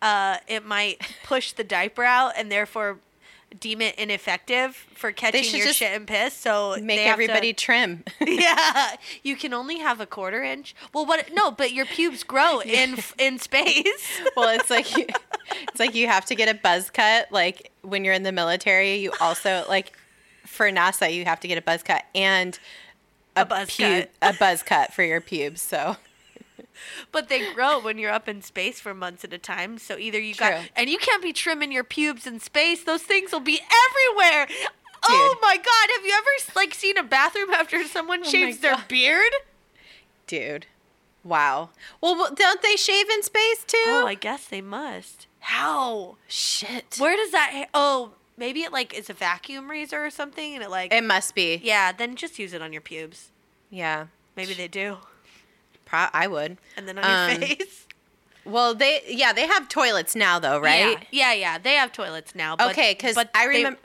uh, 0.02 0.38
it 0.48 0.66
might 0.66 1.02
push 1.24 1.52
the 1.52 1.64
diaper 1.64 2.04
out 2.04 2.34
and 2.38 2.52
therefore 2.52 3.00
deem 3.60 3.82
it 3.82 3.94
ineffective 3.96 4.76
for 4.96 5.12
catching 5.12 5.44
your 5.60 5.74
shit 5.74 5.92
and 5.92 6.08
piss. 6.08 6.34
So 6.34 6.78
Make 6.82 7.00
they 7.00 7.04
have 7.04 7.18
to- 7.18 7.24
everybody 7.24 7.52
trim. 7.66 8.06
yeah, 8.26 8.96
you 9.24 9.36
can 9.36 9.54
only 9.54 9.80
have 9.80 10.00
a 10.00 10.06
quarter 10.06 10.42
inch. 10.42 10.74
Well, 10.94 11.06
what? 11.06 11.34
No, 11.34 11.52
but 11.52 11.74
your 11.74 11.86
pubes 11.86 12.24
grow 12.24 12.62
in 12.62 12.98
in 13.20 13.40
space. 13.40 14.22
well, 14.38 14.48
it's 14.58 14.70
like 14.70 14.96
you, 14.96 15.06
it's 15.68 15.80
like 15.82 15.94
you 15.96 16.08
have 16.08 16.26
to 16.28 16.36
get 16.36 16.48
a 16.48 16.58
buzz 16.58 16.90
cut. 16.90 17.30
Like 17.30 17.74
when 17.82 18.06
you're 18.06 18.14
in 18.14 18.24
the 18.24 18.32
military, 18.32 18.96
you 19.00 19.12
also 19.20 19.66
like 19.68 19.92
for 20.52 20.70
NASA, 20.72 21.14
you 21.14 21.26
have 21.26 21.40
to 21.40 21.48
get 21.48 21.58
a 21.58 21.62
buzz 21.62 21.82
cut 21.84 22.04
and 22.14 22.60
A 23.36 23.46
buzz 23.46 23.76
cut. 23.76 24.12
a 24.22 24.34
buzz 24.34 24.62
cut 24.64 24.94
for 24.94 25.04
your 25.04 25.22
pubes. 25.22 25.62
So 25.62 25.98
but 27.12 27.30
they 27.30 27.54
grow 27.54 27.80
when 27.80 27.98
you're 27.98 28.12
up 28.12 28.28
in 28.28 28.42
space 28.42 28.80
for 28.80 28.94
months 28.94 29.24
at 29.24 29.34
a 29.34 29.38
time. 29.38 29.78
So 29.78 29.98
either 29.98 30.20
you 30.20 30.34
got 30.36 30.64
and 30.76 30.90
you 30.90 30.98
can't 30.98 31.22
be 31.22 31.32
trimming 31.34 31.72
your 31.72 31.84
pubes 31.84 32.26
in 32.26 32.40
space. 32.40 32.84
Those 32.84 33.04
things 33.04 33.32
will 33.32 33.40
be 33.40 33.60
everywhere. 33.60 34.48
Oh 35.04 35.36
my 35.42 35.56
god! 35.58 35.90
Have 35.96 36.06
you 36.06 36.14
ever 36.16 36.30
like 36.56 36.74
seen 36.74 36.98
a 36.98 37.04
bathroom 37.04 37.50
after 37.52 37.84
someone 37.88 38.22
Oh 38.24 38.30
shaves 38.30 38.60
their 38.60 38.76
God. 38.76 38.88
beard? 38.88 39.32
dude, 40.28 40.66
wow. 41.24 41.70
Well, 42.00 42.16
well, 42.16 42.34
don't 42.34 42.62
they 42.62 42.76
shave 42.78 43.10
in 43.10 43.22
space 43.24 43.64
too? 43.66 43.84
Oh, 43.88 44.06
I 44.08 44.14
guess 44.14 44.46
they 44.46 44.62
must. 44.62 45.28
How? 45.40 46.18
Shit. 46.28 46.96
Where 47.00 47.18
does 47.18 47.32
that? 47.32 47.52
Ha- 47.54 47.66
oh, 47.74 48.12
maybe 48.38 48.62
it 48.62 48.72
like 48.72 48.94
is 48.94 49.10
a 49.10 49.14
vacuum 49.14 49.70
razor 49.70 50.04
or 50.06 50.10
something, 50.10 50.54
and 50.56 50.64
it 50.64 50.70
like 50.70 50.94
It 50.94 51.04
must 51.04 51.36
be. 51.36 51.60
yeah. 51.64 51.92
Then 51.92 52.16
just 52.16 52.40
use 52.40 52.54
it 52.54 52.62
on 52.62 52.72
your 52.74 52.82
pubes. 52.82 53.32
Yeah. 53.70 54.08
Maybe 54.36 54.54
they 54.54 54.68
do, 54.68 54.98
Pro- 55.86 56.08
I 56.14 56.28
would. 56.28 56.58
and 56.78 56.88
then 56.88 56.98
on 56.98 57.04
your 57.32 57.36
Um, 57.36 57.42
face. 57.58 57.88
Well, 58.46 58.74
they 58.74 59.02
yeah 59.08 59.34
they 59.34 59.46
have 59.46 59.70
toilets 59.70 60.16
now 60.16 60.40
though, 60.40 60.58
right? 60.60 60.98
Yeah, 61.12 61.32
yeah, 61.32 61.34
yeah. 61.34 61.58
They 61.60 61.76
have 61.76 61.92
toilets 61.92 62.34
now. 62.34 62.56
But, 62.56 62.72
Okay, 62.72 62.94
because 62.94 63.14
but 63.16 63.30
I 63.36 63.48
they- 63.48 63.58
remember 63.58 63.80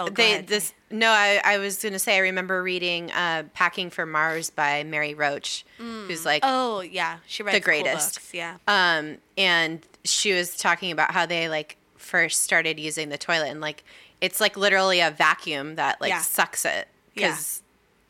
Oh, 0.00 0.06
go 0.06 0.10
they 0.12 0.32
ahead, 0.34 0.46
this 0.46 0.72
no 0.92 1.10
I, 1.10 1.40
I 1.44 1.58
was 1.58 1.82
gonna 1.82 1.98
say 1.98 2.14
I 2.14 2.20
remember 2.20 2.62
reading 2.62 3.10
uh, 3.10 3.42
"Packing 3.52 3.90
for 3.90 4.06
Mars" 4.06 4.48
by 4.48 4.84
Mary 4.84 5.12
Roach, 5.12 5.64
who's 5.76 6.24
like 6.24 6.42
Oh 6.46 6.82
yeah, 6.82 7.18
she 7.26 7.42
writes 7.42 7.56
cool 7.58 7.64
greatest. 7.64 8.14
books, 8.14 8.32
yeah. 8.32 8.58
um 8.68 9.18
and 9.36 9.80
she 10.04 10.32
was 10.34 10.56
talking 10.56 10.92
about 10.92 11.10
how 11.10 11.26
they 11.26 11.48
like 11.48 11.76
first 12.08 12.42
started 12.42 12.80
using 12.80 13.08
the 13.10 13.18
toilet 13.18 13.48
and 13.50 13.60
like 13.60 13.84
it's 14.20 14.40
like 14.40 14.56
literally 14.56 15.00
a 15.00 15.10
vacuum 15.10 15.76
that 15.76 16.00
like 16.00 16.10
Yeah. 16.10 16.20
sucks 16.22 16.64
it 16.64 16.88
Yeah. 17.14 17.28
because 17.28 17.62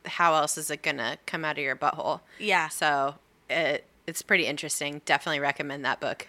how 0.06 0.34
else 0.34 0.56
is 0.56 0.70
it 0.70 0.82
gonna 0.82 1.18
come 1.26 1.44
out 1.44 1.58
of 1.58 1.64
your 1.64 1.76
butthole? 1.76 2.20
Yeah. 2.38 2.68
So 2.68 3.16
it 3.50 3.84
it's 4.06 4.22
pretty 4.22 4.46
interesting. 4.46 5.02
Definitely 5.04 5.40
recommend 5.40 5.84
that 5.84 6.00
book. 6.00 6.28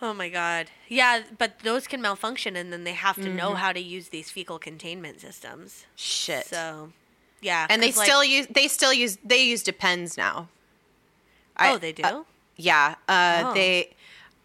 Oh 0.00 0.14
my 0.14 0.28
god. 0.30 0.68
Yeah, 0.88 1.22
but 1.38 1.60
those 1.60 1.86
can 1.86 2.00
malfunction, 2.02 2.56
and 2.56 2.72
then 2.72 2.82
they 2.84 2.94
have 2.94 3.16
to 3.16 3.22
Mm-hmm. 3.22 3.36
know 3.36 3.54
how 3.54 3.72
to 3.72 3.78
use 3.80 4.08
these 4.08 4.30
fecal 4.30 4.58
containment 4.58 5.20
systems. 5.20 5.86
Shit. 5.94 6.46
So, 6.46 6.92
yeah. 7.40 7.66
and 7.70 7.80
they 7.82 7.92
like- 7.92 8.06
still 8.06 8.24
use 8.24 8.46
they 8.48 8.66
still 8.68 8.92
use 8.92 9.18
they 9.24 9.42
use 9.44 9.62
depends 9.62 10.16
now. 10.16 10.48
Oh, 11.60 11.78
they 11.78 11.92
do. 11.92 12.02
uh, 12.02 12.22
yeah. 12.56 12.94
Uh, 13.08 13.42
Oh. 13.46 13.54
They 13.54 13.90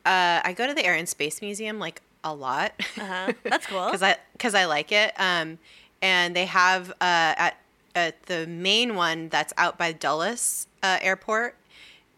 uh, 0.05 0.41
I 0.43 0.53
go 0.55 0.67
to 0.67 0.73
the 0.73 0.85
Air 0.85 0.93
and 0.95 1.07
Space 1.09 1.41
Museum 1.41 1.79
like 1.79 2.01
a 2.31 2.35
lot. 2.35 2.73
Uh-huh. 2.99 3.33
That's 3.43 3.65
cool. 3.67 3.85
because 3.85 4.01
I 4.03 4.17
because 4.33 4.55
I 4.55 4.65
like 4.65 4.91
it. 4.91 5.13
Um, 5.19 5.59
and 6.01 6.35
they 6.35 6.45
have 6.45 6.91
uh, 6.91 6.93
at 7.01 7.57
at 7.95 8.23
the 8.27 8.45
main 8.47 8.95
one 8.95 9.29
that's 9.29 9.53
out 9.57 9.77
by 9.77 9.91
Dulles 9.91 10.67
uh, 10.83 10.99
Airport, 11.01 11.55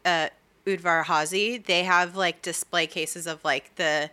uh, 0.05 0.27
Udvar 0.65 1.05
Hazy. 1.05 1.57
They 1.57 1.83
have 1.83 2.15
like 2.17 2.41
display 2.41 2.87
cases 2.87 3.25
of 3.27 3.43
like 3.45 3.73
the 3.75 4.09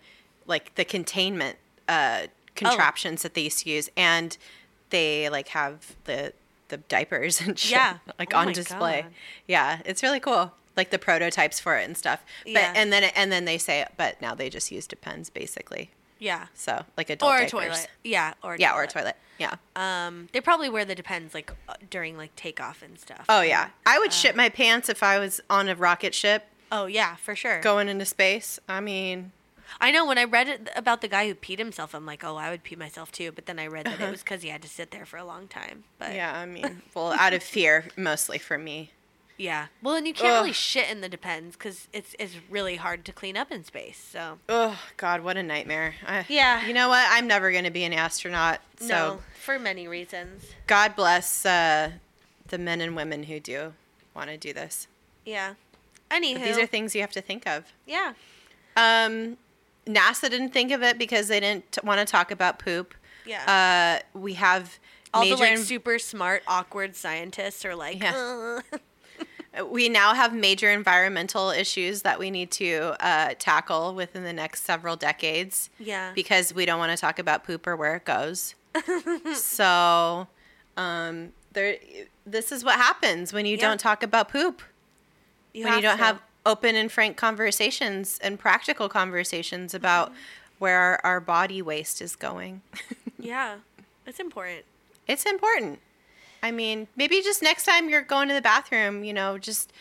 like 0.46 0.74
the 0.76 0.84
containment 0.84 1.56
uh, 1.88 2.28
contraptions 2.54 3.22
that 3.22 3.34
they 3.34 3.42
used 3.42 3.64
to 3.64 3.70
use, 3.70 3.90
and 3.96 4.36
they 4.90 5.28
like 5.28 5.48
have 5.48 5.96
the 6.04 6.32
the 6.68 6.76
diapers 6.78 7.40
and 7.40 7.58
shit 7.58 7.72
Yeah. 7.72 7.98
like 8.18 8.32
Oh 8.34 8.38
on 8.38 8.52
display. 8.52 9.02
God. 9.02 9.12
Yeah, 9.48 9.80
it's 9.84 10.02
really 10.02 10.20
cool. 10.20 10.52
Like 10.76 10.90
the 10.90 10.98
prototypes 10.98 11.58
for 11.60 11.76
it 11.78 11.84
and 11.84 11.96
stuff. 11.96 12.24
But 12.44 12.52
Yeah. 12.52 12.72
and 12.76 12.92
then 12.92 13.04
and 13.04 13.32
then 13.32 13.44
they 13.44 13.58
say, 13.58 13.86
but 13.96 14.20
now 14.20 14.34
they 14.34 14.50
just 14.50 14.70
use 14.70 14.86
Depends 14.86 15.30
basically. 15.30 15.90
yeah. 16.18 16.46
So 16.54 16.84
like 16.96 17.10
adult 17.10 17.30
Or 17.32 17.36
a 17.36 17.40
diapers. 17.40 17.50
toilet. 17.50 17.88
Yeah. 18.04 18.34
Or 18.42 18.54
a 18.54 18.58
Yeah, 18.58 18.70
toilet. 18.72 18.80
or 18.80 18.82
a 18.84 18.88
toilet. 18.88 19.16
Yeah. 19.38 19.54
Um, 19.74 20.28
they 20.32 20.40
probably 20.40 20.68
wear 20.70 20.84
the 20.84 20.94
depends 20.94 21.34
like 21.34 21.52
uh, 21.68 21.74
during 21.90 22.16
like 22.16 22.34
takeoff 22.36 22.82
and 22.82 22.98
stuff. 22.98 23.24
Oh 23.28 23.42
yeah, 23.42 23.68
I 23.84 23.96
Uh. 23.96 24.00
would 24.00 24.12
shit 24.12 24.34
my 24.36 24.48
pants 24.48 24.88
if 24.88 25.02
I 25.02 25.18
was 25.18 25.40
on 25.50 25.68
a 25.68 25.74
rocket 25.74 26.14
ship 26.14 26.46
Oh 26.72 26.86
yeah, 26.86 27.16
for 27.16 27.36
sure. 27.36 27.60
going 27.60 27.88
into 27.88 28.04
space. 28.06 28.58
I 28.68 28.80
mean, 28.80 29.32
I 29.80 29.90
know 29.90 30.04
when 30.06 30.16
I 30.18 30.24
read 30.24 30.48
it 30.48 30.68
about 30.74 31.00
the 31.00 31.08
guy 31.08 31.28
who 31.28 31.34
peed 31.34 31.58
himself, 31.58 31.94
I'm 31.94 32.06
like, 32.06 32.24
oh, 32.24 32.36
I 32.36 32.50
would 32.50 32.62
pee 32.64 32.76
myself 32.76 33.12
too. 33.12 33.30
But 33.30 33.46
then 33.46 33.58
I 33.58 33.66
read 33.66 33.86
that 33.86 34.00
it 34.00 34.10
was 34.10 34.22
because 34.22 34.42
he 34.42 34.48
had 34.48 34.62
to 34.62 34.68
sit 34.68 34.90
there 34.90 35.04
for 35.06 35.16
a 35.18 35.24
long 35.24 35.48
time. 35.48 35.84
But 35.98 36.06
Uh-huh. 36.08 36.16
yeah, 36.16 36.38
I 36.38 36.46
mean, 36.46 36.82
well, 36.94 37.12
out 37.12 37.34
of 37.34 37.42
fear 37.42 37.86
mostly 37.96 38.38
for 38.38 38.56
me. 38.58 38.90
Yeah. 39.38 39.66
Well, 39.82 39.94
and 39.94 40.06
you 40.06 40.14
can't 40.14 40.34
really 40.40 40.52
shit 40.52 40.90
in 40.90 41.00
the 41.00 41.08
depends 41.08 41.56
because 41.56 41.88
it's 41.92 42.14
it's 42.18 42.34
really 42.50 42.76
hard 42.76 43.04
to 43.06 43.12
clean 43.12 43.36
up 43.36 43.50
in 43.52 43.64
space. 43.64 43.98
So 44.12 44.38
Oh 44.48 44.80
God, 44.96 45.22
what 45.22 45.36
a 45.36 45.42
nightmare. 45.42 45.94
I, 46.06 46.24
Yeah. 46.28 46.66
You 46.66 46.72
know 46.74 46.88
what? 46.88 47.06
I'm 47.10 47.26
never 47.26 47.52
gonna 47.52 47.70
be 47.70 47.84
an 47.84 47.92
astronaut. 47.92 48.60
So 48.78 48.86
no, 48.88 49.18
for 49.42 49.58
many 49.58 49.86
reasons. 49.88 50.44
God 50.66 50.96
bless 50.96 51.44
uh, 51.46 51.92
the 52.48 52.58
men 52.58 52.80
and 52.80 52.96
women 52.96 53.24
who 53.24 53.38
do 53.40 53.72
want 54.14 54.30
to 54.30 54.36
do 54.36 54.52
this. 54.52 54.86
Yeah. 55.24 55.54
Anywho, 56.10 56.34
But 56.34 56.44
these 56.44 56.58
are 56.58 56.66
things 56.66 56.94
you 56.94 57.00
have 57.00 57.12
to 57.12 57.20
think 57.20 57.46
of. 57.46 57.72
yeah. 57.86 58.12
Um, 58.76 59.36
NASA 59.86 60.28
didn't 60.30 60.50
think 60.50 60.70
of 60.72 60.82
it 60.82 60.98
because 60.98 61.28
they 61.28 61.40
didn't 61.40 61.72
t- 61.72 61.80
want 61.84 61.98
to 62.00 62.04
talk 62.04 62.30
about 62.30 62.58
poop. 62.58 62.94
Yeah. 63.24 64.00
Uh, 64.14 64.18
we 64.18 64.34
have 64.34 64.78
All 65.14 65.24
the 65.24 65.34
like 65.34 65.52
en- 65.52 65.58
super 65.58 65.98
smart, 65.98 66.42
awkward 66.46 66.94
scientists 66.96 67.64
are 67.64 67.74
like, 67.74 68.02
Yeah. 68.02 68.60
We 69.70 69.88
now 69.88 70.14
have 70.14 70.34
major 70.34 70.70
environmental 70.70 71.50
issues 71.50 72.02
that 72.02 72.18
we 72.18 72.30
need 72.30 72.50
to 72.52 72.94
uh, 73.00 73.34
tackle 73.38 73.94
within 73.94 74.24
the 74.24 74.32
next 74.32 74.64
several 74.64 74.96
decades 74.96 75.70
yeah. 75.78 76.12
because 76.14 76.54
we 76.54 76.66
don't 76.66 76.78
want 76.78 76.92
to 76.92 77.00
talk 77.00 77.18
about 77.18 77.44
poop 77.44 77.66
or 77.66 77.76
where 77.76 77.96
it 77.96 78.04
goes. 78.04 78.54
so, 79.34 80.26
um, 80.76 81.32
there, 81.52 81.76
this 82.26 82.52
is 82.52 82.64
what 82.64 82.76
happens 82.76 83.32
when 83.32 83.46
you 83.46 83.56
Yeah. 83.56 83.62
don't 83.68 83.80
talk 83.80 84.02
about 84.02 84.28
poop. 84.28 84.62
you 85.54 85.64
when 85.64 85.74
you 85.76 85.80
don't 85.82 85.96
to. 85.98 86.04
have 86.04 86.20
open 86.44 86.76
and 86.76 86.92
frank 86.92 87.16
conversations 87.16 88.18
and 88.22 88.38
practical 88.38 88.88
conversations 88.88 89.72
about 89.74 90.12
where 90.58 90.78
our, 90.78 91.00
our 91.04 91.20
body 91.20 91.60
waste 91.62 92.00
is 92.02 92.14
going. 92.16 92.62
Yeah. 93.18 93.56
It's 94.06 94.20
important. 94.20 94.64
it's 95.08 95.24
important. 95.24 95.80
I 96.42 96.50
mean, 96.50 96.88
maybe 96.96 97.20
just 97.22 97.42
next 97.42 97.64
time 97.64 97.88
you're 97.88 98.02
going 98.02 98.28
to 98.28 98.34
the 98.34 98.40
bathroom, 98.42 99.04
you 99.04 99.12
know, 99.12 99.38
just 99.38 99.72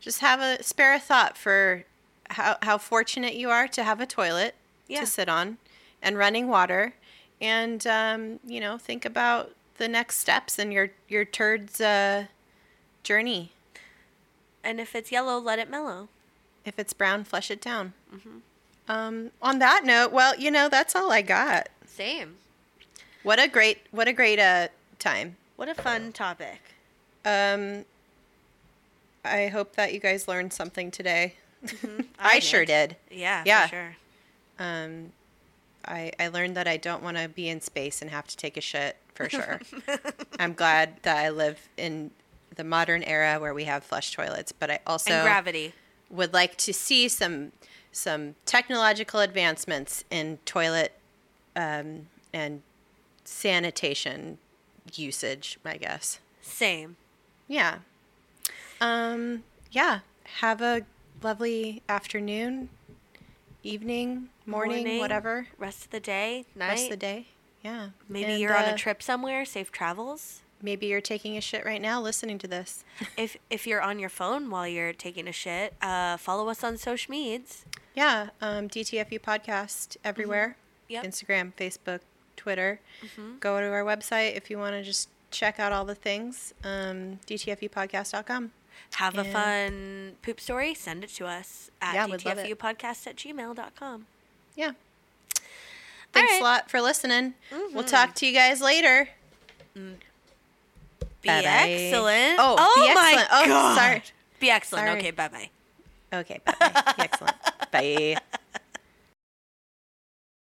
just 0.00 0.20
have 0.20 0.40
a 0.40 0.62
spare 0.62 0.94
a 0.94 0.98
thought 1.00 1.36
for 1.38 1.84
how 2.30 2.56
how 2.62 2.78
fortunate 2.78 3.34
you 3.34 3.50
are 3.50 3.66
to 3.68 3.82
have 3.84 4.00
a 4.00 4.06
toilet 4.06 4.54
Yeah. 4.88 5.00
to 5.00 5.06
sit 5.06 5.28
on 5.28 5.58
and 6.02 6.18
running 6.18 6.48
water, 6.48 6.94
and 7.40 7.86
um, 7.86 8.40
you 8.46 8.60
know, 8.60 8.76
think 8.78 9.04
about 9.04 9.52
the 9.78 9.88
next 9.88 10.18
steps 10.18 10.58
in 10.58 10.70
your 10.72 10.90
your 11.08 11.24
turd's 11.24 11.80
uh, 11.80 12.26
journey. 13.02 13.50
And 14.62 14.80
if 14.80 14.94
it's 14.94 15.12
yellow, 15.12 15.38
let 15.38 15.58
it 15.58 15.68
mellow. 15.68 16.08
If 16.64 16.78
it's 16.78 16.92
brown, 16.94 17.24
flush 17.24 17.50
it 17.50 17.60
down. 17.60 17.92
Mm-hmm. 18.14 18.38
Um, 18.88 19.30
on 19.42 19.58
that 19.58 19.84
note, 19.84 20.12
well, 20.12 20.34
you 20.36 20.50
know, 20.50 20.68
that's 20.68 20.94
all 20.94 21.10
I 21.10 21.20
got. 21.22 21.68
Same. 21.86 22.36
What 23.22 23.38
a 23.38 23.48
great 23.48 23.78
what 23.90 24.08
a 24.08 24.12
great 24.12 24.38
uh, 24.38 24.68
time. 24.98 25.36
What 25.56 25.68
a 25.68 25.74
fun 25.74 26.12
topic. 26.12 26.60
Um, 27.24 27.84
I 29.24 29.46
hope 29.48 29.76
that 29.76 29.92
you 29.94 30.00
guys 30.00 30.28
learned 30.28 30.52
something 30.52 30.90
today. 30.90 31.34
I, 31.64 31.66
Mm-hmm. 31.66 32.00
I 32.18 32.38
sure 32.40 32.64
did. 32.66 32.96
Yeah, 33.10 33.42
Yeah. 33.46 33.62
for 33.62 33.68
sure. 33.70 33.96
Um, 34.58 35.12
I 35.86 36.12
I 36.20 36.28
learned 36.28 36.56
that 36.58 36.68
I 36.68 36.76
don't 36.76 37.02
want 37.02 37.16
to 37.16 37.28
be 37.28 37.48
in 37.48 37.60
space 37.62 38.02
and 38.02 38.10
have 38.10 38.26
to 38.28 38.36
take 38.36 38.56
a 38.58 38.60
shit 38.60 38.96
for 39.14 39.30
sure. 39.30 39.60
I'm 40.38 40.52
glad 40.52 40.96
that 41.02 41.16
I 41.16 41.30
live 41.30 41.68
in 41.78 42.10
the 42.54 42.64
modern 42.64 43.02
era 43.02 43.38
where 43.40 43.54
we 43.54 43.64
have 43.64 43.82
flush 43.82 44.12
toilets, 44.14 44.52
but 44.52 44.70
I 44.70 44.80
also 44.86 45.12
and 45.12 45.22
gravity. 45.24 45.72
would 46.10 46.34
like 46.34 46.56
to 46.58 46.72
see 46.74 47.08
some 47.08 47.52
some 47.92 48.34
technological 48.44 49.20
advancements 49.20 50.04
in 50.10 50.38
toilet 50.44 50.92
um, 51.56 52.08
and 52.32 52.60
sanitation 53.24 54.36
usage. 54.92 55.58
I 55.64 55.76
guess. 55.76 56.20
Same. 56.40 56.96
Yeah. 57.48 57.78
Um, 58.80 59.44
yeah. 59.70 60.00
Have 60.40 60.60
a 60.60 60.82
lovely 61.22 61.82
afternoon, 61.88 62.68
evening, 63.62 64.28
morning, 64.46 64.98
whatever. 64.98 65.48
Rest 65.58 65.86
of 65.86 65.90
the 65.90 66.00
day, 66.00 66.44
night. 66.54 66.68
Rest 66.70 66.84
of 66.84 66.90
the 66.90 66.96
day. 66.96 67.26
Yeah. 67.62 67.88
Maybe 68.08 68.32
And, 68.32 68.40
you're 68.40 68.56
on 68.56 68.64
uh, 68.68 68.72
a 68.74 68.76
trip 68.76 69.02
somewhere. 69.02 69.44
Safe 69.44 69.72
travels. 69.72 70.42
Maybe 70.62 70.86
you're 70.86 71.00
taking 71.00 71.36
a 71.36 71.40
shit 71.40 71.64
right 71.64 71.80
now 71.80 72.00
listening 72.00 72.38
to 72.38 72.46
this. 72.46 72.84
If 73.16 73.36
if 73.50 73.66
you're 73.66 73.82
on 73.82 73.98
your 73.98 74.08
phone 74.08 74.50
while 74.50 74.66
you're 74.66 74.92
taking 74.92 75.28
a 75.28 75.32
shit, 75.32 75.74
uh, 75.82 76.16
follow 76.16 76.48
us 76.48 76.64
on 76.64 76.76
social 76.76 77.10
medias. 77.10 77.64
Yeah. 77.94 78.30
Um, 78.40 78.68
DTFU 78.68 79.20
podcast 79.20 79.96
everywhere. 80.04 80.56
Yep. 80.88 81.04
Instagram, 81.04 81.52
Facebook, 81.54 82.00
Twitter. 82.36 82.80
Mm-hmm. 83.04 83.38
Go 83.40 83.60
to 83.60 83.66
our 83.66 83.84
website 83.84 84.36
if 84.36 84.50
you 84.50 84.58
want 84.58 84.74
to 84.74 84.82
just 84.82 85.08
check 85.30 85.58
out 85.58 85.72
all 85.72 85.84
the 85.84 85.94
things. 85.94 86.54
Um, 86.62 87.18
DTFUpodcast.com. 87.26 88.52
Have 88.94 89.18
a 89.18 89.24
fun 89.24 90.12
poop 90.22 90.40
story. 90.40 90.74
Send 90.74 91.04
it 91.04 91.10
to 91.10 91.26
us 91.26 91.70
at 91.82 91.94
Yeah, 91.94 92.06
would 92.06 92.24
love 92.24 92.38
it. 92.38 92.58
dtfupodcast 92.58 93.06
at 93.06 93.16
gmail.com. 93.16 94.06
Yeah. 94.56 94.72
Thanks 96.12 96.32
right. 96.32 96.40
a 96.40 96.44
lot 96.44 96.70
for 96.70 96.80
listening. 96.80 97.34
We'll 97.50 97.82
talk 97.82 98.10
mm-hmm. 98.10 98.14
to 98.14 98.26
you 98.26 98.32
guys 98.32 98.60
later. 98.60 99.08
Mm. 99.76 99.94
Be 101.22 101.28
Bye-bye. 101.28 101.48
excellent. 101.48 102.36
Oh, 102.38 102.56
oh, 102.58 102.72
be 102.76 102.94
my 102.94 103.14
excellent. 103.16 103.28
Oh, 103.32 103.46
God. 103.46 103.76
sorry. 103.76 104.02
Be 104.38 104.50
excellent. 104.50 104.86
Sorry. 104.86 104.98
Okay, 104.98 105.10
bye 105.12 105.28
bye. 105.28 105.50
Okay, 106.12 106.40
bye. 106.44 106.54
bye. 106.60 106.94
Excellent. 106.98 107.36
Bye. 107.72 108.38